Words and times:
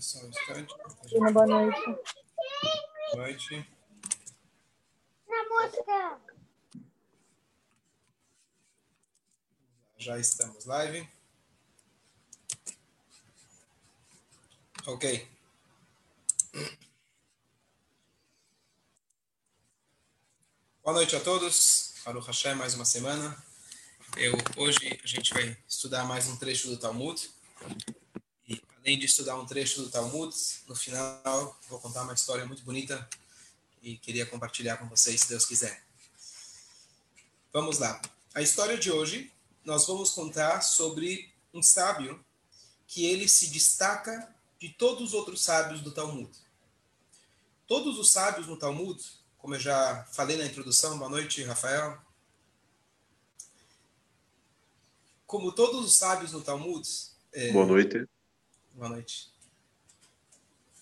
Só 0.00 0.18
um 0.18 0.28
instante. 0.28 0.74
Uma 1.12 1.32
boa 1.32 1.46
noite. 1.46 1.80
Boa 3.12 3.16
noite. 3.16 3.68
Na 5.28 5.48
música. 5.48 6.20
Já 9.96 10.18
estamos 10.18 10.64
live. 10.64 11.08
Ok. 14.86 15.28
Boa 20.82 20.94
noite 20.94 21.16
a 21.16 21.20
todos. 21.20 21.94
Baruch 22.04 22.26
Hashem, 22.26 22.54
mais 22.56 22.74
uma 22.74 22.84
semana. 22.84 23.42
Eu, 24.16 24.34
hoje 24.56 25.00
a 25.02 25.06
gente 25.06 25.32
vai 25.32 25.56
estudar 25.66 26.04
mais 26.04 26.28
um 26.28 26.36
trecho 26.36 26.68
do 26.68 26.76
Talmud. 26.76 27.30
Além 28.84 28.98
de 28.98 29.06
estudar 29.06 29.36
um 29.36 29.46
trecho 29.46 29.80
do 29.80 29.88
Talmud, 29.88 30.36
no 30.68 30.76
final 30.76 31.58
vou 31.70 31.80
contar 31.80 32.02
uma 32.02 32.12
história 32.12 32.44
muito 32.44 32.62
bonita 32.62 33.08
e 33.82 33.96
queria 33.96 34.26
compartilhar 34.26 34.76
com 34.76 34.86
vocês, 34.86 35.22
se 35.22 35.28
Deus 35.30 35.46
quiser. 35.46 35.82
Vamos 37.50 37.78
lá. 37.78 37.98
A 38.34 38.42
história 38.42 38.76
de 38.76 38.92
hoje, 38.92 39.32
nós 39.64 39.86
vamos 39.86 40.10
contar 40.10 40.60
sobre 40.60 41.32
um 41.54 41.62
sábio 41.62 42.22
que 42.86 43.06
ele 43.06 43.26
se 43.26 43.46
destaca 43.48 44.28
de 44.60 44.68
todos 44.68 45.02
os 45.02 45.14
outros 45.14 45.40
sábios 45.40 45.80
do 45.80 45.90
Talmud. 45.90 46.30
Todos 47.66 47.98
os 47.98 48.10
sábios 48.10 48.46
no 48.46 48.58
Talmud, 48.58 49.02
como 49.38 49.54
eu 49.54 49.60
já 49.60 50.04
falei 50.12 50.36
na 50.36 50.44
introdução, 50.44 50.98
boa 50.98 51.08
noite, 51.08 51.42
Rafael. 51.42 51.98
Como 55.26 55.52
todos 55.52 55.86
os 55.86 55.94
sábios 55.94 56.32
no 56.32 56.42
Talmud. 56.42 56.86
É... 57.32 57.50
Boa 57.50 57.64
noite. 57.64 58.06
Boa 58.74 58.88
noite. 58.88 59.30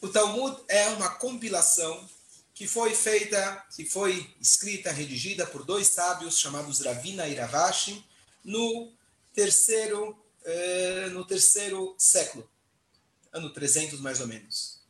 O 0.00 0.08
Talmud 0.08 0.58
é 0.66 0.88
uma 0.88 1.10
compilação 1.16 2.08
que 2.54 2.66
foi 2.66 2.94
feita, 2.94 3.66
que 3.76 3.84
foi 3.84 4.34
escrita, 4.40 4.90
redigida 4.90 5.46
por 5.46 5.62
dois 5.62 5.88
sábios 5.88 6.38
chamados 6.38 6.80
Ravina 6.80 7.28
e 7.28 7.34
Ravashi 7.34 8.02
no 8.42 8.90
terceiro, 9.34 10.18
eh, 10.42 11.08
no 11.10 11.22
terceiro 11.26 11.94
século, 11.98 12.50
ano 13.30 13.52
300 13.52 14.00
mais 14.00 14.22
ou 14.22 14.26
menos. 14.26 14.80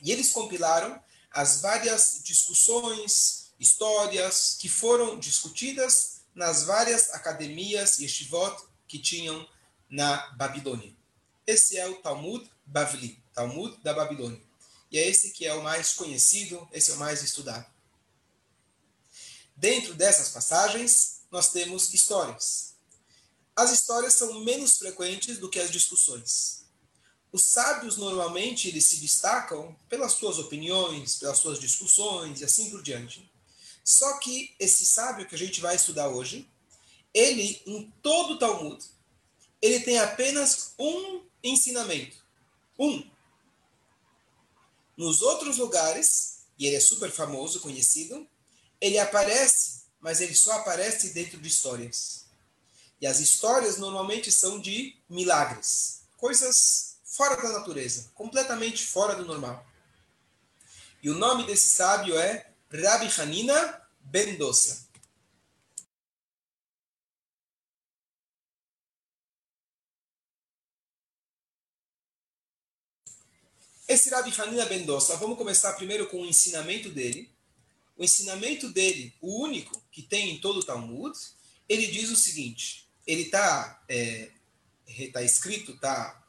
E 0.00 0.12
eles 0.12 0.30
compilaram 0.30 1.02
as 1.32 1.60
várias 1.60 2.20
discussões, 2.22 3.50
histórias 3.58 4.56
que 4.60 4.68
foram 4.68 5.18
discutidas 5.18 6.20
nas 6.32 6.62
várias 6.62 7.12
academias 7.12 7.98
yeshivot 7.98 8.56
que 8.86 9.00
tinham 9.00 9.48
na 9.90 10.28
Babilônia. 10.36 10.97
Esse 11.48 11.78
é 11.78 11.88
o 11.88 11.94
Talmud 12.02 12.46
Bavli, 12.66 13.18
Talmud 13.32 13.74
da 13.82 13.94
Babilônia. 13.94 14.38
E 14.92 14.98
é 14.98 15.08
esse 15.08 15.30
que 15.30 15.46
é 15.46 15.54
o 15.54 15.62
mais 15.62 15.94
conhecido, 15.94 16.68
esse 16.70 16.90
é 16.90 16.94
o 16.94 16.98
mais 16.98 17.22
estudado. 17.22 17.64
Dentro 19.56 19.94
dessas 19.94 20.28
passagens, 20.28 21.22
nós 21.30 21.50
temos 21.50 21.94
histórias. 21.94 22.74
As 23.56 23.72
histórias 23.72 24.12
são 24.12 24.44
menos 24.44 24.76
frequentes 24.76 25.38
do 25.38 25.48
que 25.48 25.58
as 25.58 25.70
discussões. 25.70 26.66
Os 27.32 27.44
sábios 27.46 27.96
normalmente 27.96 28.68
eles 28.68 28.84
se 28.84 28.96
destacam 28.96 29.74
pelas 29.88 30.12
suas 30.12 30.38
opiniões, 30.38 31.16
pelas 31.16 31.38
suas 31.38 31.58
discussões 31.58 32.42
e 32.42 32.44
assim 32.44 32.68
por 32.68 32.82
diante. 32.82 33.32
Só 33.82 34.18
que 34.18 34.54
esse 34.60 34.84
sábio 34.84 35.26
que 35.26 35.34
a 35.34 35.38
gente 35.38 35.62
vai 35.62 35.76
estudar 35.76 36.10
hoje, 36.10 36.46
ele 37.14 37.62
em 37.64 37.90
todo 38.02 38.34
o 38.34 38.38
Talmud, 38.38 38.84
ele 39.62 39.80
tem 39.80 39.98
apenas 39.98 40.74
um 40.78 41.26
ensinamento. 41.42 42.16
Um. 42.78 43.08
Nos 44.96 45.22
outros 45.22 45.58
lugares, 45.58 46.40
e 46.58 46.66
ele 46.66 46.76
é 46.76 46.80
super 46.80 47.10
famoso, 47.10 47.60
conhecido, 47.60 48.28
ele 48.80 48.98
aparece, 48.98 49.82
mas 50.00 50.20
ele 50.20 50.34
só 50.34 50.52
aparece 50.52 51.10
dentro 51.10 51.38
de 51.38 51.48
histórias. 51.48 52.26
E 53.00 53.06
as 53.06 53.20
histórias 53.20 53.78
normalmente 53.78 54.30
são 54.32 54.58
de 54.60 54.96
milagres, 55.08 56.00
coisas 56.16 56.96
fora 57.04 57.36
da 57.36 57.50
natureza, 57.50 58.10
completamente 58.14 58.84
fora 58.86 59.14
do 59.14 59.24
normal. 59.24 59.64
E 61.02 61.08
o 61.10 61.14
nome 61.14 61.44
desse 61.44 61.68
sábio 61.68 62.18
é 62.18 62.50
Rabbi 62.70 63.08
Hanina 63.20 63.82
Bendosa. 64.00 64.87
Esse 73.88 74.10
Rabbi 74.10 74.30
Hanina 74.38 74.66
Bendosa, 74.66 75.16
vamos 75.16 75.38
começar 75.38 75.72
primeiro 75.72 76.06
com 76.08 76.20
o 76.20 76.26
ensinamento 76.26 76.90
dele. 76.90 77.32
O 77.96 78.04
ensinamento 78.04 78.68
dele, 78.68 79.14
o 79.18 79.42
único 79.42 79.82
que 79.90 80.02
tem 80.02 80.28
em 80.28 80.38
todo 80.38 80.60
o 80.60 80.62
Talmud, 80.62 81.18
ele 81.66 81.86
diz 81.86 82.10
o 82.10 82.16
seguinte: 82.16 82.86
ele 83.06 83.22
está 83.22 83.82
é, 83.88 84.28
tá 85.10 85.22
escrito, 85.22 85.72
está 85.72 86.22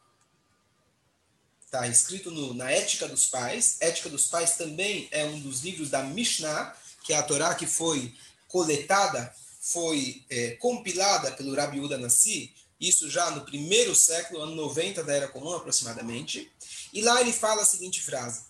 tá 1.70 1.86
escrito 1.90 2.31
no, 2.31 2.53
na 2.53 2.72
Ética 2.72 3.09
dos 3.09 3.28
Pais. 3.28 3.76
Ética 3.81 4.08
dos 4.08 4.28
Pais 4.28 4.56
também 4.56 5.09
é 5.12 5.26
um 5.26 5.41
dos 5.41 5.59
livros 5.59 5.90
da 5.90 6.02
Mishnah, 6.02 6.74
que 7.03 7.12
é 7.12 7.18
a 7.18 7.24
Torá 7.24 7.53
que 7.56 7.68
foi 7.68 8.16
coletada, 8.47 9.36
foi 9.59 10.24
é, 10.30 10.52
compilada 10.52 11.34
pelo 11.34 11.53
Rabi 11.53 11.81
Uda 11.81 11.97
Nassi, 11.97 12.56
isso 12.80 13.09
já 13.09 13.30
no 13.31 13.41
primeiro 13.41 13.94
século, 13.94 14.41
ano 14.41 14.56
90 14.56 15.03
da 15.03 15.14
Era 15.14 15.28
Comum 15.28 15.53
aproximadamente. 15.53 16.50
E 16.94 17.02
lá 17.02 17.22
ele 17.22 17.34
fala 17.34 17.62
a 17.62 17.66
seguinte 17.66 18.02
frase: 18.02 18.44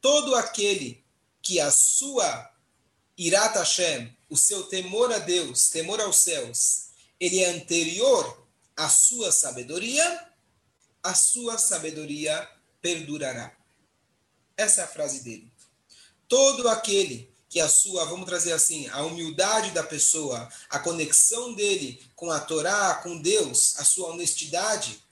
Todo 0.00 0.34
aquele 0.34 1.04
que 1.42 1.60
a 1.60 1.70
sua 1.70 2.50
Irat 3.16 3.56
Hashem, 3.56 4.16
o 4.28 4.36
seu 4.36 4.64
temor 4.64 5.12
a 5.12 5.18
Deus, 5.18 5.68
temor 5.68 6.00
aos 6.00 6.16
céus, 6.16 6.90
ele 7.18 7.40
é 7.40 7.50
anterior 7.50 8.46
à 8.76 8.88
sua 8.88 9.30
sabedoria, 9.30 10.26
a 11.02 11.14
sua 11.14 11.58
sabedoria 11.58 12.48
perdurará. 12.80 13.54
Essa 14.56 14.82
é 14.82 14.84
a 14.84 14.88
frase 14.88 15.22
dele. 15.22 15.50
Todo 16.28 16.68
aquele 16.68 17.30
que 17.48 17.60
a 17.60 17.68
sua, 17.68 18.04
vamos 18.04 18.26
trazer 18.26 18.52
assim, 18.52 18.88
a 18.88 19.02
humildade 19.02 19.72
da 19.72 19.82
pessoa, 19.82 20.48
a 20.68 20.78
conexão 20.78 21.52
dele 21.52 22.00
com 22.14 22.30
a 22.30 22.38
Torá, 22.38 22.94
com 23.02 23.20
Deus, 23.20 23.74
a 23.78 23.84
sua 23.84 24.10
honestidade, 24.10 25.02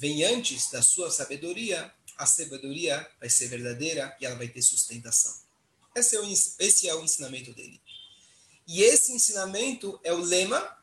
vem 0.00 0.24
antes 0.24 0.70
da 0.70 0.80
sua 0.80 1.10
sabedoria, 1.10 1.92
a 2.16 2.24
sabedoria 2.24 3.06
vai 3.20 3.28
ser 3.28 3.48
verdadeira 3.48 4.16
e 4.18 4.24
ela 4.24 4.34
vai 4.34 4.48
ter 4.48 4.62
sustentação. 4.62 5.38
Esse 5.94 6.16
é 6.16 6.20
o, 6.20 6.32
esse 6.58 6.88
é 6.88 6.94
o 6.94 7.04
ensinamento 7.04 7.52
dele. 7.52 7.78
E 8.66 8.82
esse 8.82 9.12
ensinamento 9.12 10.00
é 10.02 10.10
o 10.10 10.20
lema 10.20 10.74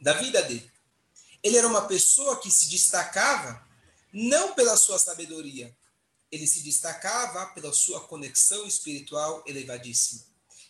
da 0.00 0.12
vida 0.12 0.40
dele. 0.42 0.70
Ele 1.42 1.56
era 1.56 1.66
uma 1.66 1.88
pessoa 1.88 2.40
que 2.40 2.48
se 2.48 2.68
destacava 2.68 3.66
não 4.12 4.54
pela 4.54 4.76
sua 4.76 5.00
sabedoria, 5.00 5.76
ele 6.30 6.46
se 6.46 6.62
destacava 6.62 7.46
pela 7.54 7.72
sua 7.72 8.06
conexão 8.06 8.68
espiritual 8.68 9.42
elevadíssima. 9.48 10.22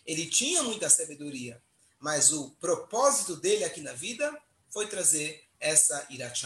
Ele 0.07 0.25
tinha 0.25 0.63
muita 0.63 0.89
sabedoria, 0.89 1.61
mas 1.99 2.33
o 2.33 2.49
propósito 2.59 3.35
dele 3.35 3.63
aqui 3.63 3.81
na 3.81 3.93
vida 3.93 4.35
foi 4.71 4.87
trazer 4.87 5.44
essa 5.59 6.05
Irat. 6.09 6.43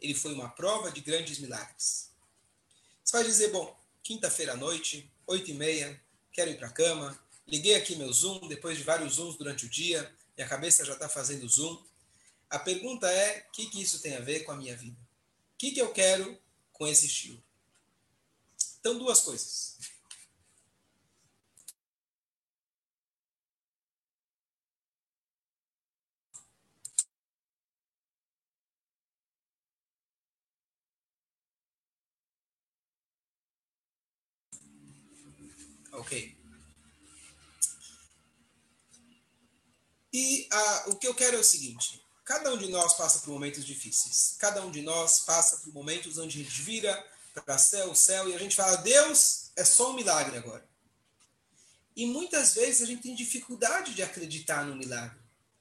Ele 0.00 0.14
foi 0.14 0.32
uma 0.32 0.48
prova 0.48 0.90
de 0.90 1.00
grandes 1.00 1.38
milagres. 1.38 2.10
Você 3.04 3.16
vai 3.16 3.24
dizer, 3.24 3.50
bom, 3.50 3.76
quinta-feira 4.02 4.52
à 4.52 4.56
noite, 4.56 5.10
oito 5.26 5.50
e 5.50 5.54
meia, 5.54 6.00
quero 6.32 6.50
ir 6.50 6.56
para 6.56 6.68
a 6.68 6.72
cama, 6.72 7.18
liguei 7.46 7.74
aqui 7.74 7.96
meu 7.96 8.12
Zoom, 8.12 8.48
depois 8.48 8.78
de 8.78 8.84
vários 8.84 9.14
Zooms 9.14 9.36
durante 9.36 9.66
o 9.66 9.68
dia, 9.68 10.12
minha 10.36 10.48
cabeça 10.48 10.84
já 10.84 10.94
está 10.94 11.08
fazendo 11.08 11.48
Zoom. 11.48 11.82
A 12.48 12.58
pergunta 12.58 13.10
é, 13.10 13.46
o 13.48 13.52
que, 13.52 13.66
que 13.66 13.82
isso 13.82 14.00
tem 14.00 14.16
a 14.16 14.20
ver 14.20 14.40
com 14.40 14.52
a 14.52 14.56
minha 14.56 14.76
vida? 14.76 14.96
O 15.54 15.58
que, 15.58 15.72
que 15.72 15.80
eu 15.80 15.92
quero 15.92 16.38
com 16.72 16.86
esse 16.86 17.06
estilo? 17.06 17.42
Então, 18.80 18.98
duas 18.98 19.20
coisas. 19.20 19.71
Ok. 35.92 36.36
E 40.12 40.48
ah, 40.50 40.84
o 40.88 40.96
que 40.96 41.06
eu 41.06 41.14
quero 41.14 41.36
é 41.36 41.40
o 41.40 41.44
seguinte: 41.44 42.02
cada 42.24 42.52
um 42.52 42.58
de 42.58 42.68
nós 42.68 42.94
passa 42.94 43.20
por 43.20 43.30
momentos 43.30 43.64
difíceis. 43.64 44.36
Cada 44.38 44.64
um 44.64 44.70
de 44.70 44.82
nós 44.82 45.20
passa 45.20 45.58
por 45.58 45.72
momentos 45.72 46.18
onde 46.18 46.40
a 46.40 46.44
gente 46.44 46.62
vira 46.62 47.12
para 47.40 47.56
céu, 47.56 47.94
céu, 47.94 48.28
e 48.28 48.34
a 48.34 48.38
gente 48.38 48.54
fala, 48.54 48.76
Deus 48.76 49.50
é 49.56 49.64
só 49.64 49.90
um 49.90 49.94
milagre 49.94 50.36
agora. 50.36 50.68
E 51.96 52.06
muitas 52.06 52.54
vezes 52.54 52.82
a 52.82 52.86
gente 52.86 53.02
tem 53.02 53.14
dificuldade 53.14 53.94
de 53.94 54.02
acreditar 54.02 54.64
no 54.66 54.76
milagre, 54.76 55.18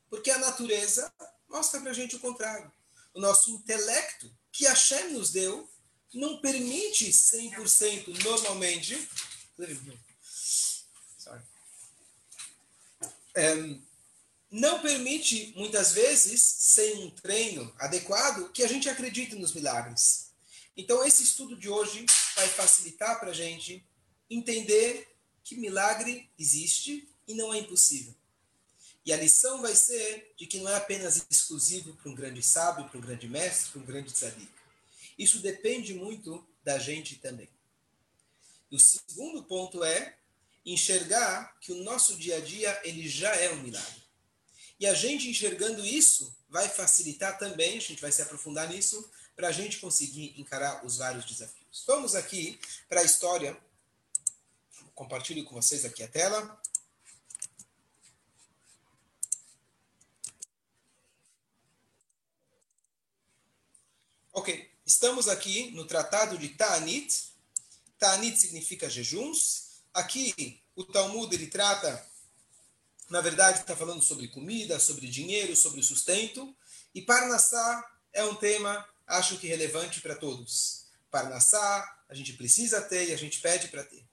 porque 0.09 0.31
a 0.31 0.37
natureza 0.37 1.13
mostra 1.49 1.79
para 1.79 1.91
a 1.91 1.93
gente 1.93 2.15
o 2.15 2.19
contrário. 2.19 2.71
O 3.13 3.19
nosso 3.19 3.51
intelecto, 3.51 4.33
que 4.51 4.65
Hashem 4.65 5.13
nos 5.13 5.31
deu, 5.31 5.69
não 6.13 6.41
permite 6.41 7.09
100% 7.09 8.23
normalmente. 8.23 9.09
É, 13.35 13.55
não 14.49 14.81
permite, 14.81 15.53
muitas 15.55 15.93
vezes, 15.93 16.41
sem 16.41 17.05
um 17.05 17.09
treino 17.09 17.73
adequado, 17.79 18.51
que 18.51 18.63
a 18.63 18.67
gente 18.67 18.89
acredite 18.89 19.35
nos 19.35 19.53
milagres. 19.53 20.31
Então, 20.75 21.05
esse 21.05 21.23
estudo 21.23 21.55
de 21.55 21.69
hoje 21.69 22.05
vai 22.35 22.47
facilitar 22.47 23.19
para 23.19 23.29
a 23.29 23.33
gente 23.33 23.85
entender 24.29 25.07
que 25.43 25.55
milagre 25.55 26.29
existe 26.37 27.07
e 27.27 27.33
não 27.33 27.53
é 27.53 27.59
impossível. 27.59 28.13
E 29.05 29.11
a 29.11 29.17
lição 29.17 29.61
vai 29.61 29.75
ser 29.75 30.33
de 30.37 30.45
que 30.45 30.59
não 30.59 30.69
é 30.69 30.75
apenas 30.75 31.25
exclusivo 31.29 31.93
para 31.95 32.11
um 32.11 32.15
grande 32.15 32.43
sábio, 32.43 32.87
para 32.87 32.97
um 32.97 33.01
grande 33.01 33.27
mestre, 33.27 33.71
para 33.71 33.81
um 33.81 33.85
grande 33.85 34.11
tzadik. 34.11 34.49
Isso 35.17 35.39
depende 35.39 35.93
muito 35.93 36.45
da 36.63 36.77
gente 36.77 37.15
também. 37.15 37.49
E 38.69 38.75
o 38.75 38.79
segundo 38.79 39.43
ponto 39.43 39.83
é 39.83 40.17
enxergar 40.65 41.57
que 41.59 41.71
o 41.71 41.83
nosso 41.83 42.15
dia 42.17 42.37
a 42.37 42.41
dia 42.41 42.79
ele 42.83 43.07
já 43.07 43.33
é 43.35 43.51
um 43.51 43.61
milagre. 43.61 44.01
E 44.79 44.85
a 44.87 44.93
gente 44.93 45.29
enxergando 45.29 45.85
isso 45.85 46.35
vai 46.49 46.67
facilitar 46.67 47.37
também, 47.37 47.77
a 47.77 47.81
gente 47.81 48.01
vai 48.01 48.11
se 48.11 48.21
aprofundar 48.21 48.67
nisso, 48.67 49.09
para 49.35 49.47
a 49.47 49.51
gente 49.51 49.79
conseguir 49.79 50.39
encarar 50.39 50.85
os 50.85 50.97
vários 50.97 51.25
desafios. 51.25 51.83
Vamos 51.87 52.15
aqui 52.15 52.59
para 52.89 53.01
a 53.01 53.03
história. 53.03 53.57
Compartilho 54.93 55.43
com 55.45 55.55
vocês 55.55 55.85
aqui 55.85 56.03
a 56.03 56.07
tela. 56.07 56.61
Ok, 64.33 64.71
estamos 64.85 65.27
aqui 65.27 65.71
no 65.71 65.85
tratado 65.85 66.37
de 66.37 66.49
Ta'anit. 66.49 67.33
Ta'anit 67.97 68.39
significa 68.39 68.89
jejuns. 68.89 69.70
Aqui 69.93 70.61
o 70.75 70.83
Talmud 70.83 71.33
ele 71.33 71.47
trata, 71.47 72.05
na 73.09 73.21
verdade, 73.21 73.59
está 73.59 73.75
falando 73.75 74.01
sobre 74.01 74.27
comida, 74.29 74.79
sobre 74.79 75.07
dinheiro, 75.07 75.55
sobre 75.55 75.83
sustento. 75.83 76.55
E 76.95 77.01
Parnassá 77.01 77.89
é 78.13 78.23
um 78.23 78.35
tema, 78.35 78.87
acho 79.05 79.37
que 79.37 79.47
relevante 79.47 80.01
para 80.01 80.15
todos. 80.15 80.85
Parnassá, 81.09 82.03
a 82.07 82.15
gente 82.15 82.33
precisa 82.33 82.81
ter 82.81 83.09
e 83.09 83.13
a 83.13 83.17
gente 83.17 83.41
pede 83.41 83.67
para 83.67 83.83
ter. 83.83 84.05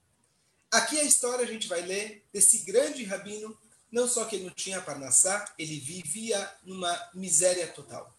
Aqui 0.71 0.99
a 0.99 1.03
história 1.03 1.45
a 1.45 1.47
gente 1.47 1.67
vai 1.67 1.81
ler 1.81 2.25
desse 2.31 2.59
grande 2.59 3.03
rabino, 3.03 3.57
não 3.91 4.07
só 4.07 4.25
que 4.25 4.35
ele 4.35 4.45
não 4.45 4.53
tinha 4.53 4.81
Parnassá, 4.81 5.51
ele 5.57 5.79
vivia 5.79 6.53
numa 6.63 7.09
miséria 7.13 7.67
total. 7.67 8.15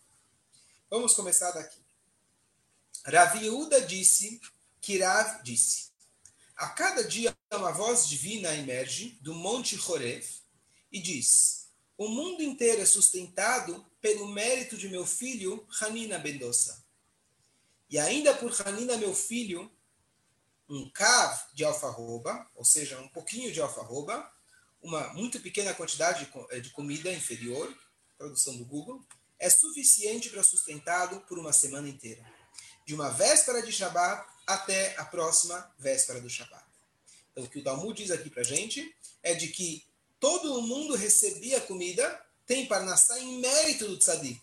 Vamos 0.88 1.12
começar 1.14 1.52
daqui. 1.52 1.78
Rav 3.04 3.36
Yehuda 3.36 3.80
disse 3.82 4.40
que 4.80 4.98
Rav 4.98 5.42
disse: 5.42 5.89
A 6.60 6.68
cada 6.68 7.02
dia 7.02 7.34
uma 7.50 7.72
voz 7.72 8.06
divina 8.06 8.54
emerge 8.54 9.18
do 9.22 9.34
Monte 9.34 9.80
Horeb 9.80 10.22
e 10.92 11.00
diz: 11.00 11.70
O 11.96 12.06
mundo 12.06 12.42
inteiro 12.42 12.82
é 12.82 12.84
sustentado 12.84 13.82
pelo 13.98 14.28
mérito 14.28 14.76
de 14.76 14.86
meu 14.90 15.06
filho 15.06 15.66
Hanina 15.80 16.18
Bendossa. 16.18 16.84
E 17.88 17.98
ainda 17.98 18.34
por 18.34 18.54
Hanina, 18.60 18.98
meu 18.98 19.14
filho, 19.14 19.72
um 20.68 20.90
cav 20.90 21.46
de 21.54 21.64
alfarroba, 21.64 22.46
ou 22.54 22.64
seja, 22.64 23.00
um 23.00 23.08
pouquinho 23.08 23.50
de 23.50 23.58
alfarroba, 23.58 24.30
uma 24.82 25.14
muito 25.14 25.40
pequena 25.40 25.72
quantidade 25.72 26.30
de 26.60 26.70
comida 26.72 27.10
inferior, 27.10 27.74
produção 28.18 28.54
do 28.58 28.66
Google, 28.66 29.02
é 29.38 29.48
suficiente 29.48 30.28
para 30.28 30.42
sustentá-lo 30.42 31.22
por 31.22 31.38
uma 31.38 31.54
semana 31.54 31.88
inteira 31.88 32.22
de 32.90 32.94
uma 32.94 33.08
véspera 33.08 33.62
de 33.62 33.70
Shabat 33.70 34.26
até 34.54 34.94
a 34.98 35.04
próxima 35.04 35.70
véspera 35.78 36.20
do 36.20 36.28
Shabat. 36.28 36.64
Então, 37.32 37.44
o 37.44 37.48
que 37.48 37.58
o 37.58 37.64
Talmud 37.64 38.00
diz 38.00 38.10
aqui 38.10 38.28
para 38.30 38.42
gente 38.42 38.94
é 39.22 39.34
de 39.34 39.48
que 39.48 39.84
todo 40.18 40.62
mundo 40.62 40.94
recebia 40.94 41.60
comida, 41.60 42.20
tem 42.46 42.66
Parnassá 42.66 43.18
em 43.18 43.40
mérito 43.40 43.86
do 43.86 43.98
Tzadik, 43.98 44.40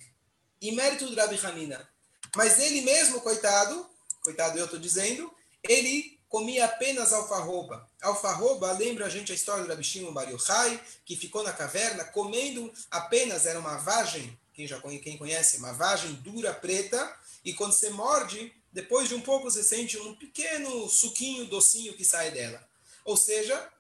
em 0.61 0.71
mérito 0.73 1.07
do 1.07 1.15
Rabi 1.15 1.39
Hanina. 1.43 1.87
Mas 2.35 2.59
ele 2.59 2.81
mesmo, 2.81 3.21
coitado, 3.21 3.87
coitado 4.23 4.57
eu 4.57 4.65
estou 4.65 4.79
dizendo, 4.79 5.31
ele 5.63 6.17
comia 6.27 6.65
apenas 6.65 7.13
alfarroba. 7.13 7.87
Alfarroba 8.01 8.71
lembra 8.73 9.05
a 9.05 9.09
gente 9.09 9.31
a 9.31 9.35
história 9.35 9.63
do 9.63 9.69
Rabi 9.69 9.83
Shimon 9.83 10.13
Bar 10.13 10.29
Yochai, 10.29 10.81
que 11.05 11.15
ficou 11.15 11.43
na 11.43 11.53
caverna 11.53 12.03
comendo 12.05 12.71
apenas, 12.91 13.45
era 13.45 13.59
uma 13.59 13.77
vagem, 13.77 14.37
quem 14.53 14.67
já 14.67 14.79
conhece, 14.79 15.03
quem 15.03 15.17
conhece, 15.17 15.57
uma 15.57 15.73
vagem 15.73 16.13
dura, 16.15 16.53
preta, 16.53 17.15
e 17.45 17.53
quando 17.53 17.73
você 17.73 17.89
morde, 17.89 18.53
depois 18.77 19.09
de 19.09 19.15
um 19.15 19.21
pouco 19.21 19.49
você 19.49 19.63
sente 19.63 19.97
um 19.97 20.13
pequeno 20.13 20.87
suquinho 20.87 21.47
docinho 21.47 21.95
que 21.97 22.05
sai 22.05 22.29
dela. 22.29 22.63
Ou 23.03 23.17
seja, 23.17 23.73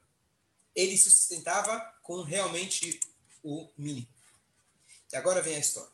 ele 0.75 0.97
se 0.97 1.11
sustentava 1.11 1.79
com 2.01 2.23
realmente 2.23 2.99
o 3.43 3.69
mínimo. 3.77 4.07
E 5.13 5.15
agora 5.15 5.39
vem 5.39 5.55
a 5.55 5.59
história. 5.59 5.91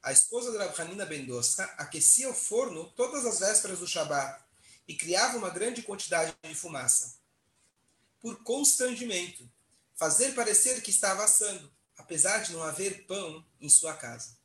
A 0.00 0.12
esposa 0.12 0.52
de 0.52 0.58
Rabhanina 0.58 1.04
Bendosta 1.04 1.64
aquecia 1.76 2.30
o 2.30 2.32
forno 2.32 2.92
todas 2.92 3.26
as 3.26 3.40
vésperas 3.40 3.80
do 3.80 3.88
Shabat 3.88 4.40
e 4.86 4.94
criava 4.94 5.36
uma 5.36 5.50
grande 5.50 5.82
quantidade 5.82 6.32
de 6.44 6.54
fumaça. 6.54 7.16
Por 8.20 8.40
constrangimento, 8.44 9.50
fazer 9.96 10.32
parecer 10.32 10.80
que 10.80 10.90
estava 10.90 11.24
assando, 11.24 11.68
apesar 11.96 12.38
de 12.38 12.52
não 12.52 12.62
haver 12.62 13.04
pão 13.04 13.44
em 13.60 13.68
sua 13.68 13.94
casa 13.94 14.40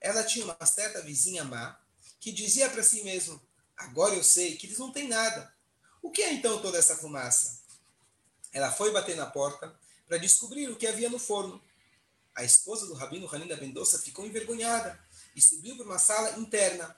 ela 0.00 0.24
tinha 0.24 0.44
uma 0.44 0.66
certa 0.66 1.02
vizinha 1.02 1.44
má 1.44 1.78
que 2.20 2.32
dizia 2.32 2.68
para 2.70 2.82
si 2.82 3.02
mesmo: 3.02 3.40
Agora 3.76 4.14
eu 4.14 4.24
sei 4.24 4.56
que 4.56 4.66
eles 4.66 4.78
não 4.78 4.92
têm 4.92 5.08
nada. 5.08 5.54
O 6.02 6.10
que 6.10 6.22
é 6.22 6.32
então 6.32 6.60
toda 6.60 6.78
essa 6.78 6.96
fumaça? 6.96 7.60
Ela 8.52 8.72
foi 8.72 8.92
bater 8.92 9.16
na 9.16 9.26
porta 9.26 9.78
para 10.06 10.18
descobrir 10.18 10.68
o 10.68 10.76
que 10.76 10.86
havia 10.86 11.08
no 11.08 11.18
forno. 11.18 11.62
A 12.34 12.44
esposa 12.44 12.86
do 12.86 12.94
rabino 12.94 13.28
Hanina 13.32 13.56
Bendoça 13.56 13.98
ficou 13.98 14.24
envergonhada 14.24 14.98
e 15.34 15.40
subiu 15.40 15.76
para 15.76 15.86
uma 15.86 15.98
sala 15.98 16.38
interna. 16.38 16.96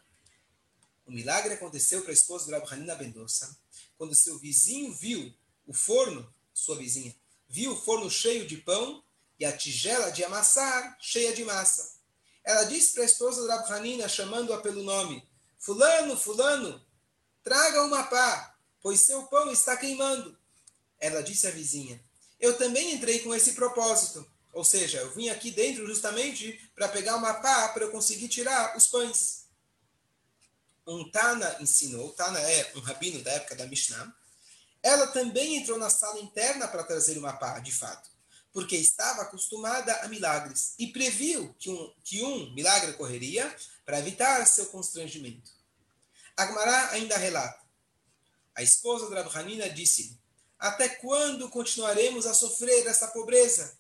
O 1.07 1.11
milagre 1.11 1.55
aconteceu 1.55 2.03
para 2.03 2.13
a 2.13 2.15
esposa 2.15 2.47
do 2.47 2.53
rabino 2.53 2.73
Hanina 2.73 2.95
Bendoça 2.95 3.59
quando 3.97 4.15
seu 4.15 4.39
vizinho 4.39 4.95
viu 4.95 5.35
o 5.67 5.75
forno, 5.75 6.35
sua 6.55 6.77
vizinha, 6.77 7.15
viu 7.47 7.73
o 7.73 7.77
forno 7.81 8.11
cheio 8.11 8.47
de 8.47 8.57
pão 8.57 9.05
e 9.39 9.45
a 9.45 9.55
tigela 9.55 10.11
de 10.11 10.25
amassar 10.25 10.97
cheia 10.99 11.35
de 11.35 11.45
massa. 11.45 12.00
Ela 12.45 12.65
disse 12.65 12.95
para 12.95 13.03
a 13.03 13.07
esposa 13.07 13.47
da 13.47 13.67
Hanina, 13.67 14.09
chamando-a 14.09 14.61
pelo 14.61 14.83
nome: 14.83 15.27
Fulano, 15.59 16.17
Fulano, 16.17 16.85
traga 17.43 17.83
uma 17.83 18.05
pá, 18.05 18.57
pois 18.83 19.01
seu 19.01 19.25
pão 19.25 19.51
está 19.51 19.77
queimando. 19.77 20.37
Ela 20.99 21.23
disse 21.23 21.47
à 21.47 21.51
vizinha: 21.51 22.03
Eu 22.39 22.57
também 22.57 22.95
entrei 22.95 23.21
com 23.21 23.35
esse 23.35 23.53
propósito. 23.53 24.29
Ou 24.53 24.65
seja, 24.65 24.99
eu 24.99 25.15
vim 25.15 25.29
aqui 25.29 25.51
dentro 25.51 25.87
justamente 25.87 26.59
para 26.75 26.89
pegar 26.89 27.17
uma 27.17 27.35
pá 27.35 27.69
para 27.69 27.85
eu 27.85 27.91
conseguir 27.93 28.29
tirar 28.29 28.77
os 28.77 28.89
pães. 28.89 29.45
Um 30.87 31.09
Tana 31.09 31.57
ensinou, 31.61 32.13
Tana 32.13 32.41
é 32.41 32.73
um 32.75 32.81
rabino 32.81 33.23
da 33.23 33.31
época 33.33 33.55
da 33.55 33.67
Mishnah. 33.67 34.13
Ela 34.83 35.07
também 35.09 35.57
entrou 35.57 35.79
na 35.79 35.89
sala 35.89 36.19
interna 36.19 36.67
para 36.67 36.83
trazer 36.83 37.17
uma 37.17 37.35
pá, 37.35 37.61
de 37.61 37.71
fato 37.71 38.11
porque 38.53 38.77
estava 38.77 39.23
acostumada 39.23 39.95
a 40.03 40.09
milagres 40.09 40.75
e 40.79 40.89
previu 40.89 41.55
que 41.59 41.71
um, 41.71 41.95
que 42.03 42.23
um 42.23 42.53
milagre 42.53 42.93
ocorreria 42.93 43.55
para 43.85 43.99
evitar 43.99 44.45
seu 44.47 44.67
constrangimento. 44.67 45.51
Agmará 46.37 46.91
ainda 46.91 47.17
relata: 47.17 47.61
a 48.55 48.63
esposa 48.63 49.09
de 49.09 49.15
Rabhanina 49.15 49.71
disse 49.71 50.19
Até 50.59 50.89
quando 50.89 51.49
continuaremos 51.49 52.27
a 52.27 52.35
sofrer 52.35 52.87
essa 52.87 53.09
pobreza? 53.09 53.79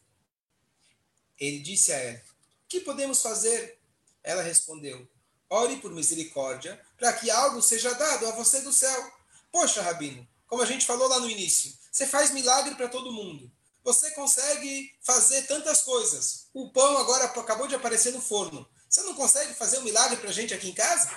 Ele 1.39 1.59
disse 1.61 1.93
a 1.93 1.97
ela: 1.97 2.23
que 2.69 2.81
podemos 2.81 3.21
fazer? 3.21 3.81
Ela 4.23 4.43
respondeu: 4.43 5.09
Ore 5.49 5.79
por 5.79 5.91
misericórdia, 5.91 6.81
para 6.97 7.12
que 7.12 7.29
algo 7.29 7.61
seja 7.61 7.93
dado 7.95 8.29
a 8.29 8.33
você 8.33 8.61
do 8.61 8.73
céu. 8.73 9.12
Poxa, 9.50 9.83
Rabino, 9.83 10.27
como 10.47 10.62
a 10.62 10.67
gente 10.67 10.87
falou 10.87 11.09
lá 11.09 11.19
no 11.19 11.29
início, 11.29 11.77
você 11.91 12.07
faz 12.07 12.31
milagre 12.31 12.77
para 12.77 12.89
todo 12.89 13.12
mundo 13.12 13.50
você 13.82 14.10
consegue 14.12 14.94
fazer 15.00 15.42
tantas 15.46 15.82
coisas. 15.82 16.49
O 16.52 16.70
pão 16.70 16.99
agora 16.99 17.25
acabou 17.25 17.66
de 17.66 17.75
aparecer 17.75 18.12
no 18.12 18.20
forno. 18.20 18.68
Você 18.88 19.02
não 19.02 19.14
consegue 19.14 19.54
fazer 19.54 19.78
um 19.78 19.84
milagre 19.84 20.16
para 20.18 20.30
a 20.30 20.32
gente 20.32 20.52
aqui 20.52 20.68
em 20.68 20.75
casa? 20.75 21.10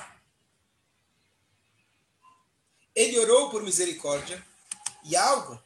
Ele 2.96 3.18
orou 3.20 3.50
por 3.50 3.64
misericórdia 3.64 4.46
e 5.04 5.16
algo. 5.16 5.62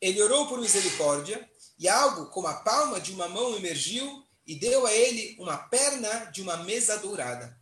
Ele 0.00 0.22
orou 0.22 0.48
por 0.48 0.60
misericórdia 0.60 1.48
e 1.78 1.88
algo 1.88 2.26
como 2.30 2.46
a 2.46 2.54
palma 2.54 3.00
de 3.00 3.12
uma 3.12 3.28
mão 3.28 3.56
emergiu 3.56 4.26
e 4.46 4.54
deu 4.54 4.86
a 4.86 4.92
ele 4.92 5.36
uma 5.38 5.58
perna 5.58 6.26
de 6.26 6.40
uma 6.40 6.56
mesa 6.58 6.96
dourada. 6.96 7.58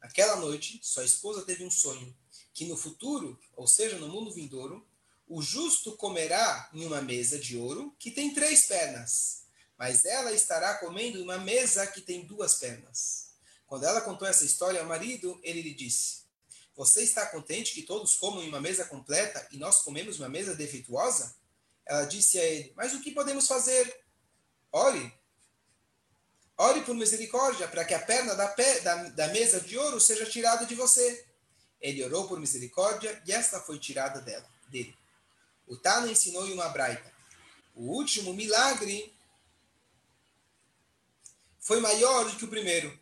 Naquela 0.00 0.36
noite, 0.36 0.80
sua 0.82 1.04
esposa 1.04 1.44
teve 1.44 1.64
um 1.64 1.70
sonho 1.70 2.14
que 2.52 2.66
no 2.66 2.76
futuro, 2.76 3.38
ou 3.54 3.66
seja, 3.66 3.98
no 3.98 4.08
mundo 4.08 4.32
vindouro, 4.32 4.86
o 5.28 5.42
justo 5.42 5.96
comerá 5.96 6.70
em 6.72 6.84
uma 6.86 7.02
mesa 7.02 7.38
de 7.38 7.56
ouro 7.56 7.94
que 7.98 8.10
tem 8.10 8.32
três 8.32 8.66
pernas, 8.66 9.42
mas 9.76 10.04
ela 10.04 10.32
estará 10.32 10.74
comendo 10.74 11.18
em 11.18 11.22
uma 11.22 11.38
mesa 11.38 11.86
que 11.86 12.00
tem 12.00 12.24
duas 12.24 12.54
pernas. 12.54 13.30
Quando 13.66 13.84
ela 13.84 14.00
contou 14.00 14.26
essa 14.26 14.44
história 14.44 14.80
ao 14.80 14.86
marido, 14.86 15.38
ele 15.42 15.62
lhe 15.62 15.74
disse: 15.74 16.22
Você 16.76 17.02
está 17.02 17.26
contente 17.26 17.74
que 17.74 17.82
todos 17.82 18.14
comam 18.14 18.42
em 18.42 18.48
uma 18.48 18.60
mesa 18.60 18.84
completa 18.84 19.46
e 19.50 19.58
nós 19.58 19.82
comemos 19.82 20.18
uma 20.20 20.28
mesa 20.28 20.54
defeituosa? 20.54 21.34
Ela 21.84 22.04
disse 22.04 22.38
a 22.38 22.44
ele: 22.44 22.72
Mas 22.76 22.94
o 22.94 23.00
que 23.00 23.10
podemos 23.10 23.48
fazer? 23.48 24.04
Ore. 24.70 25.12
Ore 26.58 26.82
por 26.82 26.94
misericórdia, 26.94 27.68
para 27.68 27.84
que 27.84 27.92
a 27.92 27.98
perna 27.98 28.34
da, 28.34 28.54
da, 28.82 29.02
da 29.10 29.28
mesa 29.28 29.60
de 29.60 29.76
ouro 29.76 30.00
seja 30.00 30.24
tirada 30.24 30.64
de 30.64 30.74
você. 30.74 31.26
Ele 31.80 32.02
orou 32.02 32.26
por 32.26 32.40
misericórdia 32.40 33.22
e 33.26 33.32
esta 33.32 33.60
foi 33.60 33.78
tirada 33.78 34.20
dela, 34.20 34.48
dele. 34.68 34.96
O 35.66 35.76
Tana 35.76 36.10
ensinou-lhe 36.10 36.52
uma 36.52 36.68
braita. 36.68 37.12
O 37.74 37.82
último 37.82 38.32
milagre 38.32 39.14
foi 41.60 41.80
maior 41.80 42.30
do 42.30 42.36
que 42.36 42.44
o 42.44 42.48
primeiro 42.48 42.96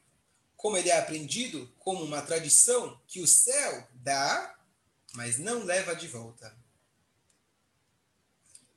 como 0.64 0.78
ele 0.78 0.88
é 0.88 0.98
aprendido 0.98 1.70
como 1.78 2.02
uma 2.02 2.22
tradição 2.22 2.98
que 3.06 3.20
o 3.20 3.26
céu 3.26 3.86
dá, 3.92 4.58
mas 5.12 5.36
não 5.36 5.62
leva 5.62 5.94
de 5.94 6.08
volta. 6.08 6.56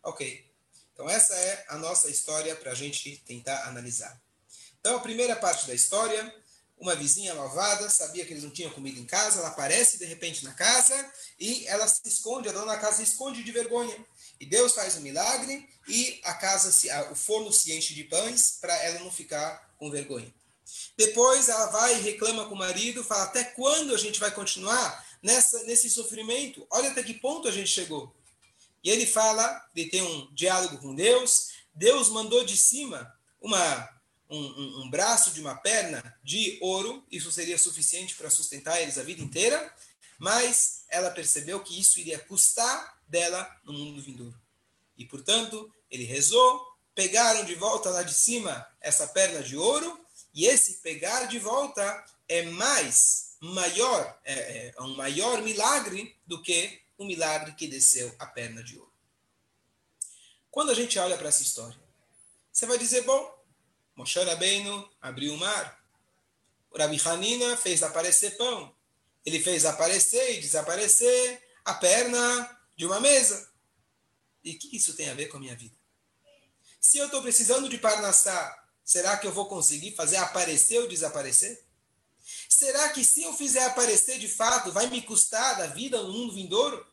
Ok. 0.03 0.46
Então, 0.91 1.10
essa 1.10 1.34
é 1.34 1.65
a 1.70 1.77
nossa 1.77 2.10
história 2.10 2.53
para 2.58 2.72
a 2.72 2.75
gente 2.75 3.15
tentar 3.25 3.70
analisar. 3.70 4.22
Então, 4.82 4.98
a 4.98 5.00
primeira 5.00 5.34
parte 5.38 5.65
da 5.65 5.74
história: 5.74 6.36
uma 6.79 6.96
vizinha 6.96 7.34
malvada 7.34 7.89
sabia 7.89 8.25
que 8.25 8.34
eles 8.34 8.43
não 8.43 8.51
tinham 8.51 8.72
comida 8.72 9.00
em 9.00 9.05
casa, 9.05 9.39
ela 9.39 9.50
aparece 9.50 9.98
de 9.98 10.05
repente 10.05 10.43
na 10.43 10.53
casa 10.53 11.12
e 11.39 11.65
ela 11.67 11.88
se 11.88 12.01
esconde, 12.05 12.50
a 12.50 12.51
dona 12.51 12.74
da 12.74 12.77
casa 12.77 12.98
se 12.98 13.03
esconde 13.03 13.43
de 13.43 13.51
vergonha. 13.51 13.96
E 14.39 14.46
Deus 14.46 14.74
faz 14.74 14.96
um 14.96 15.01
milagre 15.01 15.67
e 15.88 16.22
a 16.24 16.34
casa, 16.36 16.72
se, 16.72 16.89
o 17.12 17.15
forno 17.15 17.51
se 17.51 17.74
enche 17.74 17.93
de 17.96 18.03
pães 18.03 18.57
para 18.62 18.75
ela 18.84 19.00
não 19.00 19.12
ficar 19.12 19.74
com 19.77 19.89
vergonha. 19.89 20.31
Depois 20.96 21.50
ela 21.50 21.67
vai 21.67 21.98
e 21.98 22.01
reclama 22.01 22.46
com 22.46 22.55
o 22.55 22.57
marido, 22.57 23.03
fala: 23.03 23.24
até 23.24 23.43
quando 23.43 23.96
a 23.96 23.98
gente 23.98 24.19
vai 24.19 24.31
continuar 24.31 25.05
nessa, 25.22 25.63
nesse 25.63 25.89
sofrimento? 25.89 26.67
Olha 26.69 26.91
até 26.91 27.01
que 27.01 27.13
ponto 27.13 27.48
a 27.48 27.51
gente 27.51 27.69
chegou. 27.69 28.13
E 28.84 28.89
ele 28.89 29.05
fala, 29.05 29.65
ele 29.75 29.89
tem 29.89 30.01
um 30.01 30.34
diálogo 30.34 30.77
com 30.77 30.93
Deus. 30.93 31.50
Deus 31.74 32.10
mandou 32.10 32.43
de 32.43 32.57
cima 32.57 33.13
uma, 33.41 33.89
um, 34.29 34.39
um, 34.39 34.81
um 34.84 34.89
braço 34.89 35.31
de 35.31 35.41
uma 35.41 35.55
perna 35.55 36.17
de 36.24 36.57
ouro, 36.62 37.05
isso 37.12 37.31
seria 37.31 37.57
suficiente 37.57 38.15
para 38.15 38.29
sustentar 38.29 38.81
eles 38.81 38.98
a 38.98 39.03
vida 39.03 39.22
inteira, 39.22 39.74
mas 40.17 40.84
ela 40.89 41.12
percebeu 41.12 41.60
que 41.60 41.79
isso 41.79 42.00
iria 42.00 42.19
custar 42.19 43.00
dela 43.07 43.50
no 43.63 43.74
mundo 43.74 44.01
vindouro. 44.01 44.39
E, 44.98 45.05
portanto, 45.05 45.72
ele 45.89 46.03
rezou, 46.03 46.65
pegaram 46.96 47.46
de 47.46 47.55
volta 47.55 47.89
lá 47.89 48.03
de 48.03 48.13
cima 48.13 48.67
essa 48.81 49.07
perna 49.07 49.43
de 49.43 49.55
ouro 49.55 50.00
e 50.34 50.46
esse 50.46 50.77
pegar 50.77 51.25
de 51.25 51.39
volta 51.39 52.05
é 52.27 52.43
mais 52.43 53.36
maior, 53.39 54.19
é, 54.24 54.74
é 54.75 54.81
um 54.81 54.96
maior 54.96 55.41
milagre 55.41 56.15
do 56.25 56.41
que 56.41 56.81
o 56.98 57.05
milagre 57.05 57.53
que 57.53 57.67
desceu 57.67 58.13
a 58.17 58.25
perna 58.25 58.63
de 58.63 58.77
ouro. 58.77 58.91
Quando 60.50 60.72
a 60.72 60.74
gente 60.74 60.98
olha 60.98 61.17
para 61.17 61.29
essa 61.29 61.43
história, 61.43 61.79
você 62.51 62.65
vai 62.65 62.79
dizer, 62.79 63.03
bom, 63.03 63.37
Moshe 63.98 64.24
Rabbeinu 64.24 64.89
abriu 65.01 65.34
o 65.34 65.38
mar, 65.38 65.84
o 66.72 66.77
Rabi 66.77 67.01
Hanina 67.04 67.58
fez 67.58 67.84
aparecer 67.84 68.38
pão, 68.38 68.74
ele 69.25 69.42
fez 69.42 69.66
aparecer 69.66 70.38
e 70.38 70.39
desaparecer 70.39 71.44
a 71.66 71.74
perna 71.74 72.60
de 72.77 72.86
uma 72.86 73.01
mesa. 73.01 73.51
E 74.42 74.51
o 74.51 74.60
que 74.60 74.77
isso 74.77 74.94
tem 74.94 75.10
a 75.10 75.13
ver 75.13 75.25
com 75.25 75.36
a 75.36 75.39
minha 75.42 75.56
vida? 75.56 75.75
Se 76.80 76.98
eu 76.98 77.08
estou 77.08 77.22
precisando 77.22 77.68
de 77.68 77.77
Parnassá, 77.77 78.68
Será 78.88 79.18
que 79.18 79.27
eu 79.27 79.34
vou 79.34 79.48
conseguir 79.48 79.92
fazer 79.92 80.16
aparecer 80.16 80.80
ou 80.80 80.88
desaparecer? 80.88 81.62
Será 82.48 82.88
que 82.88 83.04
se 83.04 83.22
eu 83.22 83.34
fizer 83.34 83.66
aparecer 83.66 84.18
de 84.18 84.30
fato, 84.30 84.72
vai 84.72 84.88
me 84.88 85.01
custar 85.01 85.58
da 85.58 85.68
vida 85.68 86.01
no 86.01 86.13
mundo 86.13 86.34
vindouro? 86.34 86.88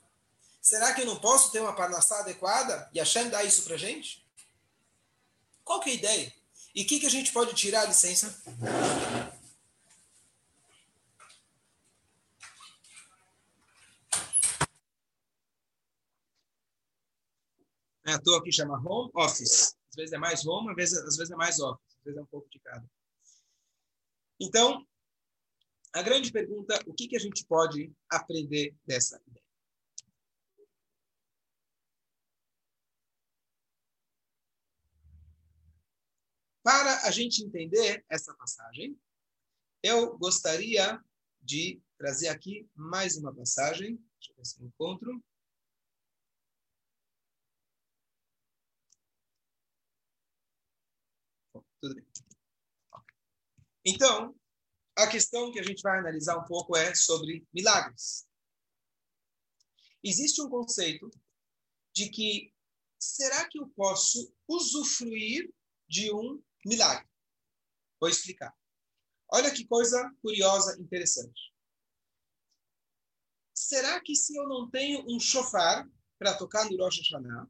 Será 0.60 0.92
que 0.92 1.02
eu 1.02 1.06
não 1.06 1.20
posso 1.20 1.52
ter 1.52 1.60
uma 1.60 1.72
parnassá 1.72 2.18
adequada? 2.18 2.90
E 2.92 2.98
a 2.98 3.04
Shem 3.04 3.28
dá 3.28 3.44
isso 3.44 3.62
pra 3.62 3.76
gente? 3.76 4.26
Qual 5.62 5.78
que 5.78 5.90
é 5.90 5.92
a 5.92 5.94
ideia? 5.94 6.34
E 6.74 6.82
o 6.82 6.86
que, 6.86 6.98
que 6.98 7.06
a 7.06 7.10
gente 7.10 7.32
pode 7.32 7.54
tirar 7.54 7.84
licença? 7.86 8.42
É 18.06 18.12
à 18.12 18.18
toa 18.18 18.42
que 18.42 18.52
chama 18.52 18.76
home 18.78 19.10
office. 19.14 19.76
Às 19.88 19.96
vezes 19.96 20.12
é 20.12 20.18
mais 20.18 20.44
home, 20.44 20.70
às 20.70 20.76
vezes, 20.76 20.98
às 20.98 21.16
vezes 21.16 21.30
é 21.30 21.36
mais 21.36 21.60
office 21.60 21.94
às 21.98 22.04
vezes 22.04 22.18
é 22.18 22.22
um 22.22 22.26
pouco 22.26 22.48
de 22.50 22.58
cada. 22.58 22.84
Então, 24.38 24.86
a 25.92 26.02
grande 26.02 26.30
pergunta, 26.30 26.78
o 26.86 26.92
que, 26.92 27.08
que 27.08 27.16
a 27.16 27.20
gente 27.20 27.46
pode 27.46 27.90
aprender 28.10 28.74
dessa 28.84 29.22
ideia? 29.26 29.43
Para 36.64 37.06
a 37.06 37.10
gente 37.10 37.44
entender 37.44 38.02
essa 38.08 38.34
passagem, 38.34 38.98
eu 39.82 40.16
gostaria 40.16 40.98
de 41.42 41.78
trazer 41.98 42.28
aqui 42.28 42.66
mais 42.74 43.18
uma 43.18 43.34
passagem. 43.34 43.96
Deixa 44.18 44.32
eu 44.32 44.36
ver 44.36 44.46
se 44.46 44.62
eu 44.62 44.66
encontro. 44.66 45.22
Tudo 51.82 51.96
bem. 51.96 52.06
Então, 53.84 54.34
a 54.96 55.06
questão 55.06 55.52
que 55.52 55.60
a 55.60 55.62
gente 55.62 55.82
vai 55.82 55.98
analisar 55.98 56.38
um 56.38 56.46
pouco 56.46 56.74
é 56.74 56.94
sobre 56.94 57.46
milagres. 57.52 58.26
Existe 60.02 60.40
um 60.40 60.48
conceito 60.48 61.10
de 61.94 62.08
que 62.08 62.54
será 62.98 63.46
que 63.50 63.58
eu 63.58 63.68
posso 63.76 64.34
usufruir 64.48 65.52
de 65.86 66.10
um 66.10 66.42
milagre? 66.64 67.06
Vou 68.00 68.08
explicar. 68.08 68.54
Olha 69.32 69.50
que 69.52 69.66
coisa 69.66 70.14
curiosa, 70.22 70.78
interessante. 70.80 71.52
Será 73.54 74.00
que 74.00 74.14
se 74.14 74.36
eu 74.36 74.48
não 74.48 74.70
tenho 74.70 75.04
um 75.08 75.18
chofar 75.18 75.88
para 76.18 76.36
tocar 76.36 76.68
no 76.68 76.76
Rosh 76.76 76.98
Hashanah, 76.98 77.48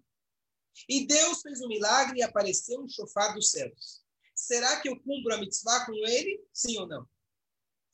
e 0.89 1.07
Deus 1.07 1.41
fez 1.41 1.61
um 1.61 1.69
milagre 1.69 2.19
e 2.19 2.23
apareceu 2.23 2.83
um 2.83 2.89
chofar 2.89 3.35
dos 3.35 3.51
céus, 3.51 4.03
será 4.35 4.81
que 4.81 4.89
eu 4.89 5.01
cumpro 5.01 5.35
a 5.35 5.39
mitzvah 5.39 5.87
com 5.87 5.93
ele? 5.93 6.45
Sim 6.53 6.79
ou 6.79 6.87
não? 6.87 7.09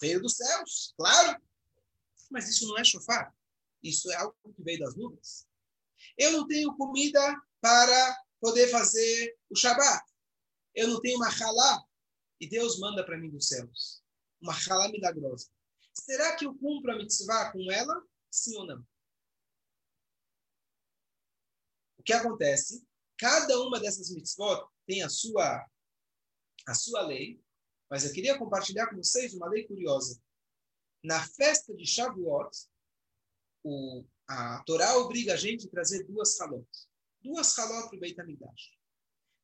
Veio 0.01 0.21
dos 0.21 0.37
céus, 0.37 0.95
claro. 0.97 1.41
Mas 2.31 2.49
isso 2.49 2.67
não 2.69 2.79
é 2.79 2.85
chofar. 2.85 3.35
Isso 3.83 4.11
é 4.11 4.17
algo 4.17 4.37
que 4.55 4.63
veio 4.63 4.79
das 4.79 4.97
nuvens. 4.97 5.47
Eu 6.17 6.33
não 6.33 6.47
tenho 6.47 6.75
comida 6.77 7.21
para 7.61 8.19
poder 8.41 8.69
fazer 8.69 9.37
o 9.51 9.57
Shabat. 9.57 10.10
Eu 10.75 10.89
não 10.89 11.01
tenho 11.01 11.17
uma 11.17 11.29
halá. 11.29 11.85
E 12.41 12.49
Deus 12.49 12.79
manda 12.79 13.05
para 13.05 13.19
mim 13.19 13.31
dos 13.31 13.49
céus. 13.49 14.03
Uma 14.41 14.55
halá 14.55 14.89
milagrosa. 14.89 15.49
Será 15.93 16.37
que 16.37 16.47
eu 16.47 16.55
cumpro 16.55 16.93
a 16.93 16.97
mitzvah 16.97 17.53
com 17.53 17.71
ela? 17.71 18.03
Sim 18.31 18.57
ou 18.57 18.67
não? 18.67 18.87
O 21.99 22.03
que 22.03 22.13
acontece? 22.13 22.87
Cada 23.19 23.61
uma 23.61 23.79
dessas 23.79 24.11
mitzvot 24.11 24.67
tem 24.87 25.03
a 25.03 25.09
sua 25.09 25.67
a 26.67 26.75
sua 26.75 27.03
lei, 27.03 27.43
mas 27.91 28.05
eu 28.05 28.13
queria 28.13 28.39
compartilhar 28.39 28.89
com 28.89 28.97
vocês 28.97 29.35
uma 29.35 29.49
lei 29.49 29.67
curiosa. 29.67 30.23
Na 31.03 31.27
festa 31.27 31.75
de 31.75 31.87
Shavuot, 31.87 32.51
o, 33.65 34.05
a 34.29 34.63
Torá 34.65 34.97
obriga 34.99 35.35
a 35.35 35.37
gente 35.37 35.67
a 35.67 35.71
trazer 35.71 36.05
duas 36.05 36.39
halot. 36.39 36.69
Duas 37.23 37.57
halot 37.59 37.89
para 37.89 37.97
o 37.97 38.01
Beit 38.01 38.21
HaMikdash. 38.21 38.80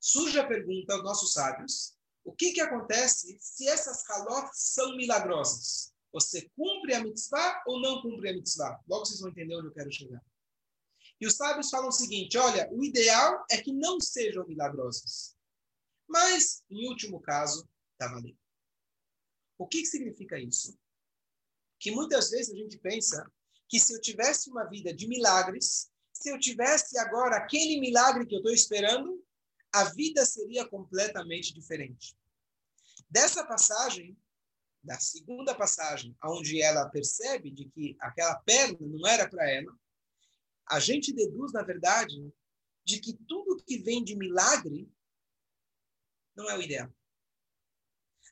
Surge 0.06 0.38
a 0.38 0.46
pergunta 0.46 0.94
aos 0.94 1.02
nossos 1.02 1.32
sábios, 1.32 1.98
o 2.22 2.32
que, 2.32 2.52
que 2.52 2.60
acontece 2.60 3.36
se 3.40 3.66
essas 3.66 4.08
halot 4.08 4.48
são 4.52 4.96
milagrosas? 4.96 5.92
Você 6.12 6.48
cumpre 6.50 6.94
a 6.94 7.02
mitzvah 7.02 7.64
ou 7.66 7.80
não 7.80 8.00
cumpre 8.00 8.30
a 8.30 8.32
mitzvah? 8.32 8.80
Logo 8.86 9.04
vocês 9.04 9.18
vão 9.18 9.30
entender 9.30 9.56
onde 9.56 9.66
eu 9.66 9.72
quero 9.72 9.90
chegar. 9.90 10.24
E 11.20 11.26
os 11.26 11.34
sábios 11.34 11.70
falam 11.70 11.88
o 11.88 11.92
seguinte, 11.92 12.38
olha, 12.38 12.68
o 12.70 12.84
ideal 12.84 13.44
é 13.50 13.60
que 13.60 13.72
não 13.72 13.98
sejam 13.98 14.46
milagrosas. 14.46 15.34
Mas, 16.06 16.62
em 16.70 16.88
último 16.88 17.20
caso, 17.20 17.68
está 17.94 18.06
valendo. 18.06 18.38
O 19.58 19.66
que, 19.66 19.80
que 19.80 19.86
significa 19.86 20.38
isso? 20.38 20.78
Que 21.80 21.90
muitas 21.90 22.30
vezes 22.30 22.54
a 22.54 22.56
gente 22.56 22.78
pensa 22.78 23.28
que 23.68 23.80
se 23.80 23.92
eu 23.92 24.00
tivesse 24.00 24.50
uma 24.50 24.66
vida 24.66 24.94
de 24.94 25.08
milagres, 25.08 25.90
se 26.12 26.30
eu 26.30 26.38
tivesse 26.38 26.96
agora 26.96 27.38
aquele 27.38 27.80
milagre 27.80 28.24
que 28.24 28.36
eu 28.36 28.38
estou 28.38 28.52
esperando, 28.52 29.25
a 29.72 29.84
vida 29.84 30.24
seria 30.24 30.66
completamente 30.66 31.52
diferente. 31.52 32.16
Dessa 33.08 33.46
passagem, 33.46 34.16
da 34.82 34.98
segunda 34.98 35.54
passagem, 35.54 36.16
onde 36.24 36.62
ela 36.62 36.88
percebe 36.88 37.50
de 37.50 37.68
que 37.68 37.96
aquela 38.00 38.36
perna 38.36 38.78
não 38.80 39.06
era 39.06 39.28
para 39.28 39.48
ela, 39.50 39.76
a 40.68 40.80
gente 40.80 41.12
deduz, 41.12 41.52
na 41.52 41.62
verdade, 41.62 42.32
de 42.84 43.00
que 43.00 43.12
tudo 43.28 43.62
que 43.64 43.78
vem 43.78 44.02
de 44.02 44.16
milagre 44.16 44.90
não 46.34 46.48
é 46.50 46.56
o 46.56 46.62
ideal. 46.62 46.92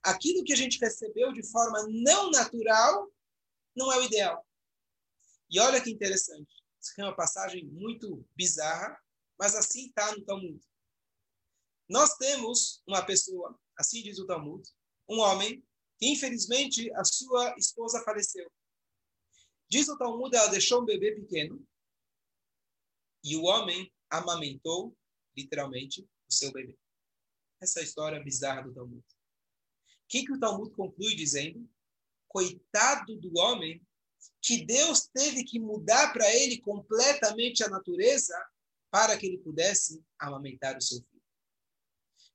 aquilo 0.03 0.45
que 0.45 0.53
a 0.53 0.57
gente 0.57 0.79
recebeu 0.79 1.33
de 1.33 1.43
forma 1.51 1.87
não 1.89 2.31
natural 2.31 3.11
não 3.75 3.91
é 3.91 3.99
o 3.99 4.03
ideal. 4.03 4.47
E 5.51 5.59
olha 5.59 5.81
que 5.83 5.91
interessante. 5.91 6.53
Isso 6.81 7.01
é 7.01 7.05
uma 7.05 7.17
passagem 7.17 7.65
muito 7.65 8.27
bizarra, 8.37 9.01
mas 9.39 9.55
assim 9.55 9.87
está 9.87 10.15
no 10.15 10.25
Talmud. 10.25 10.61
Nós 11.89 12.17
temos 12.17 12.83
uma 12.87 13.05
pessoa, 13.05 13.59
assim 13.77 14.03
diz 14.03 14.19
o 14.19 14.27
Talmud, 14.27 14.67
um 15.09 15.21
homem 15.21 15.63
que 15.99 16.07
infelizmente 16.07 16.93
a 16.95 17.05
sua 17.05 17.55
esposa 17.59 18.03
faleceu. 18.05 18.51
Diz 19.69 19.89
o 19.89 19.99
Talmud, 19.99 20.35
ela 20.35 20.49
deixou 20.49 20.83
um 20.83 20.85
bebê 20.85 21.13
pequeno 21.13 21.67
e 23.23 23.37
o 23.37 23.45
homem 23.45 23.93
amamentou, 24.11 24.97
literalmente, 25.37 26.03
o 26.29 26.33
seu 26.33 26.53
bebê. 26.53 26.77
Essa 27.61 27.81
é 27.81 27.83
a 27.83 27.85
história 27.85 28.23
bizarra 28.23 28.63
do 28.63 28.75
Talmud. 28.75 29.01
O 29.01 30.09
que, 30.09 30.25
que 30.25 30.33
o 30.33 30.39
Talmud 30.39 30.71
conclui 30.75 31.15
dizendo? 31.15 31.69
Coitado 32.29 33.17
do 33.17 33.39
homem 33.39 33.85
que 34.41 34.65
Deus 34.65 35.07
teve 35.07 35.45
que 35.45 35.59
mudar 35.59 36.13
para 36.13 36.33
ele 36.35 36.61
completamente 36.61 37.65
a 37.65 37.69
natureza 37.69 38.35
para 38.91 39.17
que 39.17 39.27
ele 39.27 39.39
pudesse 39.39 40.05
amamentar 40.19 40.77
o 40.77 40.83
seu 40.83 40.99
filho. 40.99 41.14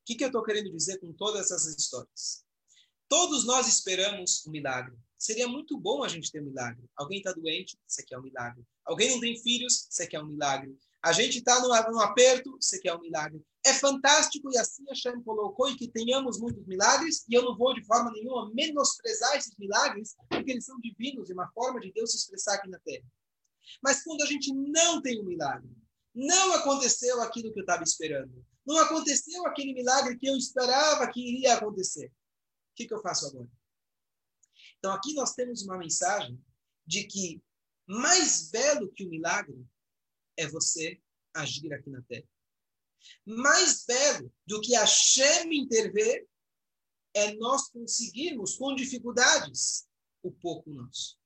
Que, 0.10 0.16
que 0.16 0.24
eu 0.24 0.30
estou 0.30 0.44
querendo 0.44 0.72
dizer 0.72 0.98
com 0.98 1.14
todas 1.14 1.52
essas 1.52 1.78
histórias? 1.78 2.44
Todos 3.08 3.46
nós 3.46 3.68
esperamos 3.68 4.44
um 4.48 4.50
milagre. 4.50 4.98
Seria 5.20 5.48
muito 5.48 5.78
bom 5.78 6.04
a 6.04 6.08
gente 6.08 6.32
ter 6.32 6.42
um 6.42 6.46
milagre. 6.46 6.84
Alguém 6.96 7.20
está 7.20 7.32
doente, 7.32 7.78
você 7.86 8.02
quer 8.02 8.18
um 8.18 8.24
milagre. 8.24 8.64
Alguém 8.84 9.12
não 9.12 9.20
tem 9.20 9.40
filhos, 9.40 9.86
você 9.88 10.08
quer 10.08 10.20
um 10.20 10.26
milagre. 10.26 10.76
A 11.04 11.12
gente 11.12 11.38
está 11.38 11.60
num, 11.62 12.00
aperto, 12.00 12.58
você 12.60 12.80
quer 12.80 12.96
um 12.96 13.02
milagre. 13.02 13.40
É 13.64 13.72
fantástico 13.72 14.50
e 14.52 14.58
assim 14.58 14.84
a 14.90 14.96
Shem 14.96 15.22
colocou 15.22 15.70
e 15.70 15.78
que 15.78 15.88
tenhamos 15.88 16.40
muitos 16.40 16.66
milagres. 16.66 17.24
E 17.30 17.36
eu 17.36 17.44
não 17.44 17.56
vou 17.56 17.76
de 17.76 17.86
forma 17.86 18.10
nenhuma 18.12 18.50
menosprezar 18.52 19.36
esses 19.36 19.56
milagres, 19.60 20.16
porque 20.28 20.50
eles 20.50 20.66
são 20.66 20.80
divinos 20.80 21.30
e 21.30 21.34
uma 21.34 21.52
forma 21.52 21.80
de 21.80 21.92
Deus 21.92 22.14
se 22.14 22.18
expressar 22.18 22.56
aqui 22.56 22.68
na 22.68 22.80
Terra. 22.80 23.06
Mas 23.80 24.02
quando 24.02 24.24
a 24.24 24.26
gente 24.26 24.52
não 24.52 25.04
tem 25.04 25.22
um 25.22 25.26
milagre, 25.26 25.70
não 26.28 26.54
aconteceu 26.54 27.22
aquilo 27.22 27.54
que 27.54 27.60
eu 27.60 27.64
estava 27.64 27.84
esperando, 27.84 28.46
não 28.66 28.78
aconteceu 28.78 29.46
aquele 29.46 29.74
milagre 29.74 30.18
que 30.18 30.28
eu 30.28 30.36
esperava 30.36 31.10
que 31.12 31.20
iria 31.20 31.56
acontecer, 31.56 32.08
o 32.08 32.76
que, 32.76 32.88
que 32.88 32.94
eu 32.94 33.02
faço 33.02 33.28
agora? 33.28 33.50
Então 34.78 34.92
aqui 34.92 35.14
nós 35.14 35.34
temos 35.34 35.64
uma 35.64 35.78
mensagem 35.78 36.40
de 36.86 37.06
que 37.06 37.42
mais 37.88 38.50
belo 38.50 38.92
que 38.92 39.06
o 39.06 39.10
milagre 39.10 39.66
é 40.38 40.48
você 40.48 41.02
agir 41.34 41.74
aqui 41.74 41.90
na 41.90 42.02
Terra 42.04 42.28
mais 43.26 43.86
belo 43.86 44.32
do 44.46 44.62
que 44.62 44.76
a 44.76 44.86
Shem 44.86 45.54
intervir 45.54 46.28
é 47.14 47.34
nós 47.36 47.70
conseguirmos, 47.70 48.56
com 48.56 48.76
dificuldades, 48.76 49.88
o 50.22 50.32
pouco 50.32 50.70
nosso. 50.70 51.18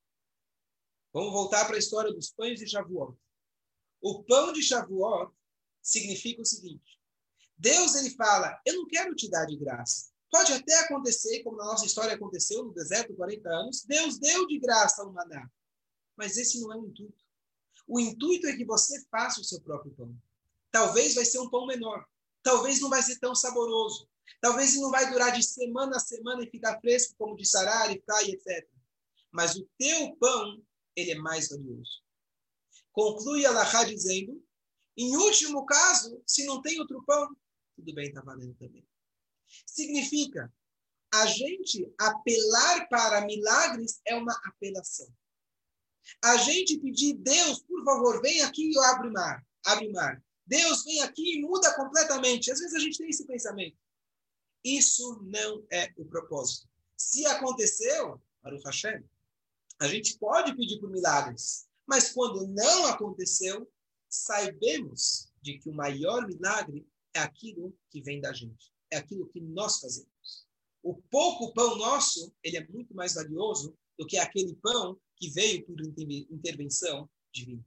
Vamos 1.11 1.31
voltar 1.31 1.65
para 1.65 1.75
a 1.75 1.79
história 1.79 2.11
dos 2.13 2.31
pães 2.31 2.59
de 2.59 2.67
Shavuot. 2.67 3.17
O 4.03 4.21
pão 4.21 4.51
de 4.51 4.61
Shavuot 4.61 5.33
significa 5.81 6.41
o 6.41 6.45
seguinte: 6.45 6.99
Deus 7.57 7.95
ele 7.95 8.09
fala, 8.09 8.59
eu 8.65 8.75
não 8.75 8.85
quero 8.85 9.15
te 9.15 9.29
dar 9.29 9.45
de 9.45 9.55
graça. 9.55 10.11
Pode 10.29 10.51
até 10.51 10.77
acontecer, 10.79 11.41
como 11.41 11.55
na 11.55 11.63
nossa 11.63 11.85
história 11.85 12.13
aconteceu 12.13 12.65
no 12.65 12.73
deserto 12.73 13.15
40 13.15 13.49
anos, 13.49 13.83
Deus 13.85 14.19
deu 14.19 14.45
de 14.45 14.59
graça 14.59 15.03
o 15.03 15.13
maná. 15.13 15.49
Mas 16.17 16.35
esse 16.35 16.59
não 16.59 16.73
é 16.73 16.77
o 16.77 16.85
intuito. 16.85 17.23
O 17.87 17.97
intuito 17.97 18.47
é 18.47 18.57
que 18.57 18.65
você 18.65 19.01
faça 19.09 19.39
o 19.39 19.43
seu 19.43 19.61
próprio 19.61 19.93
pão. 19.93 20.13
Talvez 20.69 21.15
vai 21.15 21.23
ser 21.23 21.39
um 21.39 21.49
pão 21.49 21.65
menor. 21.65 22.05
Talvez 22.41 22.81
não 22.81 22.89
vai 22.89 23.01
ser 23.01 23.19
tão 23.19 23.33
saboroso. 23.33 24.09
Talvez 24.41 24.75
não 24.75 24.91
vai 24.91 25.09
durar 25.09 25.31
de 25.31 25.43
semana 25.43 25.95
a 25.95 25.99
semana 25.99 26.43
e 26.43 26.49
ficar 26.49 26.77
fresco, 26.81 27.15
como 27.17 27.37
de 27.37 27.47
sarari, 27.47 28.03
cai, 28.05 28.31
etc. 28.31 28.67
Mas 29.31 29.55
o 29.55 29.65
teu 29.77 30.15
pão, 30.17 30.61
ele 30.93 31.11
é 31.11 31.15
mais 31.15 31.49
valioso. 31.49 32.02
Conclui 32.93 33.45
Alahá 33.45 33.83
dizendo, 33.83 34.41
em 34.95 35.17
último 35.17 35.65
caso, 35.65 36.21
se 36.25 36.45
não 36.45 36.61
tem 36.61 36.79
outro 36.79 37.03
pão, 37.03 37.35
tudo 37.75 37.93
bem, 37.93 38.07
está 38.07 38.21
valendo 38.21 38.55
também. 38.55 38.87
Significa, 39.65 40.53
a 41.11 41.25
gente 41.25 41.91
apelar 41.99 42.87
para 42.87 43.25
milagres 43.25 43.99
é 44.05 44.15
uma 44.15 44.33
apelação. 44.45 45.11
A 46.23 46.37
gente 46.37 46.79
pedir, 46.79 47.15
Deus, 47.15 47.61
por 47.63 47.83
favor, 47.83 48.21
vem 48.21 48.41
aqui 48.41 48.71
e 48.71 48.79
abre 48.79 49.09
mar. 49.09 49.45
Abre 49.65 49.91
mar. 49.91 50.23
Deus 50.45 50.83
vem 50.83 51.01
aqui 51.01 51.37
e 51.37 51.41
muda 51.41 51.73
completamente. 51.75 52.51
Às 52.51 52.59
vezes 52.59 52.75
a 52.75 52.79
gente 52.79 52.97
tem 52.97 53.09
esse 53.09 53.25
pensamento. 53.25 53.77
Isso 54.63 55.19
não 55.23 55.65
é 55.71 55.91
o 55.97 56.05
propósito. 56.05 56.67
Se 56.97 57.25
aconteceu, 57.25 58.21
para 58.41 58.55
o 58.55 58.61
Hashem, 58.61 59.03
a 59.79 59.87
gente 59.87 60.17
pode 60.17 60.55
pedir 60.55 60.79
por 60.79 60.89
milagres. 60.89 61.67
Mas 61.87 62.11
quando 62.11 62.47
não 62.47 62.85
aconteceu, 62.85 63.69
saibamos 64.09 65.31
de 65.41 65.59
que 65.59 65.69
o 65.69 65.73
maior 65.73 66.25
milagre 66.27 66.87
é 67.13 67.19
aquilo 67.19 67.77
que 67.89 68.01
vem 68.01 68.21
da 68.21 68.31
gente. 68.33 68.71
É 68.91 68.97
aquilo 68.97 69.27
que 69.29 69.41
nós 69.41 69.79
fazemos. 69.79 70.47
O 70.81 70.95
pouco 70.95 71.53
pão 71.53 71.77
nosso, 71.77 72.33
ele 72.43 72.57
é 72.57 72.67
muito 72.67 72.93
mais 72.93 73.13
valioso 73.13 73.77
do 73.97 74.05
que 74.05 74.17
aquele 74.17 74.55
pão 74.55 74.99
que 75.15 75.29
veio 75.29 75.65
por 75.65 75.77
intervenção 75.81 77.09
divina. 77.31 77.65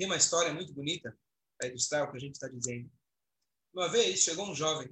Tem 0.00 0.06
uma 0.06 0.16
história 0.16 0.50
muito 0.54 0.72
bonita 0.72 1.14
para 1.58 1.68
ilustrar 1.68 2.08
o 2.08 2.10
que 2.10 2.16
a 2.16 2.20
gente 2.20 2.36
está 2.36 2.48
dizendo. 2.48 2.90
Uma 3.70 3.86
vez 3.86 4.20
chegou 4.20 4.50
um 4.50 4.54
jovem 4.54 4.88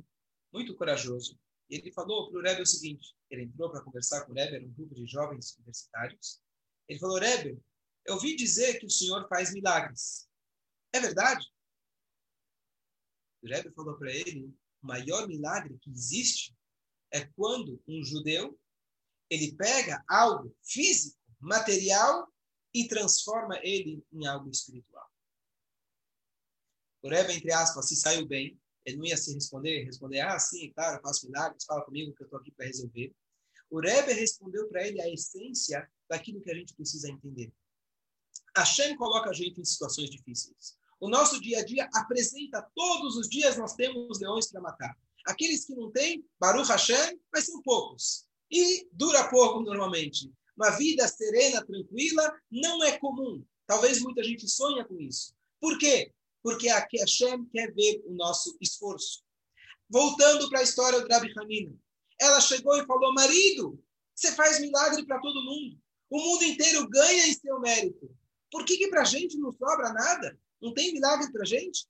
muito 0.53 0.77
corajoso 0.77 1.41
e 1.71 1.77
ele 1.77 1.91
falou 1.93 2.31
para 2.31 2.39
o 2.39 2.43
Rebbe 2.43 2.61
o 2.61 2.67
seguinte: 2.67 3.17
ele 3.31 3.45
entrou 3.45 3.71
para 3.71 3.81
conversar 3.81 4.27
com 4.27 4.33
o 4.33 4.35
Rebbe, 4.35 4.57
era 4.57 4.67
um 4.67 4.71
grupo 4.71 4.95
de 4.95 5.07
jovens 5.07 5.57
universitários. 5.57 6.43
Ele 6.87 6.99
falou: 6.99 7.19
Rebbe, 7.19 7.59
eu 8.05 8.17
ouvi 8.17 8.37
dizer 8.37 8.79
que 8.79 8.85
o 8.85 8.91
senhor 8.91 9.27
faz 9.31 9.51
milagres. 9.55 10.29
É 10.93 11.01
verdade? 11.01 11.47
O 13.43 13.49
Rebbe 13.49 13.73
falou 13.73 13.97
para 13.97 14.13
ele: 14.13 14.55
o 14.83 14.87
maior 14.87 15.27
milagre 15.27 15.79
que 15.79 15.91
existe 15.91 16.55
é 17.11 17.25
quando 17.29 17.83
um 17.89 18.05
judeu 18.05 18.61
ele 19.31 19.57
pega 19.57 20.05
algo 20.07 20.55
físico, 20.63 21.19
material 21.41 22.31
e 22.79 22.87
transforma 22.87 23.59
ele 23.65 24.05
em 24.13 24.25
algo 24.25 24.49
espiritual. 24.49 25.11
O 27.03 27.09
Rebbe, 27.09 27.33
entre 27.33 27.53
aspas, 27.53 27.89
se 27.89 27.97
saiu 27.97 28.25
bem, 28.25 28.57
ele 28.85 28.97
não 28.97 29.05
ia 29.05 29.17
se 29.17 29.35
responder, 29.35 29.85
responder, 29.85 30.21
ah, 30.21 30.39
sim, 30.39 30.73
claro, 30.73 31.03
faço 31.03 31.27
milagres, 31.27 31.65
fala 31.65 31.85
comigo 31.85 32.15
que 32.15 32.23
eu 32.23 32.27
estou 32.27 32.39
aqui 32.39 32.53
para 32.53 32.67
resolver. 32.67 33.13
O 33.69 33.81
Rebbe 33.81 34.13
respondeu 34.13 34.69
para 34.69 34.87
ele 34.87 35.01
a 35.01 35.09
essência 35.09 35.91
daquilo 36.09 36.41
que 36.41 36.51
a 36.51 36.55
gente 36.55 36.73
precisa 36.75 37.11
entender. 37.11 37.53
Hashem 38.57 38.97
coloca 38.97 39.31
a 39.31 39.33
gente 39.33 39.61
em 39.61 39.65
situações 39.65 40.09
difíceis. 40.09 40.79
O 41.01 41.09
nosso 41.09 41.41
dia 41.41 41.59
a 41.59 41.65
dia 41.65 41.89
apresenta, 41.95 42.63
todos 42.75 43.17
os 43.17 43.29
dias 43.29 43.57
nós 43.57 43.75
temos 43.75 44.21
leões 44.21 44.51
para 44.51 44.61
matar. 44.61 44.97
Aqueles 45.27 45.65
que 45.65 45.75
não 45.75 45.91
têm, 45.91 46.25
Baruch 46.39 46.69
Hashem, 46.69 47.21
mas 47.33 47.47
são 47.47 47.61
poucos. 47.63 48.27
E 48.51 48.89
dura 48.93 49.29
pouco 49.29 49.61
normalmente. 49.63 50.33
Uma 50.59 50.71
vida 50.71 51.07
serena, 51.07 51.65
tranquila, 51.65 52.37
não 52.51 52.83
é 52.83 52.99
comum. 52.99 53.47
Talvez 53.65 54.01
muita 54.01 54.25
gente 54.25 54.49
sonha 54.49 54.85
com 54.85 54.99
isso. 54.99 55.33
Por 55.61 55.79
quê? 55.79 56.13
Porque 56.43 56.69
a 56.69 56.85
Hashem 56.93 57.45
quer 57.53 57.73
ver 57.73 58.03
o 58.05 58.13
nosso 58.13 58.59
esforço. 58.61 59.23
Voltando 59.89 60.51
para 60.51 60.59
a 60.59 60.63
história 60.65 61.01
do 61.01 61.07
Rabi 61.07 61.33
Hanina. 61.39 61.79
Ela 62.21 62.41
chegou 62.41 62.77
e 62.77 62.85
falou, 62.87 63.15
marido, 63.15 63.81
você 64.13 64.33
faz 64.33 64.61
milagre 64.61 65.07
para 65.07 65.21
todo 65.21 65.45
mundo. 65.45 65.81
O 66.11 66.19
mundo 66.21 66.43
inteiro 66.43 66.89
ganha 66.89 67.29
em 67.29 67.35
seu 67.35 67.61
mérito. 67.61 68.11
Por 68.51 68.65
que, 68.65 68.79
que 68.79 68.89
para 68.89 69.03
a 69.03 69.05
gente 69.05 69.39
não 69.39 69.53
sobra 69.53 69.93
nada? 69.93 70.37
Não 70.61 70.75
tem 70.75 70.93
milagre 70.93 71.31
para 71.31 71.43
a 71.43 71.47
gente? 71.47 71.87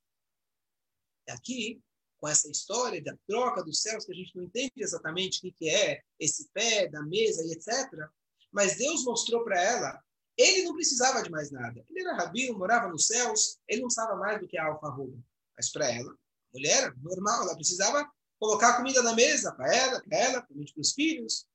É 1.26 1.32
aqui, 1.32 1.80
com 2.20 2.28
essa 2.28 2.50
história 2.50 3.02
da 3.02 3.16
troca 3.26 3.64
dos 3.64 3.80
céus, 3.80 4.04
que 4.04 4.12
a 4.12 4.14
gente 4.14 4.36
não 4.36 4.44
entende 4.44 4.72
exatamente 4.76 5.38
o 5.38 5.40
que, 5.40 5.52
que 5.52 5.70
é 5.70 6.02
esse 6.18 6.50
pé 6.52 6.86
da 6.88 7.02
mesa 7.02 7.42
e 7.46 7.52
etc. 7.52 8.10
Mas 8.52 8.76
Deus 8.76 9.04
mostrou 9.04 9.44
para 9.44 9.60
ela, 9.60 10.02
ele 10.36 10.62
não 10.62 10.74
precisava 10.74 11.22
de 11.22 11.30
mais 11.30 11.50
nada. 11.50 11.84
Ele 11.88 12.00
era 12.00 12.16
rabino, 12.16 12.58
morava 12.58 12.88
nos 12.88 13.06
céus, 13.06 13.58
ele 13.66 13.80
não 13.80 13.88
precisava 13.88 14.16
mais 14.16 14.40
do 14.40 14.46
que 14.46 14.56
a 14.56 14.66
alfarroba. 14.66 15.18
Mas 15.56 15.70
para 15.70 15.90
ela, 15.90 16.16
mulher, 16.52 16.94
normal, 16.98 17.42
ela 17.42 17.56
precisava 17.56 18.08
colocar 18.38 18.76
comida 18.76 19.02
na 19.02 19.14
mesa 19.14 19.52
para 19.52 19.74
ela, 19.74 20.00
para 20.00 20.18
ela, 20.18 20.42
para 20.42 20.56
os 20.76 20.92
filhos. 20.92 21.46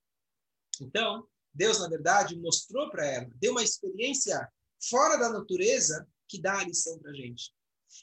Então, 0.81 1.25
Deus, 1.53 1.79
na 1.79 1.87
verdade, 1.87 2.37
mostrou 2.37 2.89
para 2.89 3.05
ela, 3.05 3.29
deu 3.35 3.51
uma 3.51 3.63
experiência 3.63 4.51
fora 4.89 5.17
da 5.17 5.29
natureza 5.29 6.07
que 6.27 6.41
dá 6.41 6.59
a 6.59 6.65
lição 6.65 6.99
para 6.99 7.11
a 7.11 7.13
gente. 7.13 7.53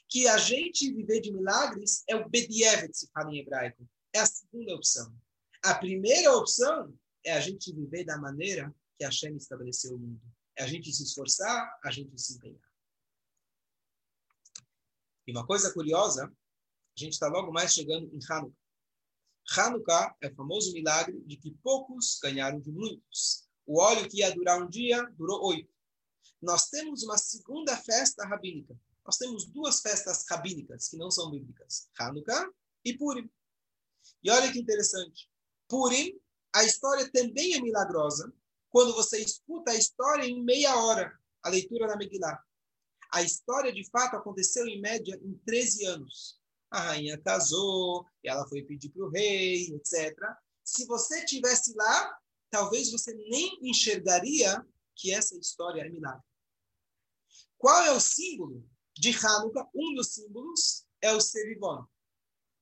Que 0.09 0.27
a 0.27 0.37
gente 0.37 0.91
viver 0.91 1.21
de 1.21 1.31
milagres 1.31 2.03
é 2.07 2.15
o 2.15 2.27
bedievet, 2.27 2.97
se 2.97 3.09
fala 3.13 3.31
em 3.31 3.39
hebraico. 3.39 3.87
É 4.13 4.19
a 4.19 4.25
segunda 4.25 4.73
opção. 4.73 5.13
A 5.63 5.75
primeira 5.75 6.35
opção 6.35 6.93
é 7.23 7.33
a 7.33 7.39
gente 7.39 7.73
viver 7.73 8.03
da 8.03 8.17
maneira 8.17 8.73
que 9.01 9.05
Hashem 9.05 9.35
estabeleceu 9.35 9.95
o 9.95 9.97
mundo. 9.97 10.21
É 10.55 10.63
a 10.63 10.67
gente 10.67 10.93
se 10.93 11.03
esforçar, 11.03 11.79
a 11.83 11.89
gente 11.89 12.21
se 12.21 12.35
empenhar. 12.35 12.71
E 15.25 15.31
uma 15.31 15.45
coisa 15.45 15.73
curiosa, 15.73 16.25
a 16.25 16.99
gente 16.99 17.13
está 17.13 17.27
logo 17.27 17.51
mais 17.51 17.73
chegando 17.73 18.13
em 18.13 18.19
Hanukkah. 18.29 18.55
Hanukkah 19.57 20.15
é 20.21 20.27
o 20.27 20.35
famoso 20.35 20.71
milagre 20.71 21.19
de 21.21 21.35
que 21.35 21.51
poucos 21.63 22.19
ganharam 22.21 22.59
de 22.59 22.71
muitos. 22.71 23.49
O 23.65 23.79
óleo 23.79 24.07
que 24.07 24.19
ia 24.19 24.35
durar 24.35 24.61
um 24.61 24.69
dia, 24.69 25.03
durou 25.17 25.47
oito. 25.47 25.73
Nós 26.39 26.69
temos 26.69 27.01
uma 27.01 27.17
segunda 27.17 27.75
festa 27.77 28.23
rabínica. 28.27 28.79
Nós 29.03 29.17
temos 29.17 29.45
duas 29.47 29.81
festas 29.81 30.25
rabínicas 30.29 30.89
que 30.89 30.97
não 30.97 31.09
são 31.09 31.31
bíblicas. 31.31 31.89
Hanukkah 31.97 32.51
e 32.85 32.95
Purim. 32.95 33.27
E 34.23 34.29
olha 34.29 34.51
que 34.51 34.59
interessante. 34.59 35.27
Purim, 35.67 36.19
a 36.53 36.63
história 36.63 37.11
também 37.11 37.55
é 37.55 37.61
milagrosa 37.61 38.31
quando 38.71 38.93
você 38.93 39.19
escuta 39.19 39.71
a 39.71 39.75
história 39.75 40.25
em 40.25 40.43
meia 40.43 40.75
hora, 40.77 41.13
a 41.43 41.49
leitura 41.49 41.87
da 41.87 41.97
Megillah. 41.97 42.41
A 43.13 43.21
história, 43.21 43.71
de 43.73 43.87
fato, 43.89 44.15
aconteceu 44.15 44.65
em 44.65 44.79
média 44.79 45.19
em 45.21 45.33
13 45.45 45.85
anos. 45.85 46.39
A 46.71 46.79
rainha 46.79 47.17
casou, 47.21 48.05
ela 48.23 48.47
foi 48.47 48.63
pedir 48.63 48.89
para 48.89 49.03
o 49.03 49.09
rei, 49.09 49.67
etc. 49.75 50.17
Se 50.63 50.85
você 50.85 51.25
tivesse 51.25 51.75
lá, 51.75 52.17
talvez 52.49 52.89
você 52.91 53.13
nem 53.13 53.59
enxergaria 53.61 54.65
que 54.95 55.13
essa 55.13 55.35
história 55.35 55.81
é 55.81 55.89
milagre. 55.89 56.23
Qual 57.57 57.83
é 57.83 57.91
o 57.91 57.99
símbolo 57.99 58.65
de 58.95 59.11
Hanukkah? 59.11 59.69
Um 59.75 59.93
dos 59.95 60.13
símbolos 60.13 60.85
é 61.01 61.13
o 61.13 61.19
Sevivon. 61.19 61.85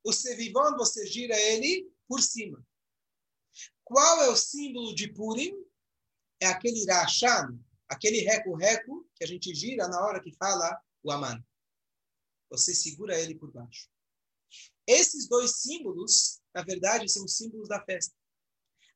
O 0.04 0.12
Sevivon, 0.12 0.76
você 0.76 1.06
gira 1.06 1.40
ele 1.40 1.88
por 2.08 2.20
cima. 2.22 2.66
Qual 3.84 4.24
é 4.24 4.30
o 4.30 4.36
símbolo 4.36 4.96
de 4.96 5.14
Purim? 5.14 5.69
É 6.42 6.48
aquele 6.48 6.86
Rashan, 6.86 7.60
aquele 7.88 8.22
reco-reco 8.22 9.08
que 9.16 9.24
a 9.24 9.28
gente 9.28 9.54
gira 9.54 9.88
na 9.88 10.02
hora 10.02 10.22
que 10.22 10.32
fala 10.36 10.80
o 11.04 11.12
Aman. 11.12 11.44
Você 12.50 12.74
segura 12.74 13.20
ele 13.20 13.36
por 13.36 13.52
baixo. 13.52 13.90
Esses 14.88 15.28
dois 15.28 15.58
símbolos, 15.58 16.40
na 16.54 16.64
verdade, 16.64 17.08
são 17.10 17.28
símbolos 17.28 17.68
da 17.68 17.84
festa. 17.84 18.14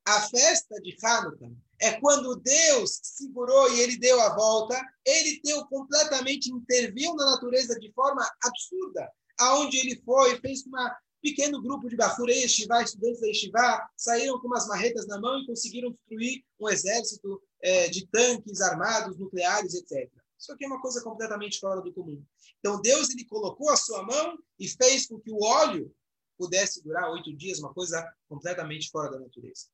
A 0.05 0.21
festa 0.21 0.81
de 0.81 0.97
Hanukkah 1.01 1.51
é 1.79 1.99
quando 1.99 2.35
Deus 2.35 2.99
segurou 3.03 3.73
e 3.73 3.79
ele 3.79 3.97
deu 3.97 4.19
a 4.21 4.35
volta, 4.35 4.81
ele 5.05 5.39
deu 5.41 5.65
completamente, 5.67 6.51
interviu 6.51 7.15
na 7.15 7.25
natureza 7.25 7.79
de 7.79 7.91
forma 7.93 8.29
absurda. 8.43 9.09
Aonde 9.39 9.77
ele 9.77 10.01
foi, 10.03 10.39
fez 10.39 10.65
uma 10.65 10.97
pequeno 11.23 11.61
grupo 11.61 11.87
de 11.87 11.95
Bafurei 11.95 12.41
Yeshiva, 12.41 12.83
estudantes 12.83 13.21
da 13.21 13.27
Yeshiva, 13.27 13.89
saíram 13.95 14.37
com 14.41 14.47
umas 14.47 14.67
marretas 14.67 15.07
na 15.07 15.17
mão 15.19 15.39
e 15.39 15.47
conseguiram 15.47 15.91
destruir 15.91 16.43
um 16.59 16.67
exército 16.67 17.41
é, 17.61 17.87
de 17.87 18.05
tanques 18.07 18.59
armados, 18.59 19.17
nucleares, 19.17 19.73
etc. 19.73 20.11
Isso 20.37 20.51
aqui 20.51 20.65
é 20.65 20.67
uma 20.67 20.81
coisa 20.81 21.01
completamente 21.01 21.61
fora 21.61 21.81
do 21.81 21.93
comum. 21.93 22.21
Então, 22.59 22.81
Deus 22.81 23.09
ele 23.09 23.23
colocou 23.23 23.69
a 23.69 23.77
sua 23.77 24.03
mão 24.03 24.37
e 24.59 24.67
fez 24.67 25.07
com 25.07 25.17
que 25.17 25.31
o 25.31 25.41
óleo 25.41 25.95
pudesse 26.37 26.83
durar 26.83 27.09
oito 27.11 27.33
dias, 27.33 27.59
uma 27.59 27.73
coisa 27.73 28.05
completamente 28.27 28.89
fora 28.89 29.11
da 29.11 29.19
natureza. 29.19 29.69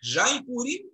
Já 0.00 0.30
em 0.30 0.44
Purim, 0.44 0.88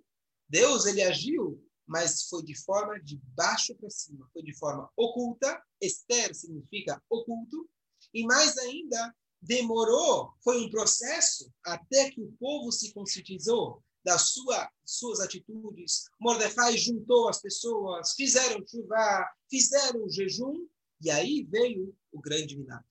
Deus 0.47 0.87
ele 0.87 1.03
agiu, 1.03 1.63
mas 1.85 2.23
foi 2.23 2.43
de 2.43 2.55
forma 2.55 2.99
de 2.99 3.21
baixo 3.35 3.75
para 3.75 3.89
cima, 3.91 4.27
foi 4.33 4.41
de 4.41 4.57
forma 4.57 4.89
oculta. 4.97 5.63
Esther 5.79 6.33
significa 6.33 6.99
oculto. 7.07 7.69
E 8.11 8.25
mais 8.25 8.57
ainda, 8.57 9.15
demorou, 9.41 10.33
foi 10.43 10.63
um 10.63 10.69
processo 10.69 11.51
até 11.63 12.11
que 12.11 12.21
o 12.21 12.31
povo 12.33 12.71
se 12.71 12.93
conscientizou 12.93 13.83
das 14.03 14.31
sua, 14.31 14.71
suas 14.85 15.19
atitudes. 15.19 16.05
Mordecai 16.19 16.77
juntou 16.77 17.29
as 17.29 17.41
pessoas, 17.41 18.13
fizeram 18.13 18.65
chuva, 18.67 19.29
fizeram 19.49 20.09
jejum, 20.09 20.67
e 21.01 21.09
aí 21.09 21.43
veio 21.43 21.95
o 22.11 22.19
grande 22.19 22.57
milagre. 22.57 22.87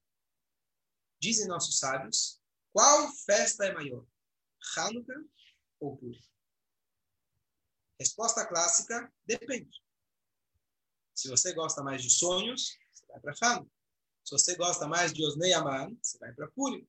Dizem 1.21 1.49
nossos 1.49 1.79
sábios, 1.79 2.41
qual 2.73 3.13
festa 3.27 3.67
é 3.67 3.75
maior? 3.75 4.07
Hanukkah 4.77 5.25
ou 5.81 5.97
Purim? 5.97 6.21
Resposta 7.99 8.47
clássica, 8.47 9.13
depende. 9.27 9.83
Se 11.15 11.29
você 11.29 11.53
gosta 11.53 11.83
mais 11.83 12.03
de 12.03 12.11
sonhos, 12.11 12.77
você 12.93 13.05
vai 13.09 13.21
para 13.21 13.35
Hanukkah. 13.43 13.78
Se 14.29 14.33
você 14.33 14.55
gosta 14.57 14.87
mais 14.87 15.11
de 15.15 15.25
Osnei 15.25 15.55
Aman, 15.55 15.97
você 16.03 16.19
vai 16.19 16.31
para 16.35 16.49
Purim. 16.49 16.87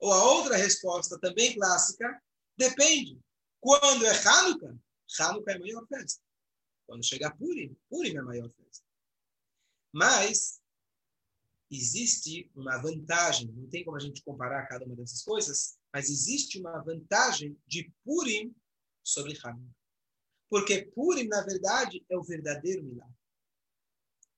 Ou 0.00 0.12
a 0.12 0.24
outra 0.32 0.56
resposta, 0.56 1.16
também 1.20 1.54
clássica, 1.54 2.20
depende. 2.56 3.16
Quando 3.60 4.04
é 4.04 4.10
Hanukkah, 4.10 4.76
Hanukkah 5.20 5.52
é 5.52 5.54
a 5.54 5.60
maior 5.60 5.86
festa. 5.86 6.20
Quando 6.84 7.06
chegar 7.06 7.36
Purim, 7.36 7.76
Purim 7.88 8.16
é 8.16 8.18
a 8.18 8.24
maior 8.24 8.50
festa. 8.50 8.84
Mas 9.92 10.60
existe 11.70 12.50
uma 12.56 12.76
vantagem, 12.78 13.52
não 13.52 13.68
tem 13.68 13.84
como 13.84 13.96
a 13.96 14.00
gente 14.00 14.20
comparar 14.24 14.66
cada 14.66 14.84
uma 14.84 14.96
dessas 14.96 15.22
coisas, 15.22 15.78
mas 15.92 16.10
existe 16.10 16.58
uma 16.58 16.82
vantagem 16.82 17.56
de 17.68 17.88
Purim 18.04 18.52
sobre 19.00 19.38
Hanukkah. 19.44 19.76
Porque 20.50 20.86
Purim, 20.86 21.28
na 21.28 21.42
verdade, 21.42 22.04
é 22.10 22.16
o 22.16 22.24
verdadeiro 22.24 22.82
milagre. 22.82 23.14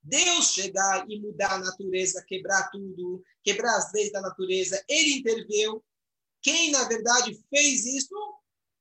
Deus 0.07 0.53
chegar 0.53 1.05
e 1.11 1.21
mudar 1.21 1.55
a 1.55 1.59
natureza, 1.59 2.25
quebrar 2.25 2.71
tudo, 2.71 3.25
quebrar 3.43 3.77
as 3.77 3.93
leis 3.93 4.13
da 4.13 4.21
natureza, 4.21 4.83
ele 4.89 5.19
interveio. 5.19 5.85
Quem, 6.41 6.71
na 6.71 6.85
verdade, 6.85 7.37
fez 7.51 7.85
isso, 7.85 8.15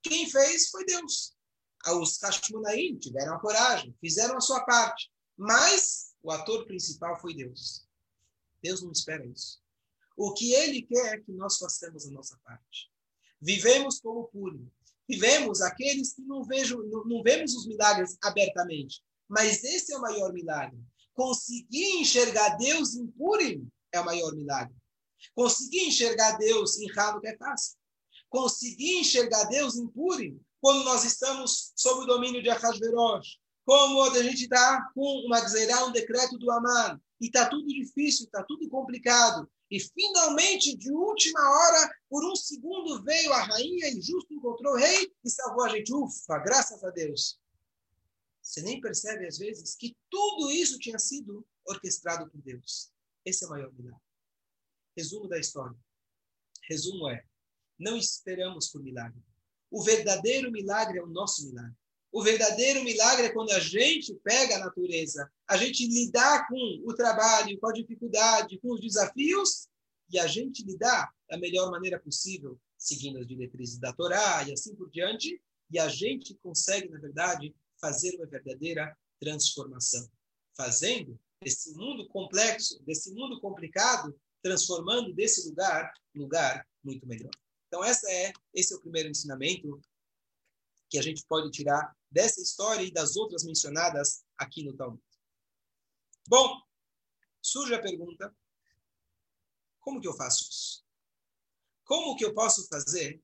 quem 0.03 0.29
fez 0.29 0.69
foi 0.69 0.85
Deus. 0.85 1.33
Os 1.99 2.19
Hashmonaim 2.21 2.99
tiveram 2.99 3.33
a 3.33 3.39
coragem, 3.39 3.95
fizeram 3.99 4.37
a 4.37 4.39
sua 4.41 4.63
parte. 4.65 5.11
Mas 5.35 6.13
o 6.21 6.31
ator 6.31 6.63
principal 6.67 7.19
foi 7.19 7.33
Deus. 7.33 7.87
Deus 8.61 8.83
não 8.83 8.91
espera 8.91 9.25
isso. 9.25 9.59
O 10.15 10.31
que 10.31 10.53
ele 10.53 10.83
quer 10.83 11.15
é 11.15 11.21
que 11.21 11.31
nós 11.31 11.57
façamos 11.57 12.05
a 12.05 12.11
nossa 12.11 12.37
parte. 12.43 12.91
Vivemos 13.41 13.99
como 13.99 14.27
puro. 14.27 14.71
Vivemos 15.09 15.59
aqueles 15.61 16.13
que 16.13 16.21
não, 16.21 16.43
não, 16.43 17.05
não 17.05 17.23
vemos 17.23 17.55
os 17.55 17.65
milagres 17.65 18.15
abertamente. 18.23 19.03
Mas 19.27 19.63
esse 19.63 19.91
é 19.91 19.97
o 19.97 20.01
maior 20.01 20.31
milagre 20.31 20.79
Conseguir 21.15 22.01
enxergar 22.01 22.57
Deus 22.57 22.95
em 22.95 23.07
Purim 23.07 23.67
é 23.91 23.99
o 23.99 24.05
maior 24.05 24.35
milagre. 24.35 24.75
Conseguir 25.33 25.87
enxergar 25.87 26.37
Deus 26.37 26.77
em 26.77 26.91
Hanukkah 26.91 27.29
é 27.29 27.37
fácil. 27.37 27.77
Conseguir 28.29 28.99
enxergar 28.99 29.45
Deus 29.45 29.77
em 29.77 29.87
Purim, 29.87 30.39
quando 30.61 30.83
nós 30.83 31.05
estamos 31.05 31.71
sob 31.75 32.03
o 32.03 32.05
domínio 32.05 32.43
de 32.43 32.49
Ahasverosh, 32.49 33.39
como 33.65 34.03
a 34.03 34.23
gente 34.23 34.43
está 34.43 34.91
com 34.93 35.25
uma 35.25 35.39
gzerá, 35.39 35.85
um 35.85 35.91
decreto 35.91 36.37
do 36.37 36.51
Aman, 36.51 36.99
e 37.19 37.27
está 37.27 37.47
tudo 37.49 37.67
difícil, 37.67 38.25
está 38.25 38.43
tudo 38.43 38.69
complicado. 38.69 39.49
E 39.71 39.79
finalmente, 39.79 40.77
de 40.77 40.91
última 40.91 41.39
hora, 41.39 41.89
por 42.09 42.23
um 42.29 42.35
segundo, 42.35 43.01
veio 43.03 43.33
a 43.33 43.43
rainha 43.43 43.87
e 43.87 44.01
justo 44.01 44.33
encontrou 44.33 44.73
o 44.73 44.77
rei 44.77 45.11
e 45.23 45.29
salvou 45.29 45.63
a 45.63 45.69
gente. 45.69 45.93
Ufa, 45.93 46.37
graças 46.39 46.83
a 46.83 46.89
Deus. 46.91 47.39
Você 48.45 48.61
nem 48.61 48.79
percebe, 48.79 49.25
às 49.25 49.39
vezes, 49.39 49.75
que 49.75 49.97
tudo 50.07 50.51
isso 50.51 50.77
tinha 50.77 50.99
sido 50.99 51.43
orquestrado 51.65 52.29
por 52.29 52.39
Deus. 52.43 52.91
Esse 53.25 53.43
é 53.43 53.47
o 53.47 53.49
maior 53.49 53.73
milagre. 53.73 53.99
Resumo 54.95 55.27
da 55.27 55.39
história. 55.39 55.75
Resumo 56.69 57.09
é: 57.09 57.25
não 57.79 57.97
esperamos 57.97 58.69
por 58.69 58.83
milagre. 58.83 59.19
O 59.71 59.83
verdadeiro 59.83 60.51
milagre 60.51 60.99
é 60.99 61.03
o 61.03 61.07
nosso 61.07 61.43
milagre. 61.47 61.75
O 62.11 62.21
verdadeiro 62.23 62.83
milagre 62.83 63.25
é 63.25 63.33
quando 63.33 63.49
a 63.49 63.59
gente 63.59 64.13
pega 64.23 64.55
a 64.55 64.59
natureza, 64.59 65.29
a 65.47 65.57
gente 65.57 65.85
lidar 65.87 66.47
com 66.47 66.83
o 66.85 66.93
trabalho, 66.93 67.59
com 67.59 67.67
a 67.67 67.73
dificuldade, 67.73 68.59
com 68.59 68.73
os 68.73 68.79
desafios, 68.79 69.67
e 70.09 70.19
a 70.19 70.27
gente 70.27 70.63
lidar 70.63 71.11
da 71.27 71.37
melhor 71.37 71.71
maneira 71.71 71.99
possível, 71.99 72.59
seguindo 72.77 73.17
as 73.17 73.27
diretrizes 73.27 73.79
da 73.79 73.91
Torá 73.91 74.47
e 74.47 74.53
assim 74.53 74.75
por 74.75 74.89
diante, 74.91 75.41
e 75.71 75.79
a 75.79 75.89
gente 75.89 76.35
consegue, 76.35 76.87
na 76.89 76.99
verdade, 76.99 77.53
fazer 77.79 78.15
uma 78.15 78.25
verdadeira 78.25 78.97
transformação. 79.19 80.09
Fazendo 80.55 81.19
desse 81.41 81.73
mundo 81.73 82.07
complexo, 82.07 82.81
desse 82.83 83.13
mundo 83.13 83.39
complicado, 83.41 84.19
transformando 84.41 85.13
desse 85.13 85.47
lugar 85.49 85.93
lugar 86.13 86.67
muito 86.83 87.05
melhor. 87.05 87.31
Então 87.67 87.83
essa 87.83 88.09
é 88.09 88.31
esse 88.53 88.73
é 88.73 88.77
o 88.77 88.81
primeiro 88.81 89.09
ensinamento 89.09 89.81
que 90.89 90.97
a 90.97 91.01
gente 91.01 91.25
pode 91.27 91.51
tirar 91.51 91.95
dessa 92.09 92.41
história 92.41 92.83
e 92.83 92.91
das 92.91 93.15
outras 93.15 93.43
mencionadas 93.43 94.23
aqui 94.37 94.63
no 94.63 94.75
Talmud. 94.75 95.03
Bom, 96.27 96.61
surge 97.41 97.73
a 97.73 97.81
pergunta: 97.81 98.33
como 99.79 99.99
que 99.99 100.07
eu 100.07 100.13
faço 100.13 100.43
isso? 100.49 100.85
Como 101.83 102.15
que 102.15 102.25
eu 102.25 102.33
posso 102.33 102.67
fazer 102.67 103.21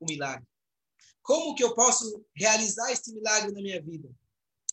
o 0.00 0.06
milagre? 0.06 0.46
Como 1.28 1.54
que 1.54 1.62
eu 1.62 1.74
posso 1.74 2.24
realizar 2.34 2.90
esse 2.90 3.12
milagre 3.12 3.52
na 3.52 3.60
minha 3.60 3.82
vida? 3.82 4.08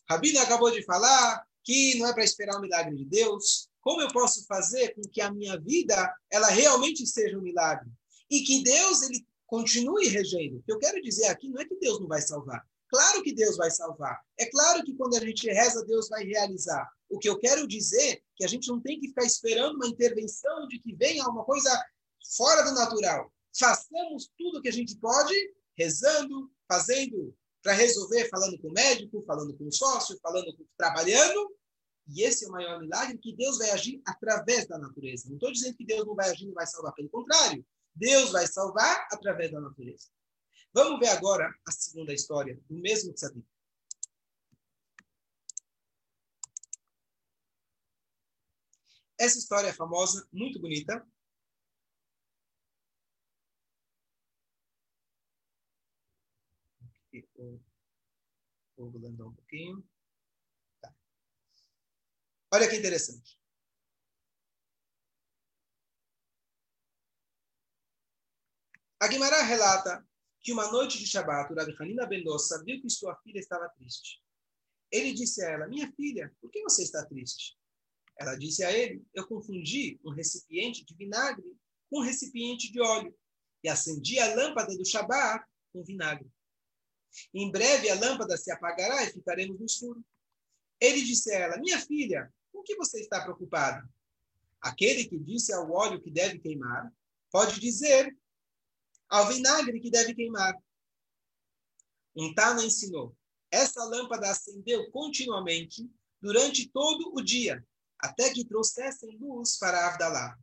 Rabino 0.08 0.40
acabou 0.40 0.70
de 0.70 0.82
falar 0.86 1.46
que 1.62 1.98
não 1.98 2.08
é 2.08 2.14
para 2.14 2.24
esperar 2.24 2.56
o 2.56 2.62
milagre 2.62 2.96
de 2.96 3.04
Deus. 3.04 3.68
Como 3.82 4.00
eu 4.00 4.08
posso 4.08 4.46
fazer 4.46 4.94
com 4.94 5.02
que 5.02 5.20
a 5.20 5.30
minha 5.30 5.60
vida 5.60 6.10
ela 6.32 6.48
realmente 6.48 7.06
seja 7.06 7.36
um 7.36 7.42
milagre? 7.42 7.90
E 8.30 8.40
que 8.40 8.62
Deus 8.62 9.02
ele 9.02 9.26
continue 9.44 10.08
regendo. 10.08 10.56
O 10.56 10.62
que 10.62 10.72
eu 10.72 10.78
quero 10.78 11.02
dizer 11.02 11.26
aqui 11.26 11.46
não 11.50 11.60
é 11.60 11.66
que 11.66 11.76
Deus 11.76 12.00
não 12.00 12.08
vai 12.08 12.22
salvar. 12.22 12.66
Claro 12.88 13.22
que 13.22 13.34
Deus 13.34 13.58
vai 13.58 13.70
salvar. 13.70 14.18
É 14.40 14.46
claro 14.46 14.82
que 14.82 14.94
quando 14.94 15.14
a 15.14 15.20
gente 15.20 15.46
reza, 15.48 15.84
Deus 15.84 16.08
vai 16.08 16.24
realizar. 16.24 16.88
O 17.10 17.18
que 17.18 17.28
eu 17.28 17.38
quero 17.38 17.68
dizer 17.68 18.12
é 18.12 18.20
que 18.34 18.44
a 18.46 18.48
gente 18.48 18.66
não 18.68 18.80
tem 18.80 18.98
que 18.98 19.08
ficar 19.08 19.24
esperando 19.24 19.74
uma 19.74 19.88
intervenção 19.88 20.66
de 20.68 20.78
que 20.78 20.94
venha 20.94 21.22
alguma 21.22 21.44
coisa 21.44 21.70
fora 22.34 22.62
do 22.62 22.72
natural. 22.72 23.30
Façamos 23.58 24.30
tudo 24.38 24.58
o 24.58 24.62
que 24.62 24.70
a 24.70 24.72
gente 24.72 24.96
pode, 24.96 25.34
rezando, 25.76 26.50
fazendo 26.68 27.36
para 27.62 27.72
resolver, 27.72 28.28
falando 28.28 28.58
com 28.60 28.68
o 28.68 28.72
médico, 28.72 29.22
falando 29.22 29.56
com 29.56 29.66
o 29.66 29.72
sócio, 29.72 30.18
falando 30.22 30.56
trabalhando. 30.76 31.54
E 32.08 32.22
esse 32.22 32.44
é 32.44 32.48
o 32.48 32.52
maior 32.52 32.80
milagre 32.80 33.18
que 33.18 33.34
Deus 33.34 33.58
vai 33.58 33.70
agir 33.70 34.00
através 34.06 34.66
da 34.66 34.78
natureza. 34.78 35.28
Não 35.28 35.34
estou 35.34 35.50
dizendo 35.50 35.76
que 35.76 35.84
Deus 35.84 36.06
não 36.06 36.14
vai 36.14 36.30
agir 36.30 36.48
e 36.48 36.52
vai 36.52 36.66
salvar, 36.66 36.94
pelo 36.94 37.10
contrário. 37.10 37.66
Deus 37.94 38.30
vai 38.30 38.46
salvar 38.46 39.08
através 39.10 39.50
da 39.50 39.60
natureza. 39.60 40.08
Vamos 40.72 41.00
ver 41.00 41.08
agora 41.08 41.52
a 41.66 41.72
segunda 41.72 42.12
história 42.12 42.60
do 42.68 42.76
mesmo 42.76 43.12
tzadik. 43.12 43.44
Essa 49.18 49.38
história 49.38 49.68
é 49.68 49.72
famosa, 49.72 50.28
muito 50.30 50.60
bonita. 50.60 51.04
Vou 58.76 58.88
andar 59.06 59.26
um 59.26 59.34
pouquinho. 59.34 59.82
Tá. 60.80 60.94
Olha 62.52 62.68
que 62.68 62.76
interessante. 62.76 63.38
A 69.00 69.08
Guimarães 69.08 69.46
relata 69.46 70.06
que 70.40 70.52
uma 70.52 70.70
noite 70.70 70.98
de 70.98 71.06
Shabbat, 71.06 71.52
o 71.52 71.56
Rabi 71.56 71.74
Hanina 71.78 72.06
Bendossa 72.06 72.62
viu 72.64 72.80
que 72.80 72.88
sua 72.88 73.16
filha 73.16 73.38
estava 73.38 73.68
triste. 73.70 74.22
Ele 74.90 75.12
disse 75.12 75.44
a 75.44 75.50
ela, 75.50 75.68
minha 75.68 75.92
filha, 75.92 76.34
por 76.40 76.50
que 76.50 76.62
você 76.62 76.82
está 76.82 77.04
triste? 77.04 77.58
Ela 78.18 78.36
disse 78.36 78.64
a 78.64 78.72
ele, 78.72 79.04
eu 79.12 79.26
confundi 79.26 80.00
um 80.04 80.10
recipiente 80.10 80.84
de 80.84 80.94
vinagre 80.94 81.44
com 81.90 82.00
um 82.00 82.02
recipiente 82.02 82.72
de 82.72 82.80
óleo 82.80 83.14
e 83.62 83.68
acendi 83.68 84.18
a 84.18 84.34
lâmpada 84.34 84.74
do 84.76 84.84
Shabbat 84.84 85.44
com 85.72 85.82
vinagre. 85.84 86.30
Em 87.32 87.50
breve 87.50 87.90
a 87.90 87.94
lâmpada 87.98 88.36
se 88.36 88.50
apagará 88.50 89.04
e 89.04 89.12
ficaremos 89.12 89.58
no 89.58 89.66
escuro. 89.66 90.04
Ele 90.80 91.02
disse 91.02 91.32
a 91.32 91.38
ela, 91.38 91.58
minha 91.58 91.80
filha, 91.80 92.32
com 92.52 92.62
que 92.62 92.76
você 92.76 93.00
está 93.00 93.22
preocupada? 93.22 93.88
Aquele 94.60 95.04
que 95.04 95.18
disse 95.18 95.52
ao 95.52 95.70
óleo 95.70 96.00
que 96.00 96.10
deve 96.10 96.38
queimar, 96.38 96.92
pode 97.30 97.60
dizer 97.60 98.16
ao 99.08 99.28
vinagre 99.28 99.80
que 99.80 99.90
deve 99.90 100.14
queimar. 100.14 100.54
Um 102.14 102.34
Tana 102.34 102.64
ensinou. 102.64 103.16
Essa 103.50 103.84
lâmpada 103.84 104.30
acendeu 104.30 104.90
continuamente 104.90 105.88
durante 106.20 106.68
todo 106.68 107.12
o 107.14 107.22
dia, 107.22 107.64
até 107.98 108.32
que 108.32 108.44
trouxessem 108.44 109.16
luz 109.18 109.58
para 109.58 109.86
Avdalá. 109.86 110.36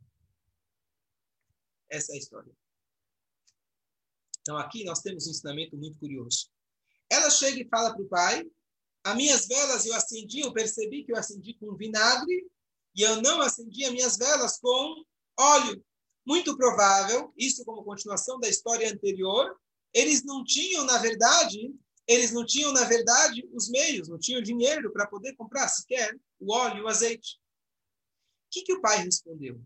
Essa 1.88 2.12
é 2.12 2.14
a 2.14 2.18
história. 2.18 2.52
Então 4.40 4.56
aqui 4.56 4.84
nós 4.84 5.00
temos 5.00 5.26
um 5.26 5.30
ensinamento 5.30 5.76
muito 5.76 5.98
curioso. 5.98 6.50
Ela 7.14 7.30
chega 7.30 7.60
e 7.60 7.68
fala 7.68 7.92
para 7.92 8.02
o 8.02 8.08
pai: 8.08 8.44
As 9.04 9.14
minhas 9.14 9.46
velas 9.46 9.86
eu 9.86 9.94
acendi, 9.94 10.40
eu 10.40 10.52
percebi 10.52 11.04
que 11.04 11.12
eu 11.12 11.16
acendi 11.16 11.54
com 11.54 11.76
vinagre, 11.76 12.50
e 12.96 13.02
eu 13.02 13.22
não 13.22 13.40
acendi 13.40 13.84
as 13.84 13.92
minhas 13.92 14.16
velas 14.16 14.58
com 14.58 15.04
óleo. 15.38 15.84
Muito 16.26 16.56
provável, 16.56 17.32
isso 17.36 17.64
como 17.64 17.84
continuação 17.84 18.40
da 18.40 18.48
história 18.48 18.90
anterior, 18.90 19.56
eles 19.92 20.24
não 20.24 20.42
tinham, 20.42 20.84
na 20.84 20.98
verdade, 20.98 21.72
eles 22.06 22.32
não 22.32 22.44
tinham, 22.44 22.72
na 22.72 22.84
verdade, 22.84 23.48
os 23.52 23.68
meios, 23.68 24.08
não 24.08 24.18
tinham 24.18 24.42
dinheiro 24.42 24.92
para 24.92 25.06
poder 25.06 25.34
comprar 25.36 25.68
sequer 25.68 26.18
o 26.40 26.52
óleo 26.52 26.84
o 26.84 26.88
azeite. 26.88 27.36
O 27.36 28.50
que, 28.50 28.62
que 28.62 28.72
o 28.72 28.80
pai 28.80 28.98
respondeu? 29.04 29.60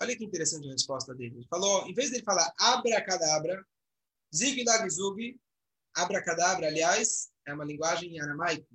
Olha 0.00 0.16
que 0.16 0.24
interessante 0.24 0.68
a 0.68 0.72
resposta 0.72 1.14
dele. 1.14 1.36
Ele 1.36 1.46
falou, 1.48 1.86
em 1.86 1.94
vez 1.94 2.10
dele 2.10 2.22
falar 2.22 2.52
abracadabra, 2.58 3.66
zig 4.34 4.62
lag 4.64 4.88
zug, 4.90 5.38
abracadabra, 6.02 6.66
aliás, 6.66 7.30
é 7.46 7.52
uma 7.52 7.64
linguagem 7.64 8.16
em 8.16 8.20
aramaico. 8.20 8.68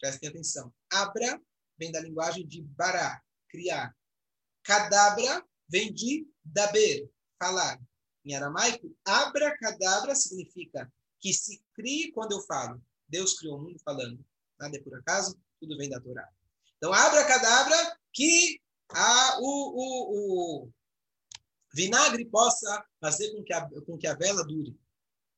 Prestem 0.00 0.28
atenção. 0.28 0.72
Abra 0.90 1.40
vem 1.78 1.90
da 1.90 2.00
linguagem 2.00 2.46
de 2.46 2.62
bará, 2.62 3.22
criar. 3.48 3.94
Cadabra 4.62 5.44
vem 5.68 5.92
de 5.92 6.28
daber, 6.44 7.10
falar. 7.38 7.80
Em 8.24 8.36
aramaico, 8.36 8.96
abracadabra 9.04 10.14
significa 10.14 10.92
que 11.20 11.32
se 11.32 11.62
crie 11.74 12.12
quando 12.12 12.32
eu 12.32 12.40
falo. 12.42 12.80
Deus 13.08 13.38
criou 13.38 13.58
o 13.58 13.62
mundo 13.62 13.80
falando. 13.84 14.24
Nada 14.58 14.76
é 14.76 14.80
por 14.80 14.94
acaso, 14.96 15.40
tudo 15.60 15.76
vem 15.76 15.90
da 15.90 16.00
Torá. 16.00 16.28
Então, 16.76 16.92
abracadabra, 16.92 17.98
que 18.12 18.60
a, 18.90 19.38
o, 19.40 19.44
o, 19.44 20.64
o 20.66 20.72
vinagre 21.74 22.24
possa 22.26 22.84
fazer 23.00 23.32
com 23.32 23.42
que, 23.42 23.52
a, 23.52 23.68
com 23.86 23.98
que 23.98 24.06
a 24.06 24.14
vela 24.14 24.44
dure. 24.44 24.78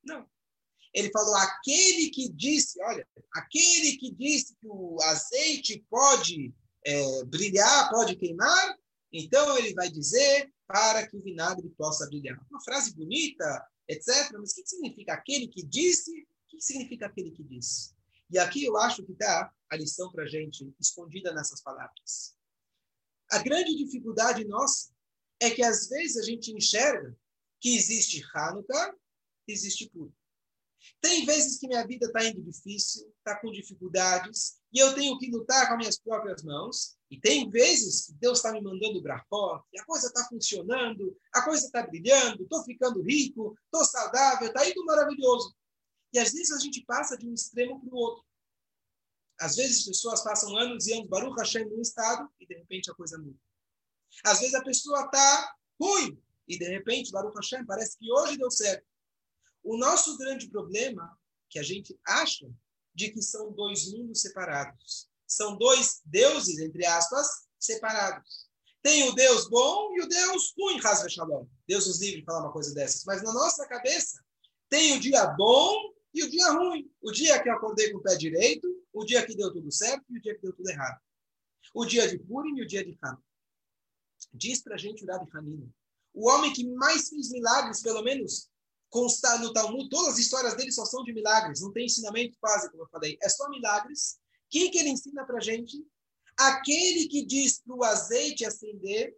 Não. 0.02 0.28
Ele 0.94 1.10
falou, 1.10 1.34
aquele 1.34 2.08
que 2.10 2.28
disse, 2.32 2.80
olha, 2.84 3.06
aquele 3.34 3.96
que 3.96 4.12
disse 4.12 4.54
que 4.60 4.66
o 4.68 4.96
azeite 5.02 5.84
pode 5.90 6.54
é, 6.86 7.24
brilhar, 7.24 7.90
pode 7.90 8.14
queimar, 8.14 8.78
então 9.12 9.58
ele 9.58 9.74
vai 9.74 9.90
dizer 9.90 10.52
para 10.66 11.06
que 11.06 11.16
o 11.16 11.22
vinagre 11.22 11.68
possa 11.70 12.06
brilhar. 12.06 12.38
Uma 12.48 12.62
frase 12.62 12.94
bonita, 12.94 13.66
etc. 13.88 14.32
Mas 14.38 14.52
o 14.52 14.54
que 14.54 14.66
significa 14.66 15.14
aquele 15.14 15.48
que 15.48 15.64
disse? 15.64 16.10
O 16.10 16.48
que 16.48 16.60
significa 16.60 17.06
aquele 17.06 17.32
que 17.32 17.42
disse? 17.42 17.92
E 18.30 18.38
aqui 18.38 18.64
eu 18.64 18.76
acho 18.76 19.04
que 19.04 19.12
está 19.12 19.52
a 19.70 19.76
lição 19.76 20.10
para 20.10 20.24
a 20.24 20.28
gente 20.28 20.72
escondida 20.80 21.34
nessas 21.34 21.60
palavras. 21.60 22.34
A 23.30 23.38
grande 23.38 23.76
dificuldade 23.76 24.44
nossa 24.44 24.92
é 25.40 25.50
que 25.50 25.62
às 25.62 25.88
vezes 25.88 26.16
a 26.16 26.22
gente 26.22 26.52
enxerga 26.52 27.16
que 27.60 27.76
existe 27.76 28.24
Hanukkah, 28.34 28.94
existe 29.46 29.90
Purim. 29.90 30.12
Tem 31.00 31.24
vezes 31.24 31.58
que 31.58 31.68
minha 31.68 31.86
vida 31.86 32.06
está 32.06 32.24
indo 32.24 32.42
difícil, 32.42 33.06
está 33.18 33.38
com 33.40 33.50
dificuldades, 33.50 34.58
e 34.72 34.78
eu 34.78 34.94
tenho 34.94 35.18
que 35.18 35.30
lutar 35.30 35.66
com 35.68 35.74
as 35.74 35.78
minhas 35.78 35.98
próprias 35.98 36.42
mãos. 36.42 36.96
E 37.10 37.20
tem 37.20 37.48
vezes 37.48 38.06
que 38.06 38.12
Deus 38.14 38.38
está 38.38 38.52
me 38.52 38.60
mandando 38.60 39.02
brachó, 39.02 39.62
e 39.72 39.78
a 39.78 39.84
coisa 39.84 40.08
está 40.08 40.24
funcionando, 40.28 41.16
a 41.32 41.42
coisa 41.42 41.66
está 41.66 41.86
brilhando, 41.86 42.42
estou 42.42 42.64
ficando 42.64 43.02
rico, 43.02 43.56
estou 43.64 43.84
saudável, 43.84 44.48
está 44.48 44.68
indo 44.68 44.84
maravilhoso. 44.84 45.54
E 46.12 46.18
às 46.18 46.32
vezes 46.32 46.50
a 46.52 46.58
gente 46.58 46.84
passa 46.84 47.16
de 47.16 47.28
um 47.28 47.34
extremo 47.34 47.80
para 47.80 47.94
o 47.94 47.98
outro. 47.98 48.24
Às 49.40 49.56
vezes 49.56 49.80
as 49.80 49.84
pessoas 49.86 50.22
passam 50.22 50.56
anos 50.56 50.86
e 50.86 50.94
anos, 50.94 51.08
Baruch 51.08 51.36
Hashem, 51.38 51.64
num 51.66 51.80
estado, 51.80 52.28
e 52.40 52.46
de 52.46 52.54
repente 52.54 52.90
a 52.90 52.94
coisa 52.94 53.18
muda. 53.18 53.38
Às 54.24 54.40
vezes 54.40 54.54
a 54.54 54.62
pessoa 54.62 55.04
está 55.06 55.54
ruim, 55.80 56.18
e 56.46 56.58
de 56.58 56.66
repente, 56.66 57.10
Baruch 57.10 57.34
Hashem, 57.34 57.64
parece 57.64 57.98
que 57.98 58.10
hoje 58.12 58.36
deu 58.36 58.50
certo. 58.50 58.84
O 59.64 59.78
nosso 59.78 60.18
grande 60.18 60.48
problema, 60.48 61.18
que 61.48 61.58
a 61.58 61.62
gente 61.62 61.98
acha, 62.06 62.46
de 62.94 63.10
que 63.10 63.22
são 63.22 63.50
dois 63.50 63.90
mundos 63.90 64.20
separados. 64.20 65.08
São 65.26 65.56
dois 65.56 66.02
deuses, 66.04 66.58
entre 66.58 66.84
aspas, 66.86 67.26
separados. 67.58 68.46
Tem 68.82 69.08
o 69.08 69.14
Deus 69.14 69.48
bom 69.48 69.94
e 69.96 70.02
o 70.02 70.06
Deus 70.06 70.52
ruim, 70.58 70.78
Hazve 70.84 71.10
Shalom. 71.10 71.46
Deus 71.66 71.86
nos 71.86 72.00
livre 72.00 72.20
de 72.20 72.26
falar 72.26 72.40
uma 72.40 72.52
coisa 72.52 72.74
dessas. 72.74 73.02
Mas 73.04 73.22
na 73.22 73.32
nossa 73.32 73.66
cabeça, 73.66 74.22
tem 74.68 74.94
o 74.94 75.00
dia 75.00 75.26
bom 75.28 75.74
e 76.12 76.22
o 76.22 76.30
dia 76.30 76.52
ruim. 76.52 76.92
O 77.00 77.10
dia 77.10 77.42
que 77.42 77.48
eu 77.48 77.54
acordei 77.54 77.90
com 77.90 77.98
o 77.98 78.02
pé 78.02 78.14
direito, 78.16 78.68
o 78.92 79.04
dia 79.04 79.24
que 79.26 79.34
deu 79.34 79.50
tudo 79.50 79.72
certo 79.72 80.04
e 80.10 80.18
o 80.18 80.20
dia 80.20 80.34
que 80.34 80.42
deu 80.42 80.52
tudo 80.52 80.68
errado. 80.68 81.00
O 81.74 81.86
dia 81.86 82.06
de 82.06 82.18
Purim 82.18 82.58
e 82.58 82.62
o 82.62 82.66
dia 82.66 82.84
de 82.84 82.98
Hanukkah. 83.02 83.22
Diz 84.32 84.62
pra 84.62 84.76
gente 84.76 85.02
o 85.02 85.06
Rabi 85.06 85.26
Hanina. 85.32 85.66
O 86.12 86.28
homem 86.28 86.52
que 86.52 86.68
mais 86.74 87.08
fez 87.08 87.30
milagres, 87.30 87.80
pelo 87.80 88.02
menos 88.02 88.50
constar 88.94 89.40
no 89.40 89.52
Talmud, 89.52 89.88
todas 89.88 90.14
as 90.14 90.20
histórias 90.20 90.54
dele 90.54 90.70
só 90.70 90.84
são 90.84 91.02
de 91.02 91.12
milagres, 91.12 91.60
não 91.60 91.72
tem 91.72 91.86
ensinamento 91.86 92.38
quase, 92.38 92.70
como 92.70 92.84
eu 92.84 92.88
falei, 92.88 93.18
é 93.20 93.28
só 93.28 93.50
milagres. 93.50 94.20
Quem 94.48 94.70
que 94.70 94.78
ele 94.78 94.90
ensina 94.90 95.26
para 95.26 95.40
gente? 95.40 95.84
Aquele 96.38 97.08
que 97.08 97.26
diz 97.26 97.60
para 97.60 97.74
o 97.74 97.82
azeite 97.82 98.44
acender, 98.44 99.12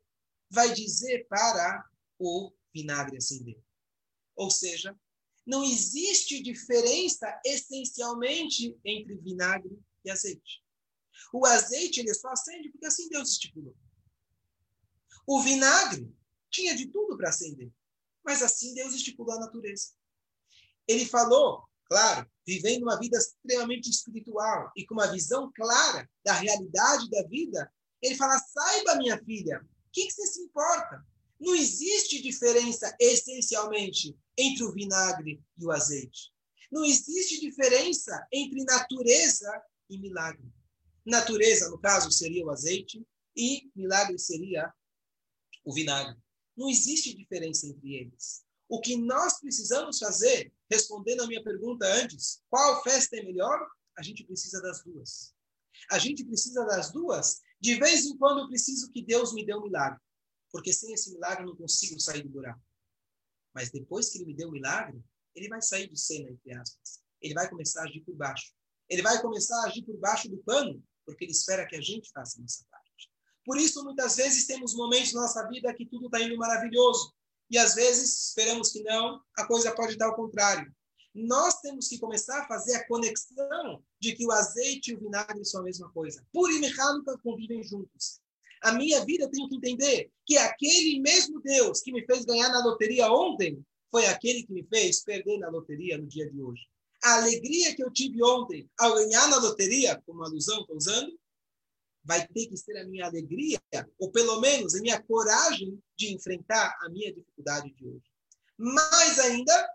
vai 0.49 0.73
dizer 0.73 1.27
para 1.29 1.85
o 2.19 2.51
vinagre 2.75 3.19
acender. 3.19 3.63
Ou 4.35 4.51
seja, 4.51 4.99
não 5.45 5.63
existe 5.63 6.43
diferença 6.43 7.39
essencialmente 7.45 8.75
entre 8.83 9.15
vinagre 9.17 9.79
e 10.07 10.11
azeite. 10.11 10.65
O 11.31 11.45
azeite 11.45 12.01
ele 12.01 12.15
só 12.15 12.29
acende 12.29 12.71
porque 12.71 12.87
assim 12.87 13.11
Deus 13.11 13.29
estipulou. 13.29 13.77
O 15.27 15.43
vinagre 15.43 16.11
tinha 16.51 16.75
de 16.75 16.87
tudo 16.87 17.15
para 17.15 17.29
acender. 17.29 17.71
Mas 18.27 18.43
assim 18.43 18.75
Deus 18.75 18.93
estipulou 18.95 19.37
a 19.37 19.41
natureza. 19.41 19.93
Ele 20.89 21.07
falou, 21.07 21.63
claro, 21.85 22.29
vivendo 22.47 22.83
uma 22.83 22.99
vida 22.99 23.17
extremamente 23.17 23.89
espiritual 23.89 24.73
e 24.77 24.85
com 24.85 24.95
uma 24.95 25.11
visão 25.11 25.51
clara 25.55 26.09
da 26.25 26.33
realidade 26.33 27.09
da 27.09 27.23
vida, 27.23 27.73
ele 28.03 28.17
fala: 28.17 28.39
saiba, 28.39 28.97
minha 28.97 29.23
filha, 29.25 29.61
o 29.63 29.91
que, 29.93 30.07
que 30.07 30.13
você 30.13 30.27
se 30.27 30.41
importa? 30.41 31.05
Não 31.39 31.55
existe 31.55 32.21
diferença 32.21 32.95
essencialmente 32.99 34.17
entre 34.37 34.65
o 34.65 34.73
vinagre 34.73 35.43
e 35.59 35.65
o 35.65 35.71
azeite. 35.71 36.33
Não 36.71 36.85
existe 36.85 37.41
diferença 37.41 38.27
entre 38.33 38.65
natureza 38.65 39.63
e 39.89 39.99
milagre. 39.99 40.51
Natureza, 41.05 41.69
no 41.71 41.79
caso, 41.79 42.11
seria 42.11 42.45
o 42.45 42.51
azeite 42.51 43.07
e 43.37 43.71
milagre 43.77 44.19
seria 44.19 44.73
o 45.65 45.73
vinagre. 45.73 46.17
Não 46.57 46.69
existe 46.69 47.15
diferença 47.15 47.67
entre 47.67 47.95
eles. 47.95 48.45
O 48.69 48.81
que 48.81 48.97
nós 48.97 49.39
precisamos 49.41 49.99
fazer, 49.99 50.53
respondendo 50.71 51.23
a 51.23 51.27
minha 51.27 51.43
pergunta 51.43 51.87
antes, 51.87 52.43
qual 52.49 52.83
festa 52.83 53.17
é 53.17 53.23
melhor? 53.23 53.69
A 53.97 54.03
gente 54.03 54.25
precisa 54.25 54.61
das 54.61 54.83
duas. 54.83 55.35
A 55.91 55.99
gente 55.99 56.25
precisa 56.25 56.65
das 56.65 56.93
duas. 56.93 57.41
De 57.61 57.75
vez 57.77 58.05
em 58.07 58.17
quando 58.17 58.41
eu 58.41 58.49
preciso 58.49 58.91
que 58.91 59.05
Deus 59.05 59.33
me 59.33 59.45
dê 59.45 59.55
um 59.55 59.63
milagre, 59.63 60.01
porque 60.51 60.73
sem 60.73 60.93
esse 60.93 61.13
milagre 61.13 61.45
eu 61.45 61.49
não 61.49 61.57
consigo 61.57 62.01
sair 62.01 62.23
do 62.23 62.29
buraco. 62.29 62.61
Mas 63.55 63.71
depois 63.71 64.11
que 64.11 64.19
ele 64.19 64.27
me 64.27 64.35
deu 64.35 64.49
o 64.49 64.53
milagre, 64.53 65.01
ele 65.35 65.49
vai 65.49 65.63
sair 65.63 65.89
de 65.89 65.99
cena, 65.99 66.31
entre 66.31 66.53
aspas. 66.55 67.03
Ele 67.21 67.35
vai 67.35 67.49
começar 67.49 67.83
a 67.83 67.85
agir 67.85 68.01
por 68.01 68.15
baixo. 68.15 68.53
Ele 68.89 69.03
vai 69.03 69.21
começar 69.21 69.57
a 69.63 69.67
agir 69.67 69.83
por 69.83 69.97
baixo 69.99 70.29
do 70.29 70.39
pano, 70.39 70.83
porque 71.05 71.25
ele 71.25 71.33
espera 71.33 71.67
que 71.67 71.77
a 71.77 71.81
gente 71.81 72.11
faça 72.11 72.39
a 72.39 72.43
nossa 72.43 72.65
parte. 72.71 72.76
Por 73.47 73.57
isso, 73.57 73.85
muitas 73.85 74.17
vezes, 74.17 74.47
temos 74.47 74.75
momentos 74.75 75.13
na 75.13 75.23
nossa 75.23 75.49
vida 75.49 75.73
que 75.73 75.87
tudo 75.87 76.07
está 76.07 76.21
indo 76.21 76.37
maravilhoso. 76.37 77.15
E 77.49 77.57
às 77.57 77.77
vezes 77.77 78.29
esperamos 78.29 78.73
que 78.73 78.83
não, 78.83 79.23
a 79.39 79.47
coisa 79.47 79.73
pode 79.73 79.97
dar 79.97 80.09
o 80.09 80.17
contrário. 80.17 80.71
Nós 81.15 81.61
temos 81.61 81.87
que 81.89 81.99
começar 81.99 82.43
a 82.43 82.49
fazer 82.49 82.75
a 82.75 82.87
conexão 82.89 83.83
de 84.01 84.15
que 84.17 84.27
o 84.27 84.33
azeite 84.33 84.91
e 84.91 84.95
o 84.95 84.99
vinagre 84.99 85.45
são 85.45 85.61
a 85.61 85.65
mesma 85.65 85.89
coisa. 85.93 86.27
Purim 86.33 86.61
e 86.61 86.81
Hanukkah 86.81 87.17
convivem 87.23 87.63
juntos. 87.63 88.21
A 88.63 88.73
minha 88.73 89.05
vida 89.05 89.25
eu 89.25 89.31
tenho 89.31 89.49
que 89.49 89.57
entender 89.57 90.11
que 90.27 90.37
aquele 90.37 91.01
mesmo 91.01 91.41
Deus 91.41 91.81
que 91.81 91.93
me 91.93 92.05
fez 92.05 92.25
ganhar 92.25 92.49
na 92.49 92.65
loteria 92.65 93.11
ontem 93.13 93.65
foi 93.93 94.07
aquele 94.07 94.43
que 94.43 94.53
me 94.53 94.65
fez 94.65 95.05
perder 95.05 95.39
na 95.39 95.49
loteria 95.49 95.97
no 95.97 96.07
dia 96.07 96.29
de 96.29 96.43
hoje. 96.43 96.63
A 97.05 97.19
alegria 97.19 97.75
que 97.77 97.85
eu 97.85 97.93
tive 97.93 98.23
ontem 98.25 98.69
ao 98.79 98.95
ganhar 98.95 99.29
na 99.29 99.39
loteria, 99.39 100.03
como 100.05 100.25
alusão 100.25 100.63
estou 100.63 100.77
usando, 100.77 101.17
vai 102.07 102.27
ter 102.29 102.47
que 102.47 102.57
ser 102.57 102.79
a 102.79 102.87
minha 102.87 103.05
alegria, 103.05 103.61
ou 103.99 104.11
pelo 104.13 104.41
menos 104.41 104.75
a 104.75 104.81
minha 104.81 105.03
coragem 105.03 105.83
de 105.97 106.15
enfrentar 106.15 106.79
a 106.83 106.89
minha 106.89 107.13
dificuldade 107.13 107.71
de 107.73 107.87
hoje. 107.87 108.05
Mais 108.57 109.19
ainda, 109.19 109.71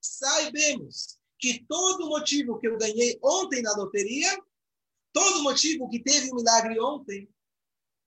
saibamos 0.00 1.18
que 1.38 1.64
todo 1.66 2.08
motivo 2.08 2.58
que 2.58 2.68
eu 2.68 2.76
ganhei 2.76 3.18
ontem 3.22 3.62
na 3.62 3.74
loteria, 3.74 4.38
todo 5.12 5.42
motivo 5.42 5.88
que 5.88 6.02
teve 6.02 6.30
um 6.30 6.36
milagre 6.36 6.78
ontem, 6.78 7.28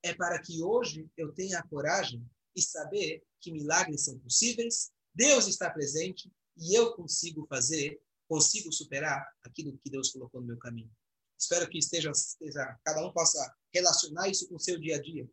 é 0.03 0.13
para 0.13 0.39
que 0.39 0.63
hoje 0.63 1.09
eu 1.17 1.33
tenha 1.33 1.59
a 1.59 1.67
coragem 1.67 2.23
e 2.55 2.61
saber 2.61 3.23
que 3.41 3.51
milagres 3.51 4.05
são 4.05 4.17
possíveis, 4.19 4.91
Deus 5.13 5.47
está 5.47 5.69
presente 5.69 6.31
e 6.55 6.77
eu 6.77 6.93
consigo 6.93 7.45
fazer, 7.47 7.99
consigo 8.27 8.71
superar 8.71 9.27
aquilo 9.43 9.77
que 9.77 9.89
Deus 9.89 10.11
colocou 10.11 10.41
no 10.41 10.47
meu 10.47 10.57
caminho. 10.57 10.91
Espero 11.39 11.69
que 11.69 11.77
esteja, 11.77 12.11
esteja, 12.11 12.77
cada 12.83 13.05
um 13.05 13.13
possa 13.13 13.55
relacionar 13.73 14.27
isso 14.27 14.47
com 14.49 14.55
o 14.55 14.59
seu 14.59 14.77
dia 14.77 14.97
a 14.97 15.01
dia. 15.01 15.29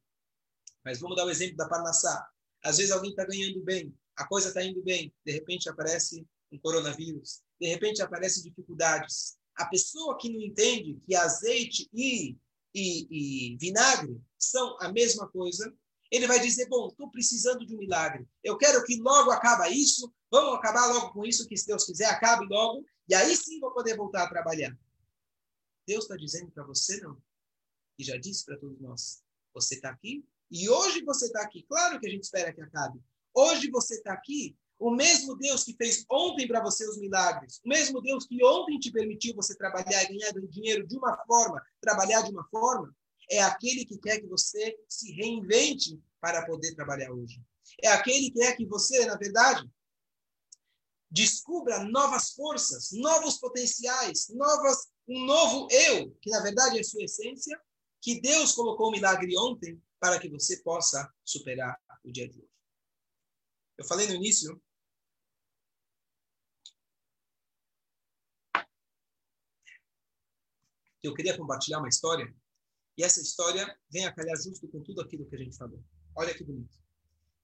Mas 0.84 1.00
vamos 1.00 1.16
dar 1.16 1.24
o 1.24 1.30
exemplo 1.30 1.56
da 1.56 1.68
Parnassá. 1.68 2.28
Às 2.62 2.76
vezes 2.76 2.92
alguém 2.92 3.10
está 3.10 3.24
ganhando 3.24 3.60
bem, 3.62 3.92
a 4.16 4.26
coisa 4.26 4.48
está 4.48 4.62
indo 4.62 4.82
bem, 4.82 5.12
de 5.24 5.32
repente 5.32 5.68
aparece 5.68 6.24
um 6.52 6.58
coronavírus, 6.60 7.42
de 7.60 7.66
repente 7.66 8.00
aparecem 8.00 8.44
dificuldades. 8.44 9.36
A 9.56 9.66
pessoa 9.66 10.16
que 10.16 10.32
não 10.32 10.40
entende 10.40 11.00
que 11.04 11.14
azeite 11.16 11.88
e, 11.92 12.36
e, 12.72 13.52
e 13.52 13.56
vinagre 13.56 14.20
são 14.38 14.76
a 14.80 14.92
mesma 14.92 15.28
coisa, 15.28 15.74
ele 16.10 16.28
vai 16.28 16.38
dizer: 16.38 16.68
Bom, 16.68 16.88
estou 16.88 17.10
precisando 17.10 17.66
de 17.66 17.74
um 17.74 17.78
milagre. 17.78 18.26
Eu 18.44 18.56
quero 18.56 18.84
que 18.84 18.96
logo 19.00 19.32
acabe 19.32 19.68
isso. 19.70 20.12
Vamos 20.30 20.54
acabar 20.54 20.86
logo 20.86 21.12
com 21.12 21.24
isso, 21.26 21.48
que 21.48 21.56
se 21.56 21.66
Deus 21.66 21.84
quiser, 21.84 22.06
acabe 22.06 22.46
logo. 22.46 22.84
E 23.08 23.14
aí 23.14 23.34
sim 23.34 23.58
vou 23.58 23.72
poder 23.72 23.96
voltar 23.96 24.24
a 24.24 24.28
trabalhar. 24.28 24.76
Deus 25.86 26.04
está 26.04 26.16
dizendo 26.16 26.50
para 26.50 26.64
você 26.64 27.00
não. 27.00 27.20
E 27.98 28.04
já 28.04 28.16
disse 28.16 28.44
para 28.44 28.58
todos 28.58 28.80
nós: 28.80 29.22
você 29.54 29.76
está 29.76 29.90
aqui 29.90 30.24
e 30.50 30.68
hoje 30.68 31.02
você 31.02 31.26
está 31.26 31.42
aqui. 31.42 31.62
Claro 31.68 31.98
que 31.98 32.06
a 32.06 32.10
gente 32.10 32.24
espera 32.24 32.52
que 32.52 32.60
acabe. 32.60 33.00
Hoje 33.34 33.70
você 33.70 33.94
está 33.94 34.12
aqui. 34.12 34.56
O 34.78 34.90
mesmo 34.90 35.34
Deus 35.36 35.64
que 35.64 35.74
fez 35.74 36.04
ontem 36.10 36.46
para 36.46 36.62
você 36.62 36.86
os 36.86 36.98
milagres, 36.98 37.62
o 37.64 37.68
mesmo 37.68 38.00
Deus 38.02 38.26
que 38.26 38.44
ontem 38.44 38.78
te 38.78 38.92
permitiu 38.92 39.34
você 39.34 39.56
trabalhar 39.56 40.02
e 40.02 40.08
ganhar 40.08 40.32
dinheiro 40.50 40.86
de 40.86 40.98
uma 40.98 41.16
forma, 41.26 41.64
trabalhar 41.80 42.20
de 42.20 42.30
uma 42.30 42.46
forma, 42.50 42.94
é 43.30 43.42
aquele 43.42 43.86
que 43.86 43.96
quer 43.96 44.20
que 44.20 44.26
você 44.26 44.78
se 44.86 45.12
reinvente 45.12 45.98
para 46.20 46.44
poder 46.44 46.74
trabalhar 46.74 47.10
hoje. 47.10 47.42
É 47.82 47.88
aquele 47.88 48.30
que 48.30 48.38
quer 48.38 48.54
que 48.54 48.66
você, 48.66 49.06
na 49.06 49.16
verdade, 49.16 49.66
descubra 51.10 51.82
novas 51.84 52.32
forças, 52.32 52.90
novos 52.92 53.38
potenciais, 53.38 54.28
novas 54.28 54.88
um 55.08 55.24
novo 55.24 55.68
eu, 55.70 56.10
que 56.20 56.30
na 56.30 56.40
verdade 56.42 56.78
é 56.78 56.82
sua 56.82 57.04
essência, 57.04 57.60
que 58.00 58.20
Deus 58.20 58.52
colocou 58.52 58.88
o 58.88 58.90
milagre 58.90 59.36
ontem 59.38 59.80
para 59.98 60.18
que 60.18 60.28
você 60.28 60.62
possa 60.62 61.12
superar 61.24 61.80
o 62.04 62.10
dia 62.10 62.28
de 62.28 62.38
hoje. 62.38 62.50
Eu 63.78 63.84
falei 63.84 64.06
no 64.06 64.14
início 64.14 64.60
que 71.00 71.08
eu 71.08 71.14
queria 71.14 71.36
compartilhar 71.36 71.78
uma 71.78 71.88
história 71.88 72.34
e 72.96 73.04
essa 73.04 73.20
história 73.20 73.78
vem 73.90 74.06
a 74.06 74.12
calhar 74.12 74.36
justo 74.36 74.66
com 74.68 74.82
tudo 74.82 75.02
aquilo 75.02 75.26
que 75.28 75.36
a 75.36 75.38
gente 75.38 75.56
falou. 75.56 75.82
Olha 76.14 76.34
que 76.34 76.42
bonito. 76.42 76.78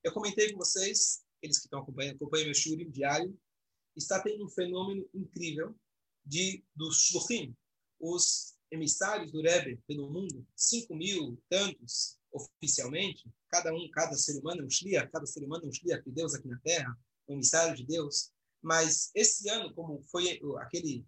Eu 0.02 0.12
comentei 0.12 0.50
com 0.50 0.58
vocês, 0.58 1.24
eles 1.42 1.58
que 1.58 1.66
estão 1.66 1.80
acompanhando, 1.80 2.16
acompanham 2.16 2.46
meu 2.46 2.54
shurim 2.54 2.90
diário, 2.90 3.38
está 3.94 4.20
tendo 4.22 4.44
um 4.44 4.48
fenômeno 4.48 5.08
incrível 5.12 5.78
de 6.24 6.64
dos 6.74 6.98
shluchim, 6.98 7.56
os 8.00 8.54
emissários 8.70 9.30
do 9.30 9.42
Rebbe 9.42 9.80
pelo 9.86 10.10
mundo, 10.10 10.46
5 10.56 10.94
mil 10.94 11.40
tantos 11.48 12.18
oficialmente, 12.32 13.30
cada 13.50 13.72
um, 13.72 13.90
cada 13.90 14.16
ser 14.16 14.38
humano 14.40 14.62
é 14.62 14.64
um 14.64 14.70
shliach, 14.70 15.10
cada 15.10 15.26
ser 15.26 15.44
humano 15.44 15.64
é 15.64 15.68
um 15.68 15.72
shliach 15.72 16.02
de 16.02 16.10
Deus 16.10 16.34
aqui 16.34 16.48
na 16.48 16.58
Terra, 16.60 16.98
um 17.28 17.34
emissário 17.34 17.76
de 17.76 17.84
Deus. 17.84 18.32
Mas 18.62 19.10
esse 19.14 19.48
ano, 19.50 19.74
como 19.74 20.02
foi 20.10 20.40
aquele 20.60 21.04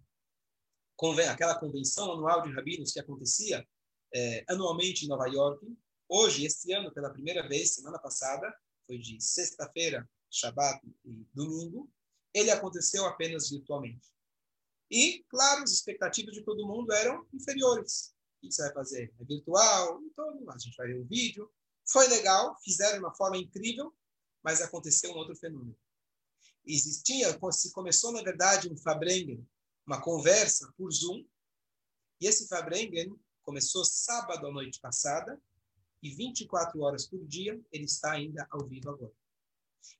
aquela 1.29 1.59
convenção 1.59 2.13
anual 2.13 2.41
de 2.41 2.53
rabinos 2.53 2.93
que 2.93 2.99
acontecia 2.99 3.67
é, 4.13 4.45
anualmente 4.47 5.05
em 5.05 5.09
Nova 5.09 5.27
York, 5.27 5.65
hoje, 6.07 6.45
esse 6.45 6.71
ano, 6.71 6.93
pela 6.93 7.11
primeira 7.11 7.47
vez, 7.47 7.73
semana 7.73 7.99
passada, 7.99 8.53
foi 8.85 8.97
de 8.97 9.19
sexta-feira, 9.21 10.07
Shabbat 10.29 10.79
e 11.03 11.27
domingo, 11.33 11.89
ele 12.33 12.51
aconteceu 12.51 13.05
apenas 13.05 13.49
virtualmente. 13.49 14.14
E, 14.89 15.23
claro, 15.29 15.63
as 15.63 15.71
expectativas 15.71 16.33
de 16.33 16.43
todo 16.43 16.67
mundo 16.67 16.91
eram 16.93 17.25
inferiores. 17.33 18.13
O 18.37 18.47
que 18.47 18.51
você 18.51 18.63
vai 18.63 18.73
fazer? 18.73 19.13
É 19.19 19.23
virtual? 19.23 20.01
Então, 20.03 20.49
a 20.49 20.57
gente 20.57 20.75
vai 20.75 20.87
ver 20.87 20.99
o 20.99 21.05
vídeo. 21.05 21.51
Foi 21.87 22.07
legal, 22.07 22.55
fizeram 22.63 22.99
de 22.99 22.99
uma 22.99 23.15
forma 23.15 23.37
incrível, 23.37 23.93
mas 24.43 24.61
aconteceu 24.61 25.11
um 25.11 25.17
outro 25.17 25.35
fenômeno. 25.35 25.77
Existia, 26.65 27.37
se 27.51 27.71
começou, 27.71 28.11
na 28.11 28.23
verdade, 28.23 28.71
um 28.71 28.77
Fabrengen, 28.77 29.47
uma 29.85 30.01
conversa 30.01 30.71
por 30.77 30.91
Zoom, 30.91 31.23
e 32.19 32.27
esse 32.27 32.47
Fabrengen 32.47 33.15
começou 33.43 33.85
sábado 33.85 34.47
à 34.47 34.51
noite 34.51 34.79
passada, 34.79 35.39
e 36.01 36.09
24 36.13 36.79
horas 36.81 37.07
por 37.07 37.23
dia 37.25 37.59
ele 37.71 37.85
está 37.85 38.11
ainda 38.11 38.47
ao 38.51 38.65
vivo 38.67 38.89
agora. 38.89 39.13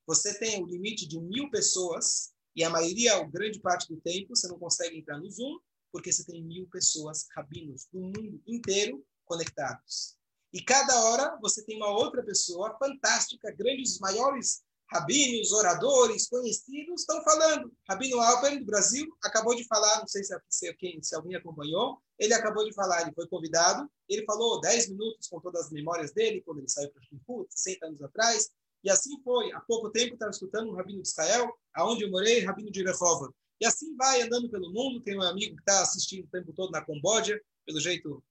Você 0.06 0.38
tem 0.38 0.62
o 0.62 0.66
limite 0.66 1.06
de 1.06 1.20
mil 1.20 1.50
pessoas 1.50 2.34
e 2.56 2.64
a 2.64 2.70
maioria, 2.70 3.18
ou 3.18 3.28
grande 3.28 3.60
parte 3.60 3.86
do 3.88 4.00
tempo, 4.00 4.34
você 4.34 4.48
não 4.48 4.58
consegue 4.58 4.98
entrar 4.98 5.18
no 5.18 5.30
Zoom, 5.30 5.58
porque 5.92 6.10
você 6.10 6.24
tem 6.24 6.42
mil 6.42 6.66
pessoas, 6.68 7.26
rabinos 7.36 7.86
do 7.92 8.00
mundo 8.00 8.42
inteiro 8.46 9.04
conectados. 9.26 10.16
E 10.52 10.62
cada 10.62 10.98
hora 11.04 11.38
você 11.42 11.62
tem 11.64 11.76
uma 11.76 11.90
outra 11.90 12.22
pessoa 12.24 12.76
fantástica, 12.78 13.54
grandes, 13.54 13.98
maiores 13.98 14.64
rabinos, 14.90 15.52
oradores, 15.52 16.28
conhecidos, 16.28 17.00
estão 17.00 17.22
falando. 17.22 17.72
Rabino 17.88 18.20
Alper, 18.20 18.58
do 18.58 18.64
Brasil, 18.64 19.06
acabou 19.22 19.54
de 19.54 19.64
falar, 19.64 19.98
não 19.98 20.06
sei 20.06 20.22
se, 20.22 20.34
se, 20.48 20.72
quem, 20.74 21.02
se 21.02 21.14
alguém 21.14 21.34
acompanhou, 21.34 22.00
ele 22.18 22.32
acabou 22.32 22.64
de 22.64 22.72
falar, 22.72 23.02
ele 23.02 23.12
foi 23.12 23.26
convidado, 23.28 23.90
ele 24.08 24.24
falou 24.24 24.60
10 24.60 24.90
minutos 24.90 25.28
com 25.28 25.40
todas 25.40 25.66
as 25.66 25.72
memórias 25.72 26.12
dele, 26.12 26.40
quando 26.42 26.58
ele 26.58 26.68
saiu 26.68 26.90
para 26.90 27.02
o 27.28 27.46
60 27.50 27.86
anos 27.86 28.02
atrás, 28.02 28.50
e 28.86 28.90
assim 28.90 29.20
foi. 29.22 29.52
Há 29.52 29.60
pouco 29.60 29.90
tempo 29.90 30.14
estava 30.14 30.30
escutando 30.30 30.70
um 30.70 30.74
rabino 30.74 31.02
de 31.02 31.08
Israel, 31.08 31.52
aonde 31.74 32.04
eu 32.04 32.10
morei, 32.10 32.44
rabino 32.44 32.70
de 32.70 32.84
Rehovot. 32.84 33.34
E 33.60 33.66
assim 33.66 33.96
vai 33.96 34.22
andando 34.22 34.48
pelo 34.48 34.72
mundo. 34.72 35.00
Tem 35.00 35.18
um 35.18 35.22
amigo 35.22 35.56
que 35.56 35.62
está 35.62 35.82
assistindo 35.82 36.24
o 36.24 36.28
tempo 36.28 36.52
todo 36.52 36.70
na 36.70 36.84
Camboja, 36.84 37.40
pelo 37.66 37.80
jeito, 37.80 38.22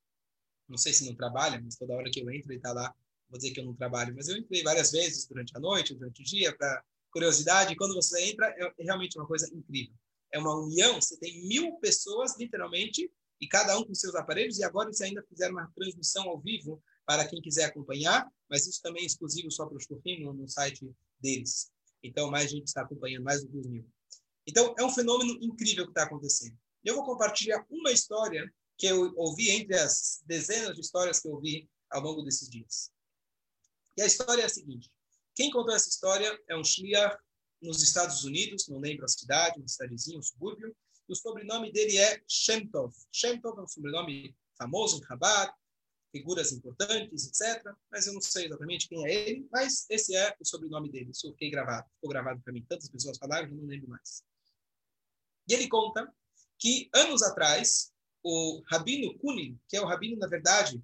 não 0.70 0.78
sei 0.78 0.94
se 0.94 1.06
não 1.06 1.14
trabalha, 1.14 1.62
mas 1.62 1.76
toda 1.76 1.94
hora 1.94 2.10
que 2.10 2.22
eu 2.22 2.32
entro 2.32 2.50
ele 2.50 2.58
está 2.58 2.72
lá. 2.72 2.96
Vou 3.30 3.38
dizer 3.38 3.52
que 3.52 3.60
eu 3.60 3.66
não 3.66 3.76
trabalho, 3.76 4.16
mas 4.16 4.30
eu 4.30 4.38
entrei 4.38 4.64
várias 4.64 4.92
vezes 4.92 5.28
durante 5.28 5.52
a 5.58 5.60
noite, 5.60 5.94
durante 5.94 6.22
o 6.22 6.24
dia, 6.24 6.56
para 6.56 6.82
curiosidade. 7.12 7.74
E 7.74 7.76
quando 7.76 7.94
você 7.94 8.22
entra, 8.24 8.48
é 8.58 8.84
realmente 8.84 9.18
uma 9.18 9.28
coisa 9.28 9.54
incrível. 9.54 9.94
É 10.32 10.40
uma 10.40 10.56
união. 10.56 11.02
Você 11.02 11.18
tem 11.18 11.46
mil 11.50 11.74
pessoas, 11.80 12.38
literalmente, 12.38 13.12
e 13.42 13.48
cada 13.48 13.78
um 13.78 13.84
com 13.84 13.94
seus 13.94 14.16
aparelhos. 14.16 14.58
E 14.60 14.64
agora 14.64 14.88
eles 14.88 15.02
ainda 15.02 15.22
fizeram 15.28 15.56
uma 15.56 15.70
transmissão 15.76 16.30
ao 16.30 16.40
vivo 16.40 16.82
para 17.06 17.28
quem 17.28 17.42
quiser 17.42 17.66
acompanhar, 17.66 18.28
mas 18.50 18.66
isso 18.68 18.82
também 18.82 19.04
é 19.04 19.06
exclusivo 19.06 19.52
só 19.52 19.66
para 19.66 19.78
os 19.78 19.84
Shluchim 19.84 20.24
no, 20.24 20.34
no 20.34 20.48
site 20.48 20.90
deles. 21.20 21.72
Então, 22.04 22.30
mais 22.30 22.50
gente 22.52 22.68
está 22.68 22.82
acompanhando, 22.82 23.24
mais 23.24 23.44
do 23.44 23.50
que 23.50 23.68
mil. 23.68 23.88
Então, 24.48 24.76
é 24.78 24.84
um 24.84 24.92
fenômeno 24.92 25.38
incrível 25.42 25.86
que 25.86 25.92
está 25.92 26.04
acontecendo. 26.04 26.58
Eu 26.84 26.96
vou 26.96 27.06
compartilhar 27.06 27.66
uma 27.70 27.92
história 27.92 28.52
que 28.78 28.86
eu 28.86 29.14
ouvi 29.16 29.50
entre 29.50 29.76
as 29.78 30.22
dezenas 30.26 30.76
de 30.76 30.82
histórias 30.82 31.20
que 31.20 31.28
eu 31.28 31.34
ouvi 31.34 31.70
ao 31.90 32.02
longo 32.02 32.22
desses 32.24 32.50
dias. 32.50 32.92
E 33.98 34.02
a 34.02 34.06
história 34.06 34.42
é 34.42 34.46
a 34.46 34.50
seguinte: 34.50 34.92
quem 35.34 35.50
contou 35.50 35.74
essa 35.74 35.90
história 35.90 36.40
é 36.48 36.56
um 36.56 36.64
shliach 36.64 37.18
nos 37.62 37.82
Estados 37.82 38.24
Unidos, 38.24 38.68
não 38.68 38.80
lembro 38.80 39.06
a 39.06 39.08
cidade, 39.08 39.60
uma 39.60 39.68
cidadezinha, 39.68 40.20
um 40.20 40.22
subúrbio, 40.22 40.76
e 41.08 41.14
o 41.14 41.16
sobrenome 41.16 41.72
dele 41.72 41.98
é 41.98 42.22
Shem 42.28 42.68
Tov. 42.68 42.94
Shem 43.12 43.40
Tov 43.40 43.60
é 43.60 43.64
um 43.64 43.68
sobrenome 43.68 44.36
famoso 44.58 44.98
em 44.98 45.06
Chabad, 45.06 45.52
figuras 46.16 46.54
importantes, 46.54 47.28
etc. 47.28 47.76
Mas 47.92 48.08
eu 48.08 48.14
não 48.14 48.22
sei 48.22 48.46
exatamente 48.46 48.88
quem 48.88 49.06
é 49.06 49.14
ele, 49.14 49.48
mas 49.52 49.86
esse 49.90 50.16
é 50.16 50.34
o 50.40 50.46
sobrenome 50.46 50.90
dele. 50.90 51.12
Isso 51.12 51.30
fiquei 51.32 51.50
gravado, 51.50 51.90
ficou 51.96 52.10
gravado 52.10 52.42
para 52.42 52.54
mim. 52.54 52.66
Tantas 52.70 52.88
pessoas 52.88 53.18
falaram 53.18 53.50
eu 53.50 53.56
não 53.56 53.66
lembro 53.66 53.90
mais. 53.90 54.24
E 55.46 55.54
ele 55.54 55.68
conta 55.68 56.10
que 56.58 56.90
anos 56.96 57.22
atrás, 57.22 57.92
o 58.24 58.64
Rabino 58.72 59.18
Kunin, 59.20 59.60
que 59.68 59.76
é 59.76 59.82
o 59.82 59.86
rabino, 59.86 60.18
na 60.18 60.28
verdade, 60.28 60.82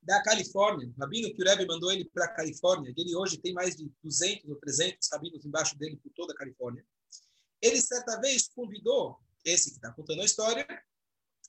da 0.00 0.22
Califórnia, 0.22 0.88
o 0.88 1.00
rabino 1.00 1.34
que 1.34 1.42
o 1.42 1.46
Rebbe 1.46 1.66
mandou 1.66 1.92
ele 1.92 2.06
para 2.06 2.24
a 2.24 2.34
Califórnia, 2.34 2.94
ele 2.96 3.14
hoje 3.14 3.36
tem 3.36 3.52
mais 3.52 3.76
de 3.76 3.92
200 4.02 4.48
ou 4.48 4.56
300 4.56 5.06
rabinos 5.12 5.44
embaixo 5.44 5.76
dele 5.76 5.98
por 5.98 6.10
toda 6.14 6.32
a 6.32 6.36
Califórnia. 6.36 6.82
Ele 7.60 7.78
certa 7.82 8.18
vez 8.18 8.48
convidou 8.48 9.20
esse 9.44 9.68
que 9.68 9.76
está 9.76 9.92
contando 9.92 10.22
a 10.22 10.24
história 10.24 10.66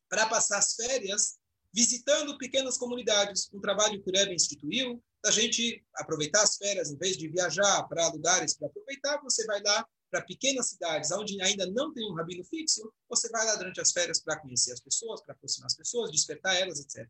para 0.10 0.28
passar 0.28 0.58
as 0.58 0.74
férias 0.74 1.38
visitando 1.74 2.38
pequenas 2.38 2.78
comunidades, 2.78 3.50
um 3.54 3.62
trabalho 3.62 4.02
que 4.02 4.10
o 4.10 4.14
Rebbe 4.14 4.34
instituiu, 4.34 5.02
da 5.24 5.32
gente 5.32 5.84
aproveitar 5.96 6.42
as 6.42 6.58
férias, 6.58 6.92
em 6.92 6.98
vez 6.98 7.18
de 7.18 7.28
viajar 7.28 7.84
para 7.84 8.08
lugares 8.08 8.56
para 8.58 8.68
aproveitar, 8.68 9.22
você 9.22 9.46
vai 9.46 9.62
lá 9.62 9.88
para 10.10 10.24
pequenas 10.24 10.70
cidades, 10.70 11.12
onde 11.12 11.40
ainda 11.42 11.68
não 11.68 11.94
tem 11.94 12.10
um 12.10 12.16
rabino 12.16 12.44
fixo, 12.44 12.92
você 13.08 13.30
vai 13.30 13.46
lá 13.46 13.56
durante 13.56 13.80
as 13.80 13.92
férias 13.92 14.20
para 14.20 14.40
conhecer 14.40 14.72
as 14.72 14.80
pessoas, 14.80 15.22
para 15.22 15.34
aproximar 15.34 15.68
as 15.68 15.76
pessoas, 15.76 16.12
despertar 16.12 16.56
elas, 16.56 16.80
etc. 16.80 17.08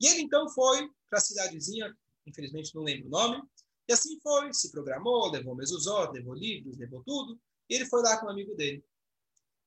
E 0.00 0.06
ele 0.06 0.22
então 0.22 0.48
foi 0.48 0.88
para 1.10 1.18
a 1.18 1.22
cidadezinha, 1.22 1.94
infelizmente 2.26 2.74
não 2.74 2.82
lembro 2.82 3.08
o 3.08 3.10
nome, 3.10 3.42
e 3.86 3.92
assim 3.92 4.18
foi, 4.20 4.52
se 4.54 4.70
programou, 4.70 5.30
levou 5.30 5.54
mezuzot, 5.54 6.12
levou 6.12 6.34
livros, 6.34 6.78
levou 6.78 7.02
tudo, 7.04 7.38
e 7.68 7.74
ele 7.74 7.84
foi 7.86 8.02
lá 8.02 8.18
com 8.18 8.26
um 8.26 8.30
amigo 8.30 8.54
dele. 8.54 8.82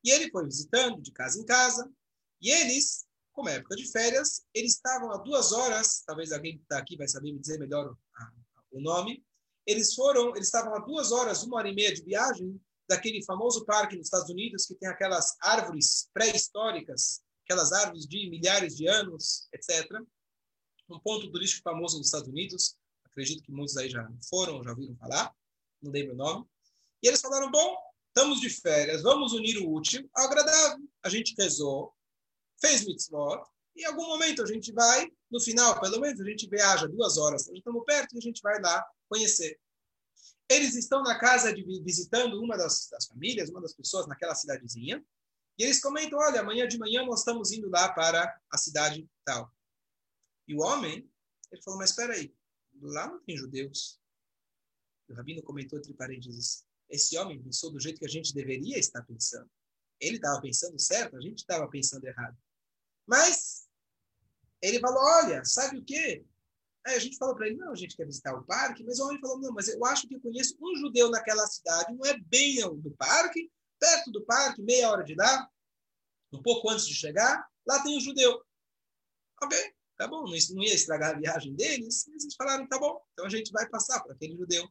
E 0.04 0.10
ele 0.10 0.32
foi 0.32 0.46
visitando 0.46 1.02
de 1.02 1.12
casa 1.12 1.40
em 1.40 1.46
casa, 1.46 1.92
e 2.42 2.52
eles, 2.52 3.06
como 3.34 3.50
é 3.50 3.56
época 3.56 3.76
de 3.76 3.90
férias, 3.92 4.46
eles 4.54 4.74
estavam 4.74 5.12
a 5.12 5.18
duas 5.18 5.52
horas, 5.52 6.04
talvez 6.06 6.32
alguém 6.32 6.58
que 6.58 6.64
está 6.64 6.78
aqui 6.78 6.98
vai 6.98 7.08
saber 7.08 7.32
me 7.32 7.40
dizer 7.40 7.60
melhor 7.60 7.96
o 8.72 8.82
nome, 8.82 9.24
eles 9.66 9.94
foram, 9.94 10.30
eles 10.36 10.48
estavam 10.48 10.74
a 10.76 10.80
duas 10.80 11.12
horas, 11.12 11.44
uma 11.44 11.58
hora 11.58 11.70
e 11.70 11.76
meia 11.76 11.94
de 11.94 12.04
viagem 12.04 12.60
daquele 12.88 13.24
famoso 13.24 13.66
parque 13.66 13.98
nos 13.98 14.08
Estados 14.08 14.30
Unidos 14.30 14.66
que 14.66 14.76
tem 14.76 14.90
aquelas 14.90 15.36
árvores 15.42 16.10
pré-históricas, 16.14 17.22
aquelas 17.44 17.72
árvores 17.74 18.06
de 18.08 18.30
milhares 18.30 18.76
de 18.78 18.88
anos, 18.88 19.48
etc 19.54 20.02
um 20.90 21.00
ponto 21.00 21.30
turístico 21.32 21.64
famoso 21.64 21.98
nos 21.98 22.08
Estados 22.08 22.28
Unidos. 22.28 22.76
Acredito 23.06 23.44
que 23.44 23.52
muitos 23.52 23.76
aí 23.78 23.90
já 23.90 24.08
foram, 24.30 24.64
já 24.64 24.72
ouviram 24.72 24.96
falar. 24.96 25.34
Não 25.82 25.92
lembro 25.92 26.14
o 26.14 26.18
nome. 26.18 26.46
E 27.04 27.08
eles 27.08 27.22
falaram: 27.22 27.52
bom, 27.52 27.78
estamos 28.08 28.40
de 28.40 28.50
férias, 28.50 29.02
vamos 29.02 29.34
unir 29.34 29.58
o 29.60 29.74
útil 29.74 30.10
ao 30.16 30.26
agradável. 30.26 30.88
A 31.04 31.10
gente 31.10 31.36
rezou, 31.38 31.94
fez 32.60 32.86
mitzvot, 32.86 33.44
e 33.76 33.84
em 33.84 33.86
algum 33.86 34.08
momento 34.08 34.42
a 34.42 34.46
gente 34.46 34.72
vai, 34.72 35.12
no 35.30 35.40
final, 35.40 35.80
pelo 35.80 36.00
menos, 36.00 36.20
a 36.20 36.26
gente 36.26 36.50
viaja 36.50 36.88
duas 36.88 37.18
horas, 37.18 37.46
gente 37.46 37.60
estamos 37.60 37.84
perto 37.86 38.16
e 38.16 38.18
a 38.18 38.22
gente 38.22 38.42
vai 38.42 38.60
lá 38.60 38.86
conhecer. 39.08 39.60
Eles 40.50 40.76
estão 40.76 41.04
na 41.04 41.20
casa 41.20 41.54
de 41.54 41.64
visitando 41.84 42.42
uma 42.42 42.58
das, 42.58 42.88
das 42.90 43.06
famílias, 43.06 43.50
uma 43.50 43.62
das 43.62 43.74
pessoas 43.74 44.08
naquela 44.08 44.34
cidadezinha, 44.34 45.04
e 45.58 45.64
eles 45.64 45.82
comentam: 45.82 46.20
olha, 46.20 46.42
amanhã 46.42 46.68
de 46.68 46.78
manhã 46.78 47.06
nós 47.06 47.20
estamos 47.20 47.52
indo 47.52 47.70
lá 47.70 47.92
para 47.92 48.40
a 48.50 48.58
cidade 48.58 49.08
tal. 49.26 49.52
E 50.48 50.56
o 50.56 50.62
homem, 50.62 51.10
ele 51.52 51.62
falou, 51.62 51.80
mas 51.80 51.90
espera 51.90 52.14
aí, 52.14 52.34
lá 52.82 53.08
não 53.08 53.20
tem 53.20 53.36
judeus. 53.36 54.00
O 55.10 55.14
Rabino 55.14 55.44
comentou 55.44 55.78
entre 55.78 55.94
parênteses, 55.94 56.66
esse 56.90 57.18
homem 57.18 57.42
pensou 57.42 57.72
do 57.72 57.80
jeito 57.80 58.00
que 58.00 58.06
a 58.06 58.10
gente 58.10 58.34
deveria 58.34 58.78
estar 58.78 59.02
pensando. 59.04 59.50
Ele 60.00 60.18
estava 60.18 60.40
pensando 60.42 60.80
certo, 60.80 61.18
a 61.18 61.22
gente 61.22 61.40
estava 61.40 61.68
pensando 61.68 62.06
errado. 62.06 62.38
Mas 63.08 63.68
ele 64.62 64.80
falou, 64.80 65.02
olha, 65.02 65.44
sabe 65.46 65.78
o 65.78 65.84
quê? 65.84 66.26
Aí 66.86 66.96
a 66.96 67.00
gente 67.00 67.18
falou 67.18 67.36
para 67.36 67.48
ele, 67.48 67.58
não, 67.58 67.72
a 67.72 67.76
gente 67.76 67.96
quer 67.96 68.06
visitar 68.06 68.34
o 68.34 68.44
parque, 68.44 68.84
mas 68.84 69.00
o 69.00 69.06
homem 69.06 69.20
falou, 69.20 69.40
não, 69.40 69.52
mas 69.52 69.68
eu 69.68 69.84
acho 69.86 70.08
que 70.08 70.16
eu 70.16 70.22
conheço 70.22 70.58
um 70.62 70.76
judeu 70.78 71.10
naquela 71.10 71.46
cidade, 71.48 71.94
não 71.94 72.06
é 72.06 72.18
bem 72.18 72.60
do 72.80 72.92
parque, 72.92 73.52
perto 73.80 74.12
do 74.12 74.26
parque, 74.26 74.62
meia 74.62 74.90
hora 74.90 75.04
de 75.04 75.16
lá, 75.16 75.50
um 76.32 76.42
pouco 76.42 76.70
antes 76.70 76.88
de 76.88 76.94
chegar, 76.94 77.46
lá 77.66 77.82
tem 77.84 77.98
um 77.98 78.00
judeu. 78.00 78.42
Ok, 79.42 79.74
tá 79.98 80.08
bom, 80.08 80.24
não 80.24 80.64
ia 80.64 80.74
estragar 80.74 81.16
a 81.16 81.20
viagem 81.20 81.54
deles, 81.56 82.06
mas 82.08 82.24
eles 82.24 82.36
falaram, 82.36 82.68
tá 82.68 82.80
bom, 82.80 83.02
então 83.14 83.26
a 83.26 83.30
gente 83.30 83.52
vai 83.52 83.68
passar 83.70 84.02
para 84.02 84.14
aquele 84.14 84.36
judeu. 84.36 84.68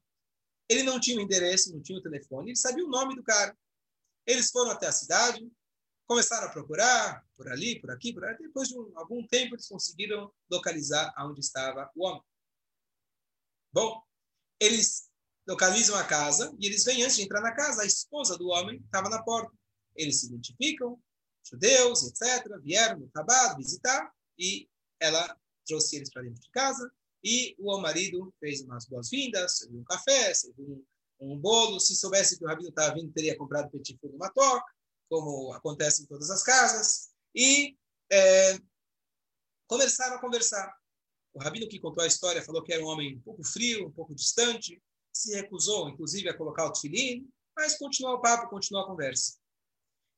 Ele 0.68 0.82
não 0.82 0.98
tinha 0.98 1.18
o 1.18 1.22
endereço, 1.22 1.72
não 1.72 1.82
tinha 1.82 1.98
o 1.98 2.02
telefone, 2.02 2.50
ele 2.50 2.56
sabia 2.56 2.84
o 2.84 2.88
nome 2.88 3.14
do 3.14 3.22
cara. 3.22 3.56
Eles 4.26 4.50
foram 4.50 4.72
até 4.72 4.88
a 4.88 4.92
cidade, 4.92 5.48
começaram 6.06 6.46
a 6.46 6.50
procurar 6.50 7.24
por 7.36 7.48
ali, 7.50 7.80
por 7.80 7.90
aqui, 7.90 8.12
por 8.12 8.24
ali. 8.24 8.38
Depois 8.38 8.68
de 8.68 8.78
um, 8.78 8.90
algum 8.96 9.26
tempo, 9.26 9.54
eles 9.54 9.68
conseguiram 9.68 10.32
localizar 10.50 11.12
aonde 11.16 11.40
estava 11.40 11.90
o 11.94 12.06
homem. 12.06 12.22
Bom, 13.72 14.02
eles 14.60 15.10
localizam 15.46 15.96
a 15.96 16.04
casa 16.04 16.54
e 16.58 16.66
eles 16.66 16.84
vêm 16.84 17.02
antes 17.02 17.16
de 17.16 17.22
entrar 17.22 17.40
na 17.40 17.54
casa. 17.54 17.82
A 17.82 17.86
esposa 17.86 18.38
do 18.38 18.48
homem 18.48 18.80
estava 18.84 19.08
na 19.08 19.22
porta. 19.22 19.52
Eles 19.94 20.20
se 20.20 20.26
identificam, 20.26 21.00
judeus, 21.44 22.04
etc. 22.04 22.58
Vieram 22.62 23.00
no 23.00 23.08
trabalho 23.08 23.56
visitar 23.56 24.10
e 24.38 24.68
ela 25.00 25.36
trouxe 25.66 25.96
eles 25.96 26.10
para 26.10 26.22
dentro 26.22 26.40
de 26.40 26.50
casa 26.50 26.90
e 27.22 27.56
o 27.58 27.78
marido 27.78 28.32
fez 28.38 28.60
umas 28.62 28.86
boas-vindas, 28.86 29.58
serviu 29.58 29.80
um 29.80 29.84
café, 29.84 30.32
serviu 30.32 30.84
um, 31.20 31.32
um, 31.32 31.38
bolo. 31.38 31.80
Se 31.80 31.96
soubesse 31.96 32.38
que 32.38 32.44
o 32.44 32.48
rabino 32.48 32.68
estava 32.68 32.94
vindo, 32.94 33.12
teria 33.12 33.36
comprado 33.36 33.70
petit 33.70 33.98
four 33.98 34.12
numa 34.12 34.30
toca, 34.30 34.72
como 35.08 35.52
acontece 35.52 36.02
em 36.02 36.06
todas 36.06 36.30
as 36.30 36.42
casas. 36.42 37.10
E 37.34 37.76
é, 38.10 38.58
começaram 39.66 40.16
a 40.16 40.20
conversar. 40.20 40.74
O 41.34 41.40
rabino 41.40 41.68
que 41.68 41.80
contou 41.80 42.02
a 42.02 42.06
história 42.06 42.42
falou 42.42 42.62
que 42.62 42.72
era 42.72 42.82
um 42.82 42.88
homem 42.88 43.16
um 43.16 43.20
pouco 43.20 43.44
frio, 43.44 43.88
um 43.88 43.92
pouco 43.92 44.14
distante, 44.14 44.82
se 45.12 45.34
recusou, 45.34 45.88
inclusive, 45.88 46.28
a 46.28 46.36
colocar 46.36 46.66
o 46.66 46.72
tefilim, 46.72 47.28
mas 47.54 47.76
continuou 47.76 48.16
o 48.16 48.20
papo, 48.20 48.48
continuou 48.48 48.84
a 48.84 48.88
conversa. 48.88 49.38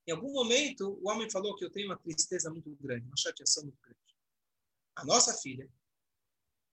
Em 0.06 0.12
algum 0.12 0.32
momento, 0.32 0.98
o 1.02 1.10
homem 1.10 1.30
falou 1.30 1.54
que 1.56 1.64
eu 1.64 1.70
tenho 1.70 1.88
uma 1.88 1.98
tristeza 1.98 2.50
muito 2.50 2.70
grande, 2.80 3.06
uma 3.06 3.16
chateação 3.16 3.64
muito 3.64 3.78
grande 3.80 3.98
a 4.98 5.04
nossa 5.04 5.32
filha, 5.34 5.70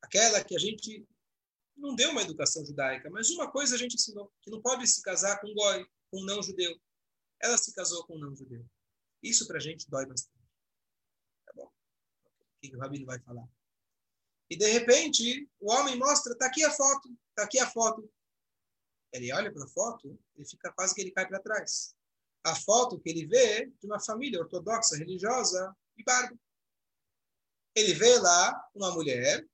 aquela 0.01 0.43
que 0.43 0.55
a 0.55 0.59
gente 0.59 1.07
não 1.77 1.95
deu 1.95 2.09
uma 2.09 2.23
educação 2.23 2.65
judaica, 2.65 3.09
mas 3.11 3.29
uma 3.29 3.51
coisa 3.51 3.75
a 3.75 3.77
gente 3.77 3.95
ensinou, 3.95 4.31
que 4.41 4.49
não 4.49 4.61
pode 4.61 4.87
se 4.87 5.01
casar 5.03 5.39
com 5.39 5.47
um 5.47 5.53
goi, 5.53 5.85
com 6.09 6.21
um 6.21 6.25
não 6.25 6.41
judeu. 6.41 6.75
Ela 7.41 7.57
se 7.57 7.73
casou 7.73 8.05
com 8.05 8.15
um 8.15 8.19
não 8.19 8.35
judeu. 8.35 8.65
Isso 9.21 9.47
para 9.47 9.57
a 9.57 9.61
gente 9.61 9.89
dói 9.89 10.05
bastante. 10.05 10.35
Tá 11.45 11.53
bom? 11.55 11.65
O 11.65 12.59
que 12.61 12.75
o 12.75 12.79
Rabino 12.79 13.05
vai 13.05 13.19
falar? 13.19 13.47
E 14.49 14.55
de 14.55 14.67
repente, 14.71 15.49
o 15.59 15.71
homem 15.71 15.97
mostra, 15.97 16.33
está 16.33 16.47
aqui 16.47 16.63
a 16.63 16.71
foto, 16.71 17.09
está 17.29 17.43
aqui 17.43 17.59
a 17.59 17.69
foto. 17.69 18.09
Ele 19.11 19.31
olha 19.33 19.51
para 19.51 19.63
a 19.63 19.69
foto, 19.69 20.19
ele 20.35 20.45
fica 20.45 20.71
quase 20.73 20.93
que 20.93 21.01
ele 21.01 21.11
cai 21.11 21.27
para 21.27 21.39
trás. 21.39 21.95
A 22.43 22.55
foto 22.55 22.99
que 22.99 23.09
ele 23.09 23.25
vê 23.25 23.65
de 23.65 23.85
uma 23.87 23.99
família 23.99 24.39
ortodoxa, 24.39 24.97
religiosa, 24.97 25.75
e 25.97 26.03
barba 26.03 26.37
ele 27.75 27.93
vê 27.93 28.17
lá 28.19 28.69
uma 28.73 28.91
mulher 28.91 29.45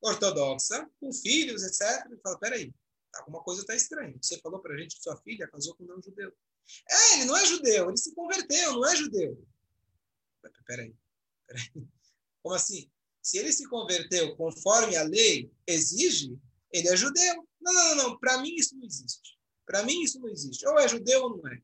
ortodoxa, 0.00 0.88
com 1.00 1.12
filhos, 1.12 1.64
etc. 1.64 2.06
Ele 2.06 2.20
fala: 2.20 2.38
peraí, 2.38 2.72
alguma 3.16 3.42
coisa 3.42 3.62
está 3.62 3.74
estranha. 3.74 4.16
Você 4.22 4.38
falou 4.38 4.60
para 4.60 4.74
a 4.74 4.78
gente 4.78 4.96
que 4.96 5.02
sua 5.02 5.16
filha 5.16 5.48
casou 5.48 5.74
com 5.74 5.82
um 5.82 5.88
não 5.88 6.00
judeu. 6.00 6.32
É, 6.90 7.14
ele 7.14 7.24
não 7.26 7.36
é 7.36 7.44
judeu, 7.46 7.88
ele 7.88 7.96
se 7.96 8.14
converteu, 8.14 8.72
não 8.72 8.86
é 8.86 8.96
judeu. 8.96 9.46
Peraí, 10.66 10.94
peraí. 11.46 11.88
Como 12.42 12.54
assim? 12.54 12.90
Se 13.22 13.38
ele 13.38 13.52
se 13.52 13.68
converteu 13.68 14.36
conforme 14.36 14.96
a 14.96 15.02
lei 15.02 15.50
exige, 15.66 16.38
ele 16.70 16.88
é 16.88 16.96
judeu. 16.96 17.48
Não, 17.60 17.72
não, 17.72 17.94
não, 17.96 18.18
Para 18.18 18.38
mim 18.38 18.54
isso 18.54 18.76
não 18.76 18.84
existe. 18.84 19.38
Para 19.64 19.82
mim 19.82 20.02
isso 20.02 20.20
não 20.20 20.28
existe. 20.28 20.66
Ou 20.66 20.78
é 20.78 20.88
judeu 20.88 21.22
ou 21.22 21.36
não 21.36 21.48
é. 21.48 21.62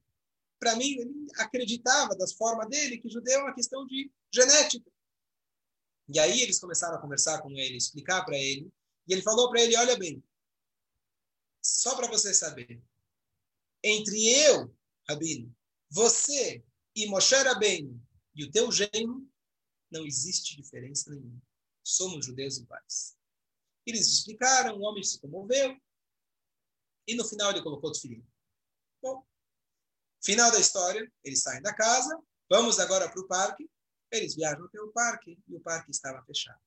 Para 0.60 0.76
mim, 0.76 0.98
ele 0.98 1.26
acreditava 1.38 2.14
das 2.14 2.34
formas 2.34 2.68
dele 2.68 2.98
que 2.98 3.08
judeu 3.08 3.40
é 3.40 3.42
uma 3.44 3.54
questão 3.54 3.86
de 3.86 4.12
genética. 4.32 4.90
E 6.06 6.18
aí 6.18 6.42
eles 6.42 6.60
começaram 6.60 6.96
a 6.96 7.00
conversar 7.00 7.40
com 7.40 7.50
ele, 7.50 7.78
explicar 7.78 8.24
para 8.24 8.36
ele. 8.36 8.70
E 9.08 9.12
ele 9.14 9.22
falou 9.22 9.48
para 9.48 9.62
ele: 9.62 9.74
Olha 9.76 9.96
bem, 9.96 10.22
só 11.62 11.96
para 11.96 12.08
você 12.08 12.34
saber, 12.34 12.82
entre 13.82 14.28
eu, 14.28 14.74
Rabino, 15.10 15.54
você 15.90 16.64
e 16.94 17.06
Moshe 17.06 17.34
Rabbeinu 17.34 18.00
e 18.34 18.44
o 18.44 18.50
teu 18.50 18.70
genro, 18.70 19.28
não 19.90 20.06
existe 20.06 20.56
diferença 20.56 21.10
nenhuma. 21.10 21.42
Somos 21.82 22.26
judeus 22.26 22.58
iguais. 22.58 23.16
Eles 23.84 24.06
explicaram, 24.06 24.78
o 24.78 24.82
homem 24.82 25.02
se 25.02 25.20
comoveu, 25.20 25.76
e 27.06 27.14
no 27.14 27.24
final 27.24 27.50
ele 27.50 27.62
colocou 27.62 27.90
o 27.90 27.94
filho. 27.94 28.24
Bom, 29.02 29.26
final 30.22 30.50
da 30.52 30.60
história, 30.60 31.10
eles 31.24 31.42
saem 31.42 31.60
da 31.60 31.74
casa, 31.74 32.16
vamos 32.48 32.78
agora 32.78 33.10
para 33.10 33.20
o 33.20 33.26
parque, 33.26 33.68
eles 34.12 34.36
viajam 34.36 34.64
até 34.64 34.80
o 34.80 34.92
parque, 34.92 35.38
e 35.48 35.56
o 35.56 35.60
parque 35.60 35.90
estava 35.90 36.24
fechado. 36.24 36.60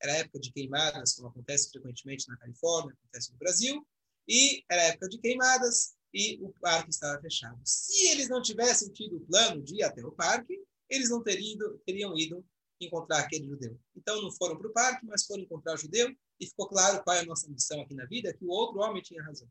Era 0.00 0.12
época 0.12 0.38
de 0.38 0.52
queimadas, 0.52 1.14
como 1.14 1.28
acontece 1.28 1.70
frequentemente 1.70 2.28
na 2.28 2.36
Califórnia, 2.36 2.94
acontece 2.94 3.32
no 3.32 3.38
Brasil, 3.38 3.86
e 4.28 4.64
era 4.70 4.82
época 4.82 5.08
de 5.08 5.18
queimadas, 5.18 5.96
e 6.12 6.38
o 6.42 6.52
parque 6.60 6.90
estava 6.90 7.20
fechado. 7.20 7.60
Se 7.64 8.08
eles 8.08 8.28
não 8.28 8.42
tivessem 8.42 8.92
tido 8.92 9.16
o 9.16 9.20
plano 9.20 9.62
de 9.62 9.76
ir 9.76 9.82
até 9.82 10.04
o 10.04 10.12
parque, 10.12 10.58
eles 10.88 11.10
não 11.10 11.22
teriam, 11.22 11.78
teriam 11.84 12.16
ido 12.16 12.44
encontrar 12.80 13.20
aquele 13.20 13.46
judeu. 13.46 13.78
Então 13.94 14.20
não 14.22 14.30
foram 14.32 14.56
para 14.56 14.68
o 14.68 14.72
parque, 14.72 15.04
mas 15.06 15.26
foram 15.26 15.42
encontrar 15.42 15.74
o 15.74 15.76
judeu 15.76 16.14
e 16.40 16.46
ficou 16.46 16.68
claro 16.68 17.02
qual 17.02 17.16
é 17.16 17.20
a 17.20 17.26
nossa 17.26 17.48
missão 17.48 17.80
aqui 17.80 17.94
na 17.94 18.06
vida, 18.06 18.32
que 18.32 18.44
o 18.44 18.48
outro 18.48 18.80
homem 18.80 19.02
tinha 19.02 19.22
razão. 19.22 19.50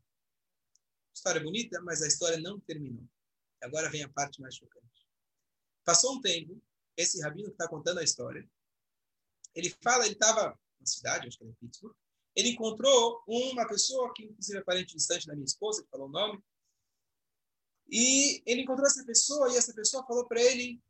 História 1.14 1.42
bonita, 1.42 1.80
mas 1.82 2.02
a 2.02 2.06
história 2.06 2.38
não 2.38 2.58
terminou. 2.60 3.04
Agora 3.62 3.90
vem 3.90 4.02
a 4.02 4.08
parte 4.08 4.40
mais 4.40 4.54
chocante. 4.54 5.06
Passou 5.84 6.14
um 6.14 6.20
tempo, 6.20 6.60
esse 6.96 7.20
rabino 7.20 7.48
que 7.48 7.54
está 7.54 7.68
contando 7.68 7.98
a 7.98 8.04
história, 8.04 8.48
ele 9.54 9.74
fala, 9.82 10.04
ele 10.04 10.14
estava 10.14 10.58
na 10.80 10.86
cidade, 10.86 11.26
acho 11.26 11.38
que 11.38 11.44
era 11.44 11.52
em 11.52 11.56
Pittsburgh, 11.56 11.96
ele 12.38 12.50
encontrou 12.50 13.20
uma 13.26 13.66
pessoa 13.66 14.12
que, 14.14 14.22
inclusive, 14.22 14.58
é 14.58 14.62
parente 14.62 14.94
distante 14.94 15.26
da 15.26 15.34
minha 15.34 15.44
esposa, 15.44 15.82
que 15.82 15.90
falou 15.90 16.06
o 16.06 16.12
nome, 16.12 16.40
e 17.90 18.40
ele 18.46 18.62
encontrou 18.62 18.86
essa 18.86 19.04
pessoa 19.04 19.52
e 19.52 19.56
essa 19.56 19.74
pessoa 19.74 20.06
falou 20.06 20.24
para 20.24 20.40
ele: 20.40 20.80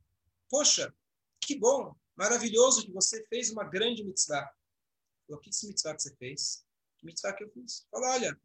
Poxa, 0.50 0.94
que 1.40 1.58
bom, 1.58 1.96
maravilhoso 2.14 2.84
que 2.84 2.92
você 2.92 3.24
fez 3.28 3.50
uma 3.50 3.64
grande 3.64 4.04
mitzvah. 4.04 4.46
Falou: 5.26 5.40
Que 5.40 5.48
mitzvah 5.48 5.94
que 5.94 6.02
você 6.02 6.14
fez? 6.16 6.66
Que 6.98 7.06
mitzvah 7.06 7.32
que 7.32 7.44
eu 7.44 7.50
fiz? 7.50 7.86
Falou: 7.90 8.10
Olha, 8.10 8.38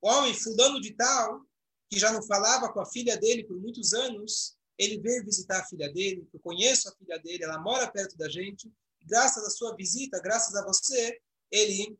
o 0.00 0.08
homem 0.08 0.34
fulano 0.34 0.80
de 0.80 0.94
tal, 0.94 1.46
que 1.88 1.96
já 1.96 2.12
não 2.12 2.24
falava 2.24 2.72
com 2.72 2.80
a 2.80 2.86
filha 2.86 3.16
dele 3.18 3.44
por 3.44 3.56
muitos 3.56 3.94
anos, 3.94 4.58
ele 4.76 4.98
veio 4.98 5.24
visitar 5.24 5.60
a 5.60 5.66
filha 5.66 5.92
dele, 5.92 6.28
eu 6.34 6.40
conheço 6.40 6.88
a 6.88 6.92
filha 6.96 7.20
dele, 7.20 7.44
ela 7.44 7.60
mora 7.60 7.88
perto 7.88 8.16
da 8.18 8.28
gente, 8.28 8.68
graças 9.02 9.44
à 9.44 9.50
sua 9.50 9.76
visita, 9.76 10.20
graças 10.20 10.56
a 10.56 10.64
você, 10.64 11.20
ele 11.48 11.96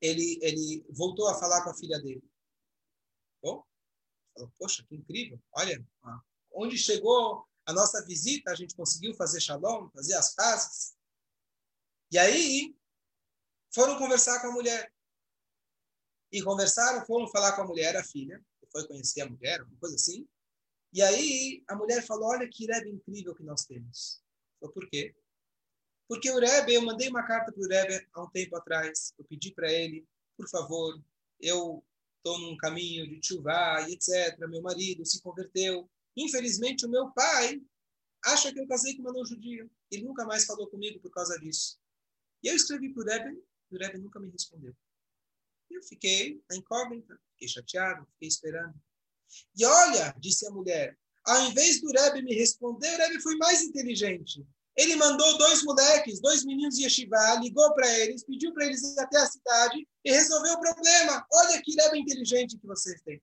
ele, 0.00 0.38
ele 0.42 0.84
voltou 0.90 1.28
a 1.28 1.38
falar 1.38 1.62
com 1.64 1.70
a 1.70 1.74
filha 1.74 1.98
dele. 2.00 2.22
Bom, 3.42 3.64
falou, 4.34 4.52
poxa, 4.58 4.84
que 4.88 4.94
incrível. 4.94 5.40
Olha, 5.52 5.84
onde 6.52 6.76
chegou 6.76 7.46
a 7.66 7.72
nossa 7.72 8.04
visita, 8.04 8.50
a 8.50 8.54
gente 8.54 8.74
conseguiu 8.74 9.14
fazer 9.14 9.40
shalom, 9.40 9.90
fazer 9.90 10.14
as 10.14 10.34
pazes. 10.34 10.96
E 12.10 12.18
aí, 12.18 12.74
foram 13.74 13.98
conversar 13.98 14.40
com 14.40 14.48
a 14.48 14.52
mulher. 14.52 14.92
E 16.32 16.42
conversaram, 16.42 17.04
foram 17.06 17.28
falar 17.28 17.54
com 17.54 17.62
a 17.62 17.66
mulher, 17.66 17.96
a 17.96 18.04
filha, 18.04 18.42
foi 18.70 18.86
conhecer 18.86 19.22
a 19.22 19.28
mulher, 19.28 19.62
uma 19.62 19.76
coisa 19.78 19.96
assim. 19.96 20.26
E 20.92 21.02
aí, 21.02 21.62
a 21.68 21.76
mulher 21.76 22.04
falou, 22.06 22.28
olha 22.30 22.48
que 22.48 22.66
Rebbe 22.66 22.90
incrível 22.90 23.34
que 23.34 23.42
nós 23.42 23.64
temos. 23.64 24.22
Falou, 24.58 24.72
por 24.72 24.88
quê? 24.88 25.14
Porque 26.08 26.30
o 26.30 26.38
Rebbe, 26.38 26.72
eu 26.72 26.82
mandei 26.82 27.08
uma 27.08 27.22
carta 27.22 27.52
para 27.52 27.60
o 27.60 27.68
Rebbe 27.68 28.08
há 28.14 28.22
um 28.22 28.30
tempo 28.30 28.56
atrás. 28.56 29.12
Eu 29.18 29.24
pedi 29.26 29.52
para 29.52 29.70
ele, 29.70 30.08
por 30.36 30.48
favor, 30.48 30.98
eu 31.38 31.84
estou 32.16 32.38
num 32.38 32.56
caminho 32.56 33.06
de 33.06 33.26
chuva 33.26 33.86
e 33.86 33.92
etc. 33.92 34.38
Meu 34.48 34.62
marido 34.62 35.04
se 35.04 35.20
converteu. 35.20 35.88
Infelizmente, 36.16 36.86
o 36.86 36.88
meu 36.88 37.10
pai 37.10 37.60
acha 38.24 38.52
que 38.52 38.58
eu 38.58 38.66
casei 38.66 38.96
com 38.96 39.02
uma 39.02 39.12
não 39.12 39.24
judia. 39.24 39.68
Ele 39.90 40.04
nunca 40.04 40.24
mais 40.24 40.46
falou 40.46 40.66
comigo 40.68 40.98
por 41.00 41.10
causa 41.10 41.38
disso. 41.38 41.78
E 42.42 42.48
eu 42.48 42.54
escrevi 42.54 42.92
para 42.92 43.02
o 43.02 43.06
Rebbe, 43.06 43.44
e 43.70 43.76
o 43.76 43.78
Rebbe 43.78 43.98
nunca 43.98 44.18
me 44.18 44.30
respondeu. 44.30 44.74
Eu 45.70 45.82
fiquei 45.82 46.42
na 46.48 46.56
incógnita, 46.56 47.20
fiquei 47.32 47.48
chateado, 47.48 48.06
fiquei 48.12 48.28
esperando. 48.28 48.74
E 49.54 49.64
olha, 49.64 50.14
disse 50.18 50.46
a 50.46 50.50
mulher, 50.50 50.98
ao 51.24 51.50
invés 51.50 51.80
do 51.82 51.90
Rebbe 51.90 52.22
me 52.22 52.34
responder, 52.34 52.94
o 52.94 52.96
Rebbe 52.96 53.20
foi 53.20 53.36
mais 53.36 53.62
inteligente. 53.62 54.46
Ele 54.78 54.94
mandou 54.94 55.36
dois 55.38 55.64
moleques, 55.64 56.20
dois 56.20 56.44
meninos 56.44 56.76
de 56.76 56.84
Yeshiva, 56.84 57.34
ligou 57.40 57.74
para 57.74 57.98
eles, 57.98 58.22
pediu 58.22 58.54
para 58.54 58.64
eles 58.64 58.80
ir 58.84 59.00
até 59.00 59.18
a 59.18 59.26
cidade 59.26 59.88
e 60.04 60.12
resolveu 60.12 60.52
o 60.52 60.60
problema. 60.60 61.26
Olha 61.32 61.60
que 61.60 61.74
leva 61.74 61.98
inteligente 61.98 62.56
que 62.56 62.64
vocês 62.64 63.02
têm. 63.02 63.20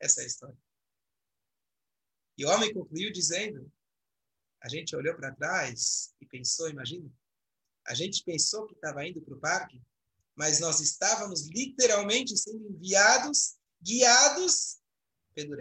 Essa 0.00 0.22
é 0.22 0.24
a 0.24 0.26
história. 0.26 0.58
E 2.38 2.46
o 2.46 2.48
homem 2.48 2.72
concluiu 2.72 3.12
dizendo: 3.12 3.70
a 4.62 4.68
gente 4.70 4.96
olhou 4.96 5.14
para 5.14 5.34
trás 5.34 6.14
e 6.22 6.26
pensou, 6.26 6.70
imagina, 6.70 7.12
a 7.86 7.92
gente 7.92 8.24
pensou 8.24 8.66
que 8.66 8.76
estava 8.76 9.06
indo 9.06 9.20
para 9.20 9.34
o 9.34 9.40
parque, 9.40 9.78
mas 10.34 10.58
nós 10.58 10.80
estávamos 10.80 11.48
literalmente 11.48 12.34
sendo 12.34 12.66
enviados, 12.66 13.58
guiados 13.82 14.78
pelo. 15.34 15.54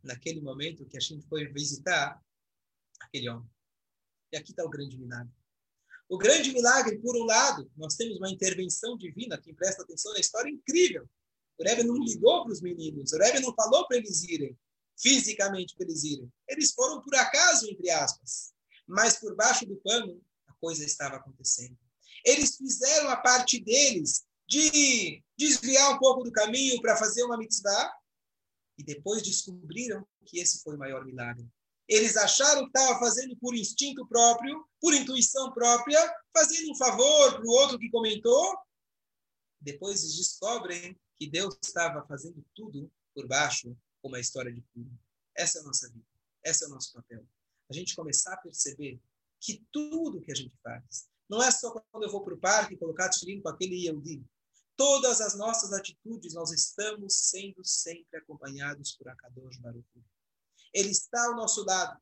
Naquele 0.00 0.40
momento 0.42 0.86
que 0.86 0.98
a 0.98 1.00
gente 1.00 1.26
foi 1.26 1.46
visitar 1.46 2.22
aquele 3.04 3.28
homem. 3.28 3.48
E 4.32 4.36
aqui 4.36 4.50
está 4.50 4.64
o 4.64 4.70
grande 4.70 4.98
milagre. 4.98 5.32
O 6.08 6.18
grande 6.18 6.52
milagre, 6.52 6.98
por 6.98 7.16
um 7.16 7.24
lado, 7.24 7.70
nós 7.76 7.94
temos 7.94 8.18
uma 8.18 8.30
intervenção 8.30 8.96
divina, 8.96 9.40
quem 9.40 9.54
presta 9.54 9.82
atenção 9.82 10.12
na 10.12 10.20
história, 10.20 10.50
incrível. 10.50 11.08
O 11.58 11.64
Rebbe 11.64 11.84
não 11.84 11.96
ligou 11.96 12.42
para 12.42 12.52
os 12.52 12.60
meninos, 12.60 13.12
o 13.12 13.18
Rebbe 13.18 13.40
não 13.40 13.54
falou 13.54 13.86
para 13.86 13.96
eles 13.96 14.22
irem, 14.24 14.58
fisicamente 15.00 15.74
para 15.76 15.86
eles 15.86 16.04
irem. 16.04 16.30
Eles 16.48 16.72
foram 16.72 17.00
por 17.00 17.14
acaso, 17.14 17.70
entre 17.70 17.90
aspas. 17.90 18.52
Mas 18.86 19.18
por 19.18 19.34
baixo 19.34 19.64
do 19.64 19.76
pano, 19.76 20.20
a 20.46 20.52
coisa 20.54 20.84
estava 20.84 21.16
acontecendo. 21.16 21.78
Eles 22.24 22.56
fizeram 22.56 23.08
a 23.08 23.16
parte 23.16 23.62
deles 23.62 24.24
de 24.46 25.22
desviar 25.38 25.94
um 25.94 25.98
pouco 25.98 26.22
do 26.22 26.32
caminho 26.32 26.80
para 26.82 26.96
fazer 26.96 27.22
uma 27.22 27.38
mitzvah, 27.38 27.92
e 28.76 28.82
depois 28.82 29.22
descobriram 29.22 30.06
que 30.26 30.38
esse 30.38 30.60
foi 30.62 30.74
o 30.74 30.78
maior 30.78 31.04
milagre. 31.04 31.46
Eles 31.88 32.16
acharam 32.16 32.62
que 32.62 32.78
estava 32.78 32.98
fazendo 32.98 33.36
por 33.36 33.54
instinto 33.54 34.06
próprio, 34.06 34.66
por 34.80 34.94
intuição 34.94 35.52
própria, 35.52 36.00
fazendo 36.34 36.72
um 36.72 36.76
favor 36.76 37.34
para 37.34 37.44
o 37.44 37.50
outro 37.50 37.78
que 37.78 37.90
comentou. 37.90 38.56
Depois 39.60 40.02
eles 40.02 40.16
descobrem 40.16 40.98
que 41.18 41.28
Deus 41.28 41.56
estava 41.62 42.06
fazendo 42.06 42.44
tudo 42.54 42.90
por 43.14 43.26
baixo, 43.26 43.76
como 44.02 44.16
a 44.16 44.20
história 44.20 44.52
de 44.52 44.62
tudo. 44.72 44.90
Essa 45.36 45.58
é 45.58 45.60
a 45.60 45.64
nossa 45.64 45.88
vida. 45.88 46.06
Esse 46.42 46.64
é 46.64 46.66
o 46.66 46.70
nosso 46.70 46.92
papel. 46.92 47.26
A 47.70 47.72
gente 47.74 47.94
começar 47.94 48.34
a 48.34 48.38
perceber 48.38 49.00
que 49.40 49.64
tudo 49.70 50.20
que 50.20 50.32
a 50.32 50.34
gente 50.34 50.56
faz, 50.62 51.06
não 51.28 51.42
é 51.42 51.50
só 51.50 51.70
quando 51.90 52.04
eu 52.04 52.10
vou 52.10 52.22
para 52.22 52.34
o 52.34 52.40
parque 52.40 52.76
colocar 52.76 53.10
tirinho 53.10 53.42
com 53.42 53.48
aquele 53.48 53.86
Yehudi. 53.86 54.24
Todas 54.76 55.20
as 55.20 55.36
nossas 55.36 55.72
atitudes, 55.72 56.34
nós 56.34 56.50
estamos 56.50 57.14
sendo 57.14 57.64
sempre 57.64 58.18
acompanhados 58.18 58.92
por 58.92 59.08
Akadosh 59.08 59.58
Baruch 59.58 59.86
ele 60.74 60.90
está 60.90 61.24
ao 61.26 61.36
nosso 61.36 61.64
lado. 61.64 61.98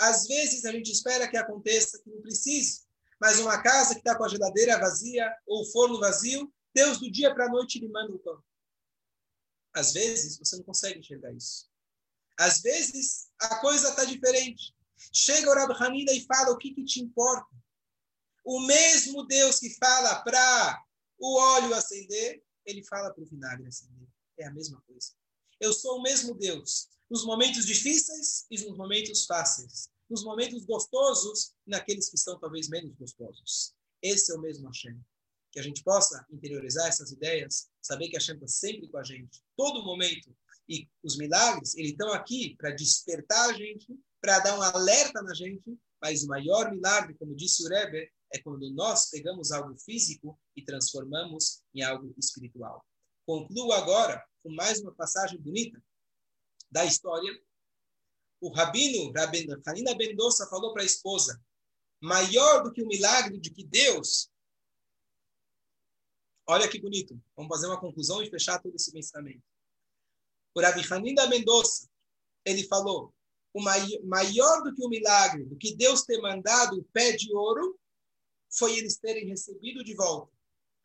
Às 0.00 0.26
vezes 0.26 0.64
a 0.64 0.72
gente 0.72 0.90
espera 0.90 1.28
que 1.28 1.36
aconteça, 1.36 2.00
que 2.02 2.08
não 2.08 2.22
precise, 2.22 2.82
mas 3.20 3.38
uma 3.38 3.60
casa 3.62 3.94
que 3.94 4.00
está 4.00 4.16
com 4.16 4.24
a 4.24 4.28
geladeira 4.28 4.78
vazia 4.78 5.30
ou 5.46 5.62
o 5.62 5.72
forno 5.72 5.98
vazio, 6.00 6.52
Deus 6.74 6.98
do 6.98 7.10
dia 7.10 7.34
para 7.34 7.46
a 7.46 7.50
noite 7.50 7.78
lhe 7.78 7.88
manda 7.88 8.12
o 8.12 8.18
pão. 8.18 8.42
Às 9.74 9.92
vezes 9.92 10.38
você 10.38 10.56
não 10.56 10.64
consegue 10.64 11.00
enxergar 11.00 11.32
isso. 11.32 11.70
Às 12.38 12.60
vezes 12.60 13.28
a 13.40 13.60
coisa 13.60 13.90
está 13.90 14.04
diferente. 14.04 14.74
Chega 15.12 15.50
o 15.50 15.54
Rabi 15.54 15.74
Hanina 15.74 16.12
e 16.12 16.24
fala 16.24 16.52
o 16.52 16.58
que, 16.58 16.74
que 16.74 16.84
te 16.84 17.00
importa. 17.00 17.48
O 18.44 18.60
mesmo 18.60 19.24
Deus 19.26 19.58
que 19.58 19.70
fala 19.76 20.22
para 20.22 20.82
o 21.18 21.38
óleo 21.38 21.74
acender, 21.74 22.42
ele 22.66 22.84
fala 22.84 23.12
para 23.12 23.22
o 23.22 23.26
vinagre 23.26 23.68
acender. 23.68 24.08
É 24.38 24.46
a 24.46 24.52
mesma 24.52 24.80
coisa. 24.82 25.12
Eu 25.60 25.72
sou 25.72 25.98
o 25.98 26.02
mesmo 26.02 26.34
Deus 26.34 26.88
nos 27.12 27.26
momentos 27.26 27.66
difíceis 27.66 28.46
e 28.50 28.58
nos 28.64 28.74
momentos 28.74 29.26
fáceis, 29.26 29.90
nos 30.08 30.24
momentos 30.24 30.64
gostosos 30.64 31.52
e 31.66 31.70
naqueles 31.70 32.08
que 32.08 32.16
são 32.16 32.40
talvez 32.40 32.70
menos 32.70 32.94
gostosos. 32.94 33.74
Esse 34.00 34.32
é 34.32 34.34
o 34.34 34.40
mesmo 34.40 34.66
Hashem. 34.66 34.98
Que 35.52 35.60
a 35.60 35.62
gente 35.62 35.84
possa 35.84 36.26
interiorizar 36.30 36.88
essas 36.88 37.12
ideias, 37.12 37.68
saber 37.82 38.08
que 38.08 38.16
Hashem 38.16 38.36
está 38.36 38.48
sempre 38.48 38.88
com 38.88 38.96
a 38.96 39.04
gente, 39.04 39.42
todo 39.54 39.84
momento. 39.84 40.34
E 40.66 40.88
os 41.02 41.18
milagres, 41.18 41.76
eles 41.76 41.90
estão 41.90 42.14
aqui 42.14 42.56
para 42.56 42.70
despertar 42.70 43.50
a 43.50 43.52
gente, 43.52 43.94
para 44.18 44.38
dar 44.38 44.58
um 44.58 44.62
alerta 44.62 45.20
na 45.20 45.34
gente, 45.34 45.78
mas 46.00 46.24
o 46.24 46.28
maior 46.28 46.72
milagre, 46.72 47.14
como 47.18 47.36
disse 47.36 47.62
o 47.62 47.68
Rebbe, 47.68 48.10
é 48.32 48.38
quando 48.40 48.70
nós 48.70 49.10
pegamos 49.10 49.52
algo 49.52 49.76
físico 49.76 50.40
e 50.56 50.64
transformamos 50.64 51.60
em 51.74 51.82
algo 51.82 52.14
espiritual. 52.18 52.82
Concluo 53.26 53.70
agora 53.72 54.24
com 54.42 54.50
mais 54.54 54.80
uma 54.80 54.94
passagem 54.94 55.38
bonita 55.38 55.78
da 56.72 56.86
história, 56.86 57.30
o 58.40 58.48
rabino, 58.48 59.12
Rabino 59.12 59.62
Hanina 59.64 59.94
Bendosa, 59.94 60.48
falou 60.48 60.72
para 60.72 60.82
a 60.82 60.86
esposa: 60.86 61.40
maior 62.00 62.64
do 62.64 62.72
que 62.72 62.82
o 62.82 62.88
milagre 62.88 63.38
de 63.38 63.50
que 63.50 63.62
Deus. 63.62 64.28
Olha 66.48 66.68
que 66.68 66.80
bonito. 66.80 67.22
Vamos 67.36 67.54
fazer 67.54 67.66
uma 67.68 67.78
conclusão 67.78 68.20
e 68.22 68.30
fechar 68.30 68.60
todo 68.60 68.74
esse 68.74 68.90
pensamento. 68.90 69.44
O 70.54 70.60
Rabi 70.60 70.82
Hanina 70.90 71.28
Mendonça, 71.28 71.88
ele 72.44 72.66
falou 72.66 73.14
o 73.54 73.60
maior 73.62 74.62
do 74.62 74.74
que 74.74 74.82
o 74.82 74.88
milagre, 74.88 75.44
do 75.44 75.56
que 75.56 75.76
Deus 75.76 76.02
ter 76.02 76.20
mandado 76.22 76.78
o 76.78 76.84
pé 76.84 77.12
de 77.12 77.32
ouro, 77.34 77.78
foi 78.50 78.78
eles 78.78 78.96
terem 78.96 79.28
recebido 79.28 79.84
de 79.84 79.94
volta. 79.94 80.32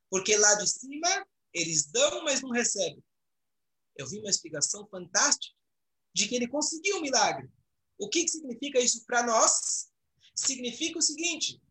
Porque 0.09 0.35
lá 0.35 0.53
de 0.55 0.69
cima, 0.69 1.25
eles 1.53 1.85
dão, 1.85 2.25
mas 2.25 2.41
não 2.41 2.49
recebem. 2.49 3.01
Eu 3.95 4.05
vi 4.05 4.19
uma 4.19 4.29
explicação 4.29 4.85
fantástica 4.87 5.56
de 6.17 6.27
que 6.27 6.35
ele 6.35 6.47
conseguiu 6.47 6.97
o 6.97 7.01
milagre. 7.01 7.47
O 7.99 8.09
que, 8.09 8.23
que 8.23 8.31
significa 8.31 8.79
isso 8.79 9.05
para 9.05 9.21
nós? 9.21 9.87
Significa 10.33 10.97
o 10.97 11.01
seguinte: 11.01 11.61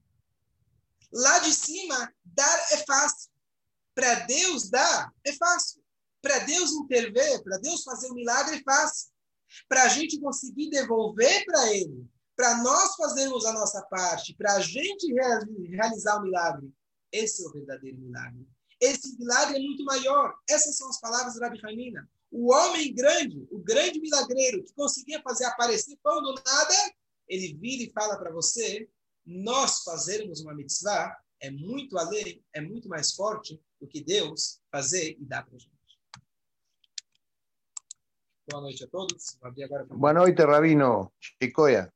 lá 1.12 1.40
de 1.40 1.52
cima, 1.52 2.14
dar 2.24 2.66
é 2.70 2.78
fácil. 2.84 3.32
Para 3.92 4.14
Deus 4.26 4.70
dar 4.70 5.12
é 5.24 5.32
fácil. 5.32 5.82
Para 6.22 6.38
Deus 6.40 6.70
intervir, 6.72 7.42
para 7.42 7.58
Deus 7.58 7.82
fazer 7.82 8.08
o 8.08 8.12
um 8.12 8.14
milagre 8.14 8.58
é 8.58 8.62
fácil. 8.62 9.10
Para 9.68 9.84
a 9.84 9.88
gente 9.88 10.20
conseguir 10.20 10.70
devolver 10.70 11.44
para 11.44 11.74
Ele, 11.74 12.08
para 12.36 12.62
nós 12.62 12.94
fazermos 12.96 13.44
a 13.46 13.52
nossa 13.52 13.82
parte, 13.82 14.34
para 14.34 14.54
a 14.54 14.60
gente 14.60 15.12
realizar 15.70 16.18
o 16.18 16.22
milagre, 16.22 16.72
esse 17.10 17.44
é 17.44 17.48
o 17.48 17.52
verdadeiro 17.52 17.98
milagre. 17.98 18.46
Esse 18.80 19.16
milagre 19.18 19.56
é 19.56 19.60
muito 19.60 19.84
maior. 19.84 20.34
Essas 20.48 20.76
são 20.76 20.88
as 20.88 21.00
palavras 21.00 21.36
da 21.36 21.46
Rabi 21.46 21.60
Hanina. 21.64 22.08
O 22.38 22.52
homem 22.52 22.94
grande, 22.94 23.48
o 23.50 23.58
grande 23.58 23.98
milagreiro 23.98 24.62
que 24.62 24.74
conseguia 24.74 25.22
fazer 25.22 25.46
aparecer 25.46 25.96
pão 26.02 26.20
do 26.20 26.34
nada, 26.34 26.94
ele 27.26 27.54
vira 27.54 27.84
e 27.84 27.92
fala 27.92 28.18
para 28.18 28.30
você: 28.30 28.86
nós 29.24 29.82
fazermos 29.82 30.42
uma 30.42 30.54
mitzvah 30.54 31.16
é 31.40 31.50
muito 31.50 31.96
além, 31.96 32.44
é 32.52 32.60
muito 32.60 32.90
mais 32.90 33.14
forte 33.14 33.58
do 33.80 33.88
que 33.88 34.04
Deus 34.04 34.60
fazer 34.70 35.16
e 35.18 35.24
dar 35.24 35.46
para 35.46 35.58
gente. 35.58 35.72
Boa 38.50 38.60
noite 38.60 38.84
a 38.84 38.86
todos. 38.86 39.38
Boa 39.88 40.12
noite, 40.12 40.42
Rabino. 40.42 41.10
Chicoia. 41.18 41.90